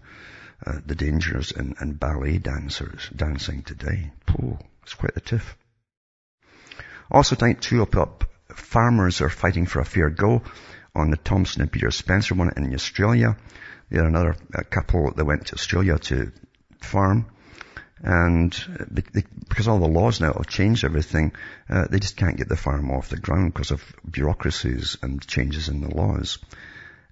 uh, 0.65 0.79
the 0.85 0.95
dangers 0.95 1.51
in, 1.51 1.75
in, 1.79 1.93
ballet 1.93 2.39
dancers 2.39 3.09
dancing 3.15 3.61
today. 3.61 4.11
Oh, 4.39 4.57
it's 4.83 4.95
quite 4.95 5.15
a 5.15 5.19
tiff. 5.19 5.55
Also 7.11 7.35
tonight 7.35 7.61
too, 7.61 7.79
I'll 7.79 7.85
put 7.85 8.01
up 8.01 8.23
farmers 8.55 9.21
are 9.21 9.29
fighting 9.29 9.65
for 9.65 9.81
a 9.81 9.85
fair 9.85 10.09
go 10.09 10.41
on 10.97 11.11
the 11.11 11.17
Thompson 11.17 11.61
and 11.61 11.71
Peter 11.71 11.91
Spencer 11.91 12.35
one 12.35 12.51
in 12.57 12.73
Australia. 12.73 13.37
There 13.89 14.03
are 14.03 14.07
another 14.07 14.35
couple 14.69 15.11
that 15.11 15.25
went 15.25 15.47
to 15.47 15.55
Australia 15.55 15.97
to 15.97 16.31
farm 16.81 17.27
and 18.01 18.55
because 19.49 19.67
all 19.67 19.79
the 19.79 19.87
laws 19.87 20.21
now 20.21 20.33
have 20.33 20.47
changed 20.47 20.83
everything, 20.83 21.33
uh, 21.69 21.87
they 21.89 21.99
just 21.99 22.17
can't 22.17 22.37
get 22.37 22.47
the 22.47 22.55
farm 22.55 22.91
off 22.91 23.09
the 23.09 23.17
ground 23.17 23.53
because 23.53 23.71
of 23.71 23.83
bureaucracies 24.09 24.97
and 25.01 25.25
changes 25.25 25.69
in 25.69 25.81
the 25.81 25.93
laws. 25.93 26.37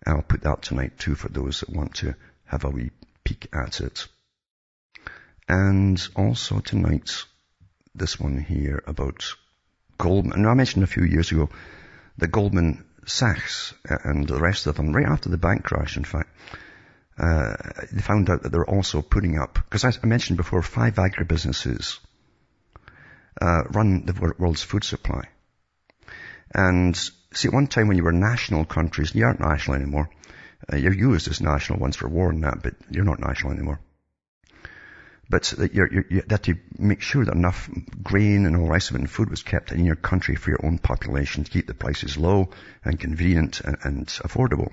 I'll 0.05 0.21
put 0.21 0.41
that 0.41 0.61
tonight 0.61 0.99
too 0.99 1.15
for 1.15 1.29
those 1.29 1.61
that 1.61 1.69
want 1.69 1.95
to 1.95 2.15
have 2.45 2.65
a 2.65 2.69
wee 2.69 2.91
peek 3.23 3.47
at 3.53 3.81
it. 3.81 4.07
And 5.47 6.07
also 6.15 6.59
tonight, 6.59 7.23
this 7.95 8.19
one 8.19 8.37
here 8.37 8.83
about 8.85 9.23
Goldman. 9.97 10.43
Now 10.43 10.49
I 10.49 10.53
mentioned 10.53 10.83
a 10.83 10.87
few 10.87 11.03
years 11.03 11.31
ago 11.31 11.49
that 12.17 12.31
Goldman 12.31 12.84
Sachs 13.05 13.73
and 13.85 14.27
the 14.27 14.39
rest 14.39 14.67
of 14.67 14.75
them, 14.75 14.93
right 14.93 15.05
after 15.05 15.29
the 15.29 15.37
bank 15.37 15.63
crash, 15.63 15.97
in 15.97 16.03
fact, 16.03 16.29
uh, 17.17 17.55
they 17.91 18.01
found 18.01 18.29
out 18.29 18.43
that 18.43 18.51
they're 18.51 18.69
also 18.69 19.01
putting 19.01 19.37
up, 19.39 19.53
because 19.53 19.85
as 19.85 19.99
I, 20.03 20.07
mentioned 20.07 20.37
before, 20.37 20.61
five 20.61 20.95
agribusinesses 20.95 21.99
uh, 23.41 23.63
run 23.71 24.05
the 24.05 24.33
world's 24.37 24.63
food 24.63 24.83
supply. 24.83 25.23
And 26.53 26.95
see, 27.33 27.47
at 27.47 27.53
one 27.53 27.67
time 27.67 27.87
when 27.87 27.97
you 27.97 28.03
were 28.03 28.11
national 28.11 28.65
countries, 28.65 29.13
you 29.15 29.25
aren't 29.25 29.39
national 29.39 29.75
anymore. 29.75 30.09
Uh, 30.71 30.77
you're 30.77 30.93
used 30.93 31.29
as 31.29 31.41
national 31.41 31.79
ones 31.79 31.95
for 31.95 32.09
war 32.09 32.29
and 32.31 32.43
that, 32.43 32.63
but 32.63 32.73
you're 32.89 33.05
not 33.05 33.19
national 33.19 33.53
anymore. 33.53 33.79
But 35.29 35.53
you're, 35.73 35.91
you're, 35.91 36.05
you 36.09 36.23
had 36.29 36.43
to 36.43 36.55
make 36.77 37.01
sure 37.01 37.25
that 37.25 37.33
enough 37.33 37.69
grain 38.03 38.45
and 38.45 38.55
all 38.55 38.65
the 38.65 38.71
rest 38.71 38.89
of 38.91 38.95
it 38.95 38.99
and 38.99 39.09
food 39.09 39.29
was 39.29 39.43
kept 39.43 39.71
in 39.71 39.85
your 39.85 39.95
country 39.95 40.35
for 40.35 40.51
your 40.51 40.63
own 40.63 40.77
population 40.77 41.43
to 41.43 41.51
keep 41.51 41.67
the 41.67 41.73
prices 41.73 42.17
low 42.17 42.49
and 42.83 42.99
convenient 42.99 43.61
and, 43.61 43.77
and 43.83 44.07
affordable. 44.07 44.71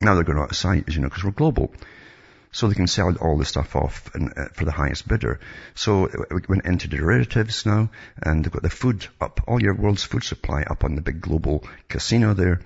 Now 0.00 0.14
they're 0.14 0.24
going 0.24 0.38
out 0.38 0.50
of 0.50 0.56
sight, 0.56 0.84
as 0.86 0.94
you 0.94 1.02
know, 1.02 1.08
because 1.08 1.24
we're 1.24 1.32
global. 1.32 1.72
So 2.50 2.68
they 2.68 2.74
can 2.74 2.86
sell 2.86 3.14
all 3.16 3.36
the 3.36 3.44
stuff 3.44 3.76
off 3.76 4.14
and, 4.14 4.32
uh, 4.36 4.48
for 4.54 4.64
the 4.64 4.70
highest 4.70 5.06
bidder. 5.06 5.40
So 5.74 6.08
we 6.30 6.40
went 6.48 6.64
into 6.64 6.88
derivatives 6.88 7.66
now, 7.66 7.90
and 8.22 8.44
they've 8.44 8.52
got 8.52 8.62
the 8.62 8.70
food 8.70 9.06
up, 9.20 9.40
all 9.46 9.60
your 9.60 9.74
world's 9.74 10.04
food 10.04 10.24
supply 10.24 10.62
up 10.62 10.84
on 10.84 10.94
the 10.94 11.02
big 11.02 11.20
global 11.20 11.64
casino 11.88 12.32
there. 12.32 12.60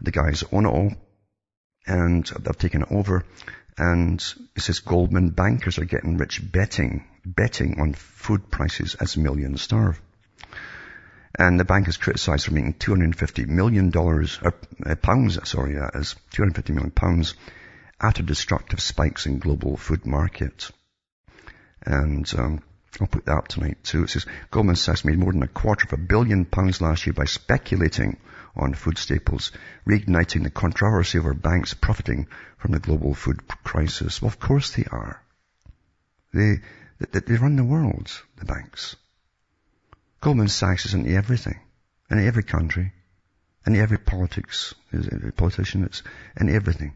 The 0.00 0.10
guys 0.10 0.42
own 0.50 0.66
it 0.66 0.70
all, 0.70 0.92
and 1.86 2.24
they've 2.24 2.58
taken 2.58 2.82
it 2.82 2.88
over. 2.90 3.24
And 3.78 4.22
it 4.54 4.60
says 4.60 4.80
Goldman 4.80 5.30
bankers 5.30 5.78
are 5.78 5.84
getting 5.84 6.18
rich 6.18 6.40
betting, 6.52 7.04
betting 7.24 7.80
on 7.80 7.94
food 7.94 8.50
prices 8.50 8.94
as 8.94 9.16
millions 9.16 9.62
starve. 9.62 10.00
And 11.38 11.58
the 11.58 11.64
bank 11.64 11.88
is 11.88 11.96
criticized 11.96 12.44
for 12.44 12.52
making 12.52 12.74
$250 12.74 13.48
million, 13.48 13.96
or 13.96 14.22
uh, 14.22 14.94
pounds, 14.96 15.38
sorry, 15.48 15.74
that 15.74 15.92
is, 15.94 16.14
250 16.32 16.74
million 16.74 16.90
pounds 16.90 17.34
after 17.98 18.22
destructive 18.22 18.80
spikes 18.80 19.24
in 19.24 19.38
global 19.38 19.78
food 19.78 20.04
market. 20.04 20.70
And, 21.86 22.30
um, 22.36 22.62
I'll 23.00 23.06
put 23.06 23.24
that 23.24 23.38
up 23.38 23.48
tonight 23.48 23.78
too. 23.82 24.04
It 24.04 24.10
says 24.10 24.26
Goldman 24.50 24.76
Sachs 24.76 25.04
made 25.04 25.18
more 25.18 25.32
than 25.32 25.42
a 25.42 25.48
quarter 25.48 25.86
of 25.86 25.94
a 25.94 26.02
billion 26.02 26.44
pounds 26.44 26.82
last 26.82 27.06
year 27.06 27.14
by 27.14 27.24
speculating 27.24 28.18
on 28.54 28.74
food 28.74 28.98
staples, 28.98 29.52
reigniting 29.86 30.42
the 30.42 30.50
controversy 30.50 31.18
over 31.18 31.34
banks 31.34 31.74
profiting 31.74 32.26
from 32.58 32.72
the 32.72 32.80
global 32.80 33.14
food 33.14 33.40
crisis. 33.64 34.20
Well, 34.20 34.28
of 34.28 34.38
course 34.38 34.72
they 34.72 34.84
are. 34.84 35.22
They, 36.34 36.60
they, 36.98 37.20
they 37.20 37.36
run 37.36 37.56
the 37.56 37.64
world, 37.64 38.10
the 38.36 38.44
banks. 38.44 38.96
Goldman 40.20 40.48
Sachs 40.48 40.86
is 40.86 40.94
into 40.94 41.10
everything, 41.10 41.58
in 42.10 42.18
every 42.18 42.42
country, 42.42 42.92
in 43.66 43.74
every 43.74 43.98
politics, 43.98 44.74
every 44.92 45.32
politician, 45.32 45.84
it's 45.84 46.02
in 46.36 46.48
everything. 46.48 46.94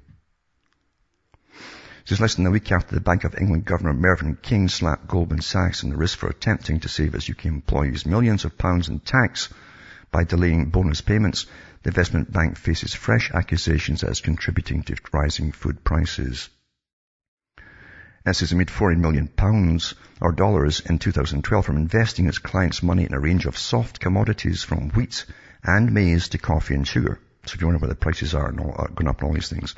says, 2.04 2.20
less 2.20 2.34
than 2.34 2.46
a 2.46 2.50
week 2.50 2.70
after 2.70 2.94
the 2.94 3.00
Bank 3.00 3.24
of 3.24 3.34
England 3.36 3.64
Governor 3.64 3.94
Mervyn 3.94 4.36
King 4.36 4.68
slapped 4.68 5.08
Goldman 5.08 5.40
Sachs 5.40 5.82
on 5.82 5.90
the 5.90 5.96
wrist 5.96 6.16
for 6.16 6.28
attempting 6.28 6.80
to 6.80 6.88
save 6.88 7.14
its 7.14 7.30
UK 7.30 7.46
employees 7.46 8.06
millions 8.06 8.44
of 8.44 8.58
pounds 8.58 8.88
in 8.88 9.00
tax 9.00 9.48
by 10.16 10.24
delaying 10.24 10.70
bonus 10.70 11.02
payments, 11.02 11.44
the 11.82 11.90
investment 11.90 12.32
bank 12.32 12.56
faces 12.56 12.94
fresh 12.94 13.30
accusations 13.34 14.02
as 14.02 14.22
contributing 14.22 14.82
to 14.82 14.96
rising 15.12 15.52
food 15.52 15.84
prices. 15.84 16.48
It 18.24 18.54
made 18.54 18.70
40 18.70 18.96
million 18.96 19.28
pounds 19.28 19.94
or 20.22 20.32
dollars 20.32 20.80
in 20.80 20.98
2012 20.98 21.66
from 21.66 21.76
investing 21.76 22.28
its 22.28 22.38
clients' 22.38 22.82
money 22.82 23.04
in 23.04 23.12
a 23.12 23.20
range 23.20 23.44
of 23.44 23.58
soft 23.58 24.00
commodities 24.00 24.62
from 24.62 24.88
wheat 24.88 25.26
and 25.62 25.92
maize 25.92 26.30
to 26.30 26.38
coffee 26.38 26.76
and 26.76 26.88
sugar. 26.88 27.20
So 27.44 27.52
if 27.52 27.60
you 27.60 27.66
wonder 27.66 27.80
where 27.80 27.90
the 27.90 27.94
prices 27.94 28.34
are 28.34 28.48
and 28.48 28.58
all, 28.58 28.74
uh, 28.74 28.86
going 28.86 29.08
up 29.08 29.20
and 29.20 29.28
all 29.28 29.34
these 29.34 29.50
things. 29.50 29.74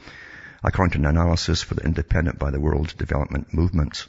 According 0.62 0.93
to 0.93 0.99
an 0.99 1.16
analysis 1.16 1.62
for 1.62 1.74
the 1.74 1.84
Independent 1.84 2.39
by 2.39 2.53
the 2.53 2.61
World 2.61 2.95
Development 2.97 3.53
Movement. 3.53 4.07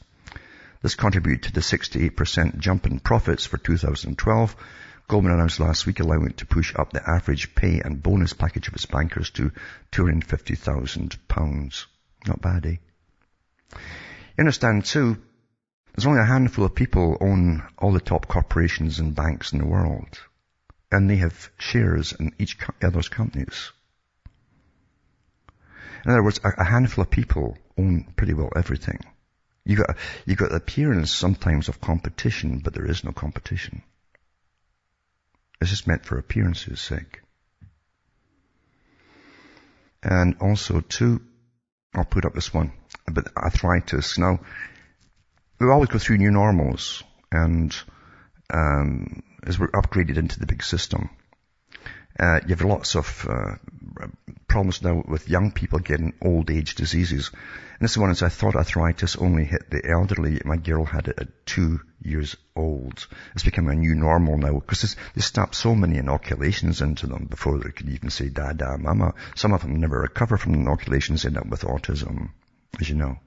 This 0.84 0.94
contributed 0.94 1.42
to 1.46 1.54
the 1.54 1.62
68% 1.62 2.60
jump 2.60 2.86
in 2.86 3.00
profits 3.00 3.48
for 3.48 3.58
2012. 3.58 4.56
Goldman 5.10 5.34
announced 5.34 5.60
last 5.60 5.86
week 5.86 6.00
allowing 6.00 6.28
it 6.28 6.38
to 6.38 6.46
push 6.46 6.74
up 6.76 6.94
the 6.94 7.02
average 7.06 7.56
pay 7.56 7.82
and 7.84 8.02
bonus 8.02 8.32
package 8.32 8.68
of 8.70 8.76
its 8.76 8.86
bankers 8.86 9.32
to 9.32 9.52
£250,000. 9.92 11.86
Not 12.28 12.42
bad, 12.42 12.66
eh? 12.66 12.76
You 13.74 13.78
understand 14.38 14.86
too, 14.86 15.18
there's 15.94 16.06
only 16.06 16.22
a 16.22 16.26
handful 16.26 16.64
of 16.64 16.76
people 16.76 17.18
own 17.20 17.64
all 17.78 17.92
the 17.92 18.00
top 18.00 18.28
corporations 18.28 19.00
and 19.00 19.16
banks 19.16 19.52
in 19.52 19.60
the 19.60 19.66
world 19.66 20.20
and 20.92 21.10
they 21.10 21.18
have 21.18 21.50
shares 21.58 22.14
in 22.14 22.34
each 22.40 22.58
other's 22.82 23.10
companies. 23.10 23.72
In 26.06 26.12
other 26.12 26.24
words, 26.24 26.40
a, 26.44 26.64
handful 26.64 27.02
of 27.02 27.10
people 27.10 27.58
own 27.78 28.14
pretty 28.16 28.34
well 28.34 28.50
everything. 28.56 29.00
You 29.66 29.78
got 29.78 29.98
you 30.26 30.36
got 30.36 30.50
the 30.50 30.56
appearance 30.56 31.12
sometimes 31.12 31.68
of 31.68 31.82
competition, 31.82 32.60
but 32.60 32.74
there 32.74 32.90
is 32.90 33.04
no 33.04 33.12
competition. 33.12 33.84
It's 35.62 35.70
just 35.70 35.88
meant 35.88 36.06
for 36.06 36.18
appearance's 36.18 36.80
sake. 36.80 37.22
And 40.02 40.38
also 40.40 40.80
too, 40.80 41.22
I'll 41.94 42.06
put 42.06 42.26
up 42.26 42.34
this 42.34 42.54
one, 42.54 42.72
about 43.08 43.28
arthritis. 43.36 44.18
Now, 44.18 44.40
we 45.60 45.70
always 45.70 45.90
go 45.90 46.00
through 46.00 46.18
new 46.18 46.32
normals, 46.32 47.04
and 47.32 47.76
um, 48.50 49.24
as 49.46 49.60
we're 49.60 49.72
upgraded 49.72 50.18
into 50.18 50.40
the 50.40 50.46
big 50.46 50.64
system. 50.64 51.10
Uh, 52.20 52.42
you 52.46 52.50
have 52.50 52.62
lots 52.62 52.96
of 52.96 53.26
uh, 53.30 53.56
problems 54.48 54.82
now 54.82 55.02
with 55.08 55.30
young 55.30 55.52
people 55.52 55.80
getting 55.80 56.14
old 56.22 56.52
age 56.52 56.76
diseases. 56.76 57.32
And 57.34 57.88
this 57.88 57.98
one 57.98 58.10
is 58.10 58.22
I 58.22 58.28
thought 58.28 58.56
arthritis 58.56 59.16
only 59.16 59.46
hit 59.46 59.70
the 59.70 59.82
elderly. 59.90 60.42
My 60.44 60.58
girl 60.58 60.84
had 60.84 61.08
it 61.08 61.18
at 61.18 61.46
two 61.46 61.80
years 62.02 62.36
old. 62.58 63.08
It's 63.34 63.46
become 63.46 63.70
a 63.70 63.76
new 63.76 63.96
normal 63.96 64.38
now 64.38 64.60
because 64.60 64.98
they 65.16 65.22
stopped 65.22 65.56
so 65.56 65.74
many 65.76 65.98
inoculations 65.98 66.82
into 66.82 67.08
them 67.08 67.28
before 67.30 67.58
they 67.58 67.72
could 67.72 67.88
even 67.88 68.10
say 68.10 68.28
dada, 68.28 68.78
mama. 68.78 69.14
Some 69.36 69.54
of 69.54 69.62
them 69.62 69.80
never 69.80 70.02
recover 70.02 70.36
from 70.36 70.56
inoculations, 70.56 71.24
end 71.24 71.38
up 71.38 71.48
with 71.48 71.62
autism, 71.62 72.32
as 72.82 72.90
you 72.90 72.96
know. 72.96 73.18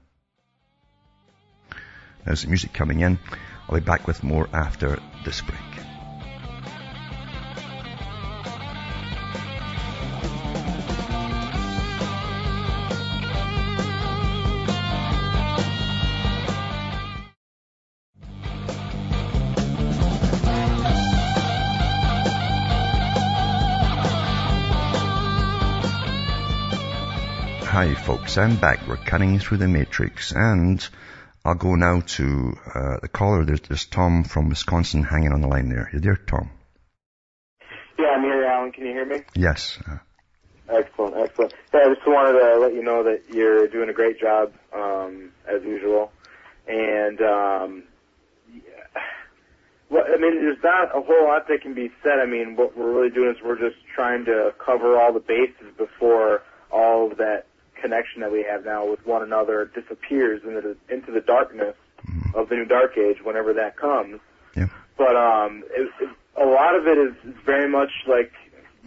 There's 2.25 2.43
the 2.43 2.47
music 2.47 2.73
coming 2.73 2.99
in. 2.99 3.17
I'll 3.67 3.79
be 3.79 3.81
back 3.81 4.07
with 4.07 4.23
more 4.23 4.47
after 4.53 4.99
this 5.25 5.41
break. 5.41 5.92
Folks, 28.17 28.37
I'm 28.37 28.57
back. 28.57 28.87
We're 28.87 28.97
cutting 28.97 29.39
through 29.39 29.57
the 29.57 29.67
matrix 29.67 30.33
and 30.33 30.87
I'll 31.43 31.55
go 31.55 31.73
now 31.73 32.01
to 32.01 32.53
uh, 32.75 32.97
the 33.01 33.07
caller. 33.07 33.43
There's, 33.43 33.61
there's 33.61 33.85
Tom 33.87 34.23
from 34.23 34.49
Wisconsin 34.49 35.01
hanging 35.01 35.31
on 35.31 35.41
the 35.41 35.47
line 35.47 35.67
there. 35.69 35.89
You 35.91 35.99
there, 35.99 36.17
Tom? 36.17 36.51
Yeah, 37.97 38.09
I'm 38.15 38.21
here, 38.21 38.45
Alan. 38.45 38.71
Can 38.71 38.85
you 38.85 38.91
hear 38.91 39.05
me? 39.07 39.23
Yes. 39.33 39.79
Uh, 39.89 39.97
excellent, 40.69 41.15
excellent. 41.17 41.53
Yeah, 41.73 41.79
I 41.79 41.93
just 41.95 42.05
wanted 42.05 42.39
to 42.39 42.59
let 42.59 42.75
you 42.75 42.83
know 42.83 43.03
that 43.03 43.23
you're 43.33 43.67
doing 43.67 43.89
a 43.89 43.93
great 43.93 44.19
job, 44.19 44.53
um, 44.75 45.31
as 45.47 45.63
usual. 45.63 46.11
And, 46.67 47.19
um, 47.19 47.83
yeah, 48.53 49.01
well, 49.89 50.03
I 50.05 50.19
mean, 50.19 50.35
there's 50.35 50.63
not 50.63 50.95
a 50.95 51.01
whole 51.01 51.25
lot 51.25 51.47
that 51.47 51.63
can 51.63 51.73
be 51.73 51.89
said. 52.03 52.19
I 52.21 52.27
mean, 52.27 52.57
what 52.57 52.77
we're 52.77 52.93
really 52.93 53.09
doing 53.09 53.31
is 53.31 53.37
we're 53.43 53.57
just 53.57 53.83
trying 53.95 54.25
to 54.25 54.53
cover 54.63 55.01
all 55.01 55.13
the 55.13 55.19
bases 55.19 55.75
before 55.75 56.43
all 56.71 57.11
of 57.11 57.17
that 57.17 57.47
connection 57.83 58.21
that 58.21 58.31
we 58.31 58.43
have 58.49 58.63
now 58.63 58.89
with 58.89 59.05
one 59.05 59.21
another 59.21 59.69
disappears 59.75 60.41
into 60.47 60.61
the, 60.61 60.93
into 60.93 61.11
the 61.11 61.19
darkness 61.19 61.75
mm-hmm. 62.07 62.39
of 62.39 62.47
the 62.47 62.55
new 62.55 62.65
dark 62.65 62.97
age 62.97 63.17
whenever 63.23 63.53
that 63.53 63.75
comes. 63.75 64.21
Yeah. 64.55 64.67
But 64.97 65.15
um, 65.17 65.63
it, 65.71 65.91
it, 65.99 66.09
a 66.41 66.45
lot 66.45 66.75
of 66.75 66.87
it 66.87 66.97
is, 66.97 67.13
is 67.29 67.35
very 67.45 67.69
much 67.69 67.91
like 68.07 68.31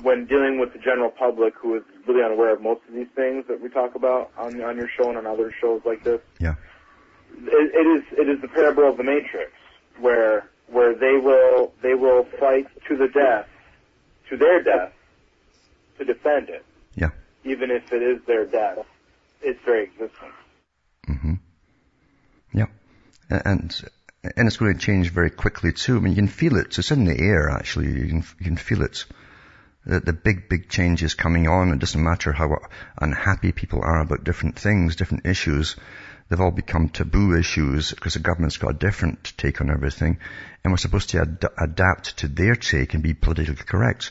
when 0.03 0.25
dealing 0.25 0.59
with 0.59 0.73
the 0.73 0.79
general 0.79 1.11
public 1.11 1.55
who 1.55 1.77
is 1.77 1.83
really 2.07 2.25
unaware 2.25 2.55
of 2.55 2.63
most 2.63 2.81
of 2.89 2.95
these 2.95 3.13
things 3.15 3.45
that 3.49 3.61
we 3.61 3.69
talk 3.69 3.95
about 3.95 4.31
on 4.39 4.61
on 4.63 4.77
your 4.77 4.89
show 4.89 5.09
and 5.09 5.19
on 5.19 5.27
other 5.27 5.53
shows 5.61 5.83
like 5.85 6.03
this. 6.03 6.21
Yeah. 6.41 6.55
It, 7.39 7.75
it 7.75 7.87
is 7.87 8.05
it 8.19 8.29
is 8.29 8.41
the 8.41 8.49
parable 8.49 8.89
of 8.89 8.97
the 8.97 9.05
Matrix 9.05 9.53
where 10.01 10.49
where 10.69 10.95
they 10.95 11.19
will 11.23 11.73
they 11.83 11.95
will 11.95 12.25
fight 12.41 12.67
to 12.89 12.97
the 12.97 13.09
death 13.09 13.47
to 14.31 14.37
their 14.37 14.63
death 14.63 14.93
to 15.99 16.05
defend 16.05 16.49
it. 16.49 16.65
Even 17.47 17.71
if 17.71 17.93
it 17.93 18.03
is 18.03 18.21
their 18.27 18.45
death, 18.45 18.85
its 19.41 19.61
very 19.65 19.85
existence. 19.85 20.35
Mm-hmm. 21.09 21.35
Yeah. 22.53 22.67
And, 23.31 23.75
and 24.37 24.49
it's 24.49 24.57
going 24.57 24.75
to 24.75 24.81
change 24.81 25.11
very 25.11 25.31
quickly 25.31 25.73
too. 25.73 25.97
I 25.97 26.01
mean, 26.01 26.13
you 26.13 26.17
can 26.17 26.29
feel 26.29 26.57
it. 26.57 26.77
It's 26.77 26.91
in 26.91 27.05
the 27.05 27.19
air, 27.19 27.49
actually. 27.49 27.87
You 27.87 28.09
can, 28.09 28.25
you 28.41 28.45
can 28.47 28.57
feel 28.57 28.83
it. 28.83 29.05
The, 29.85 30.01
the 30.01 30.13
big, 30.13 30.49
big 30.49 30.69
changes 30.69 31.15
coming 31.15 31.47
on. 31.47 31.73
It 31.73 31.79
doesn't 31.79 32.03
matter 32.03 32.33
how 32.33 32.57
unhappy 33.01 33.53
people 33.53 33.81
are 33.83 34.01
about 34.01 34.25
different 34.25 34.59
things, 34.59 34.97
different 34.97 35.27
issues. 35.27 35.77
They've 36.29 36.41
all 36.41 36.51
become 36.51 36.89
taboo 36.89 37.39
issues 37.39 37.93
because 37.93 38.15
the 38.15 38.21
government's 38.21 38.57
got 38.57 38.75
a 38.75 38.79
different 38.79 39.33
take 39.37 39.61
on 39.61 39.71
everything. 39.71 40.19
And 40.65 40.73
we're 40.73 40.79
supposed 40.79 41.11
to 41.11 41.21
ad- 41.21 41.45
adapt 41.57 42.17
to 42.19 42.29
their 42.29 42.57
take 42.57 42.95
and 42.95 43.03
be 43.05 43.15
politically 43.15 43.65
correct 43.65 44.11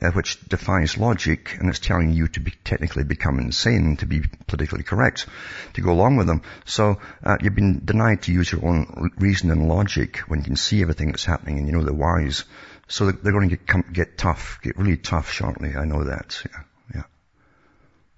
uh, 0.00 0.10
which 0.10 0.40
defies 0.48 0.96
logic 0.96 1.56
and 1.58 1.68
it's 1.68 1.78
telling 1.78 2.12
you 2.12 2.28
to 2.28 2.40
be 2.40 2.52
technically 2.64 3.04
become 3.04 3.38
insane 3.38 3.96
to 3.96 4.06
be 4.06 4.22
politically 4.46 4.82
correct, 4.82 5.26
to 5.74 5.80
go 5.80 5.92
along 5.92 6.16
with 6.16 6.26
them. 6.26 6.42
So 6.64 7.00
uh, 7.22 7.36
you've 7.40 7.54
been 7.54 7.84
denied 7.84 8.22
to 8.22 8.32
use 8.32 8.50
your 8.52 8.64
own 8.64 9.10
reason 9.18 9.50
and 9.50 9.68
logic 9.68 10.18
when 10.28 10.40
you 10.40 10.44
can 10.44 10.56
see 10.56 10.82
everything 10.82 11.10
that's 11.10 11.24
happening 11.24 11.58
and 11.58 11.66
you 11.66 11.72
know 11.72 11.84
the 11.84 11.94
whys. 11.94 12.44
So 12.88 13.10
they're 13.12 13.32
going 13.32 13.48
to 13.48 13.56
get, 13.56 13.66
come, 13.66 13.84
get 13.92 14.18
tough, 14.18 14.58
get 14.62 14.76
really 14.76 14.96
tough 14.96 15.30
shortly. 15.30 15.76
I 15.76 15.84
know 15.84 16.04
that. 16.04 16.42
Yeah, 16.44 16.62
yeah. 16.94 17.02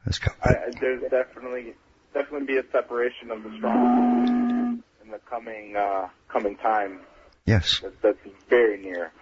That's 0.06 0.20
I, 0.42 0.70
there's 0.80 1.02
definitely 1.10 1.74
definitely 2.14 2.46
be 2.46 2.56
a 2.56 2.64
separation 2.72 3.30
of 3.30 3.42
the 3.42 3.56
strong 3.58 4.82
in 5.04 5.10
the 5.10 5.18
coming 5.18 5.76
uh, 5.76 6.08
coming 6.28 6.56
time. 6.56 7.00
Yes, 7.44 7.80
that's, 7.82 7.96
that's 8.02 8.18
very 8.48 8.80
near. 8.80 9.12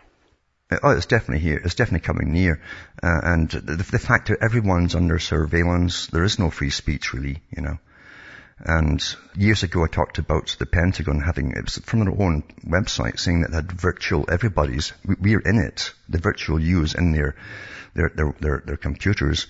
Oh, 0.82 0.90
it's 0.90 1.06
definitely 1.06 1.40
here. 1.40 1.60
It's 1.64 1.74
definitely 1.74 2.06
coming 2.06 2.32
near. 2.32 2.60
Uh, 3.02 3.20
and 3.24 3.50
the, 3.50 3.76
the, 3.76 3.98
fact 3.98 4.28
that 4.28 4.38
everyone's 4.40 4.94
under 4.94 5.18
surveillance, 5.18 6.06
there 6.06 6.22
is 6.22 6.38
no 6.38 6.50
free 6.50 6.70
speech 6.70 7.12
really, 7.12 7.42
you 7.50 7.62
know. 7.62 7.78
And 8.60 9.02
years 9.34 9.62
ago 9.62 9.82
I 9.84 9.88
talked 9.88 10.18
about 10.18 10.54
the 10.58 10.66
Pentagon 10.66 11.20
having, 11.20 11.52
it 11.52 11.64
was 11.64 11.78
from 11.78 12.04
their 12.04 12.10
own 12.10 12.44
website 12.64 13.18
saying 13.18 13.40
that 13.40 13.50
they 13.50 13.56
had 13.56 13.72
virtual 13.72 14.26
everybody's, 14.30 14.92
we're 15.04 15.40
in 15.40 15.58
it, 15.58 15.92
the 16.08 16.18
virtual 16.18 16.60
yous 16.60 16.94
in 16.94 17.12
their, 17.12 17.34
their, 17.94 18.10
their, 18.14 18.34
their, 18.38 18.62
their 18.64 18.76
computers 18.76 19.46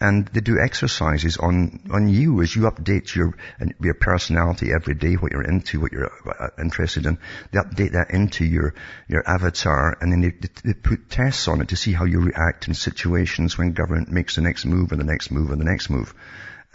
and 0.00 0.26
they 0.28 0.40
do 0.40 0.58
exercises 0.58 1.36
on, 1.36 1.80
on 1.90 2.08
you 2.08 2.42
as 2.42 2.54
you 2.54 2.62
update 2.62 3.14
your, 3.14 3.36
your 3.80 3.94
personality 3.94 4.72
every 4.72 4.94
day, 4.94 5.14
what 5.14 5.32
you're 5.32 5.42
into, 5.42 5.80
what 5.80 5.92
you're 5.92 6.10
uh, 6.28 6.48
interested 6.60 7.06
in. 7.06 7.18
They 7.52 7.58
update 7.58 7.92
that 7.92 8.10
into 8.10 8.44
your, 8.44 8.74
your 9.08 9.22
avatar 9.28 9.96
and 10.00 10.12
then 10.12 10.20
they, 10.20 10.48
they 10.64 10.74
put 10.74 11.10
tests 11.10 11.48
on 11.48 11.60
it 11.60 11.68
to 11.68 11.76
see 11.76 11.92
how 11.92 12.04
you 12.04 12.20
react 12.20 12.68
in 12.68 12.74
situations 12.74 13.56
when 13.56 13.72
government 13.72 14.10
makes 14.10 14.36
the 14.36 14.42
next 14.42 14.64
move 14.66 14.92
and 14.92 15.00
the 15.00 15.04
next 15.04 15.30
move 15.30 15.50
and 15.50 15.60
the 15.60 15.64
next 15.64 15.90
move. 15.90 16.14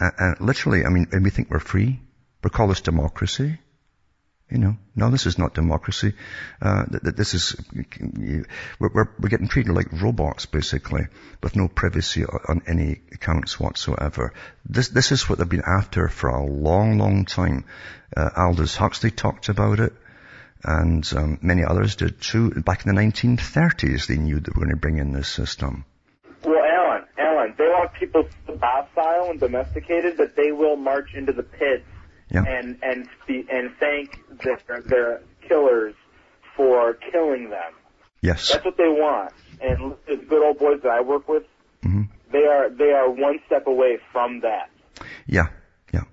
Uh, 0.00 0.10
and 0.18 0.40
literally, 0.40 0.84
I 0.84 0.88
mean, 0.88 1.08
and 1.12 1.22
we 1.22 1.30
think 1.30 1.50
we're 1.50 1.58
free. 1.58 2.00
We 2.42 2.50
call 2.50 2.68
this 2.68 2.80
democracy. 2.80 3.58
You 4.50 4.58
know, 4.58 4.76
no, 4.96 5.10
this 5.10 5.26
is 5.26 5.38
not 5.38 5.54
democracy. 5.54 6.14
Uh, 6.60 6.84
this 6.88 7.34
is, 7.34 7.54
we're, 7.72 8.44
we're, 8.80 9.08
we're, 9.20 9.28
getting 9.28 9.46
treated 9.46 9.72
like 9.72 9.92
robots, 9.92 10.46
basically, 10.46 11.06
with 11.40 11.54
no 11.54 11.68
privacy 11.68 12.24
on 12.24 12.62
any 12.66 13.00
accounts 13.12 13.60
whatsoever. 13.60 14.32
This, 14.68 14.88
this 14.88 15.12
is 15.12 15.28
what 15.28 15.38
they've 15.38 15.48
been 15.48 15.62
after 15.64 16.08
for 16.08 16.30
a 16.30 16.44
long, 16.44 16.98
long 16.98 17.26
time. 17.26 17.64
Uh, 18.16 18.28
Aldous 18.36 18.74
Huxley 18.74 19.12
talked 19.12 19.48
about 19.48 19.78
it, 19.78 19.92
and 20.64 21.08
um, 21.16 21.38
many 21.42 21.62
others 21.62 21.94
did 21.94 22.20
too. 22.20 22.50
Back 22.50 22.84
in 22.84 22.92
the 22.92 23.00
1930s, 23.00 24.08
they 24.08 24.16
knew 24.16 24.40
they 24.40 24.50
were 24.52 24.64
going 24.64 24.70
to 24.70 24.76
bring 24.76 24.98
in 24.98 25.12
this 25.12 25.28
system. 25.28 25.84
Well, 26.44 26.64
Alan, 26.64 27.04
Alan, 27.16 27.54
they 27.56 27.68
want 27.68 27.92
people 27.92 28.28
docile 28.46 29.30
and 29.30 29.38
domesticated, 29.38 30.16
but 30.16 30.34
they 30.34 30.50
will 30.50 30.74
march 30.74 31.14
into 31.14 31.32
the 31.32 31.44
pits 31.44 31.84
yeah. 32.30 32.44
and 32.46 32.78
and 32.82 33.08
and 33.28 33.70
thank 33.78 34.18
their 34.42 34.80
their 34.82 35.20
killers 35.46 35.94
for 36.56 36.94
killing 37.12 37.50
them. 37.50 37.72
Yes, 38.20 38.50
that's 38.52 38.64
what 38.64 38.76
they 38.76 38.88
want. 38.88 39.32
And 39.60 39.94
the 40.06 40.16
good 40.16 40.44
old 40.46 40.58
boys 40.58 40.80
that 40.82 40.90
I 40.90 41.00
work 41.00 41.28
with, 41.28 41.44
mm-hmm. 41.84 42.02
they 42.32 42.44
are 42.44 42.70
they 42.70 42.92
are 42.92 43.10
one 43.10 43.40
step 43.46 43.66
away 43.66 43.98
from 44.12 44.40
that. 44.40 44.70
Yeah, 45.26 45.48
yeah. 45.92 46.04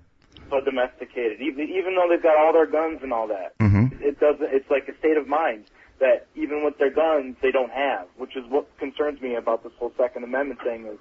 So 0.50 0.60
domesticated, 0.60 1.40
even 1.40 1.68
even 1.68 1.94
though 1.94 2.06
they've 2.10 2.22
got 2.22 2.36
all 2.36 2.52
their 2.52 2.66
guns 2.66 3.00
and 3.02 3.12
all 3.12 3.28
that, 3.28 3.56
mm-hmm. 3.58 4.02
it 4.02 4.18
doesn't. 4.20 4.48
It's 4.52 4.70
like 4.70 4.88
a 4.88 4.98
state 4.98 5.16
of 5.16 5.28
mind 5.28 5.64
that 6.00 6.26
even 6.34 6.64
with 6.64 6.78
their 6.78 6.90
guns, 6.90 7.36
they 7.42 7.50
don't 7.50 7.72
have, 7.72 8.06
which 8.16 8.36
is 8.36 8.44
what 8.48 8.66
concerns 8.78 9.20
me 9.20 9.34
about 9.34 9.62
this 9.64 9.72
whole 9.78 9.92
Second 9.96 10.24
Amendment 10.24 10.60
thing. 10.62 10.86
Is 10.86 10.98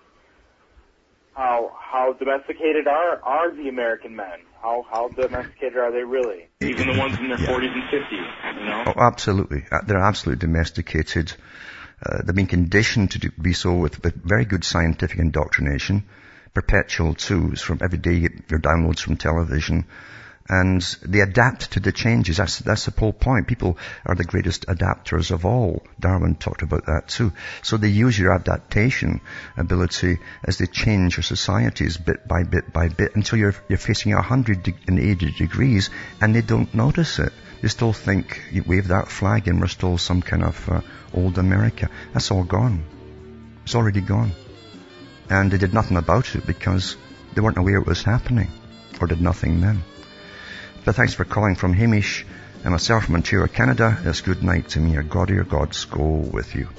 how 1.37 1.71
how 1.79 2.13
domesticated 2.13 2.87
are 2.87 3.21
are 3.23 3.55
the 3.55 3.69
American 3.69 4.15
men? 4.15 4.39
How 4.61 4.83
how 4.89 5.09
domesticated 5.09 5.77
are 5.77 5.91
they 5.91 6.03
really? 6.03 6.49
Even 6.61 6.87
the 6.87 6.97
ones 6.97 7.17
in 7.19 7.29
their 7.29 7.37
forties 7.37 7.69
and 7.71 7.83
fifties, 7.91 8.27
you 8.59 8.65
know? 8.65 8.83
Oh, 8.87 8.99
absolutely. 8.99 9.63
Uh, 9.71 9.81
they're 9.85 9.99
absolutely 9.99 10.39
domesticated. 10.39 11.31
Uh, 12.03 12.23
they've 12.25 12.35
been 12.35 12.47
conditioned 12.47 13.11
to 13.11 13.19
do, 13.19 13.31
be 13.39 13.53
so 13.53 13.75
with, 13.75 14.03
with 14.03 14.15
very 14.15 14.45
good 14.45 14.63
scientific 14.63 15.19
indoctrination, 15.19 16.03
perpetual 16.53 17.13
too, 17.13 17.55
from 17.55 17.79
every 17.81 17.97
day 17.99 18.13
you 18.13 18.29
get 18.29 18.51
your 18.51 18.59
downloads 18.59 18.99
from 18.99 19.17
television, 19.17 19.85
and 20.49 20.81
they 21.01 21.19
adapt 21.19 21.71
to 21.71 21.79
the 21.79 21.91
changes. 21.91 22.37
That's, 22.37 22.59
that's 22.59 22.85
the 22.85 22.97
whole 22.97 23.13
point. 23.13 23.47
People 23.47 23.77
are 24.05 24.15
the 24.15 24.23
greatest 24.23 24.65
adapters 24.67 25.31
of 25.31 25.45
all. 25.45 25.83
Darwin 25.99 26.35
talked 26.35 26.61
about 26.61 26.85
that 26.85 27.09
too. 27.09 27.33
So 27.63 27.77
they 27.77 27.89
use 27.89 28.17
your 28.17 28.33
adaptation 28.33 29.21
ability 29.57 30.19
as 30.43 30.57
they 30.57 30.67
change 30.67 31.17
your 31.17 31.23
societies 31.23 31.97
bit 31.97 32.27
by 32.27 32.43
bit 32.43 32.71
by 32.71 32.87
bit 32.87 33.15
until 33.15 33.39
you're, 33.39 33.55
you're 33.67 33.77
facing 33.77 34.13
180 34.13 35.31
degrees 35.31 35.89
and 36.21 36.33
they 36.33 36.41
don't 36.41 36.73
notice 36.73 37.19
it. 37.19 37.33
They 37.61 37.67
still 37.67 37.93
think 37.93 38.43
you 38.51 38.63
wave 38.65 38.89
that 38.89 39.09
flag 39.09 39.47
and 39.47 39.59
we're 39.59 39.67
still 39.67 39.97
some 39.97 40.21
kind 40.21 40.43
of 40.43 40.69
uh, 40.69 40.81
old 41.13 41.37
America. 41.37 41.89
That's 42.13 42.31
all 42.31 42.43
gone. 42.43 42.85
It's 43.63 43.75
already 43.75 44.01
gone. 44.01 44.31
And 45.29 45.51
they 45.51 45.57
did 45.57 45.73
nothing 45.73 45.97
about 45.97 46.35
it 46.35 46.45
because 46.45 46.95
they 47.33 47.41
weren't 47.41 47.57
aware 47.57 47.77
it 47.77 47.85
was 47.85 48.03
happening 48.03 48.49
or 49.01 49.07
did 49.07 49.21
nothing 49.21 49.59
then. 49.59 49.83
But 50.87 50.95
thanks 50.95 51.13
for 51.13 51.25
calling 51.25 51.55
from 51.55 51.73
Hamish 51.73 52.25
and 52.63 52.71
myself 52.71 53.03
from 53.03 53.15
Ontario, 53.15 53.47
Canada. 53.47 53.99
It's 54.05 54.21
good 54.21 54.41
night 54.41 54.69
to 54.69 54.79
me. 54.79 54.93
Your 54.93 55.03
God, 55.03 55.29
your 55.29 55.43
gods 55.43 55.83
go 55.83 56.01
with 56.01 56.55
you. 56.55 56.69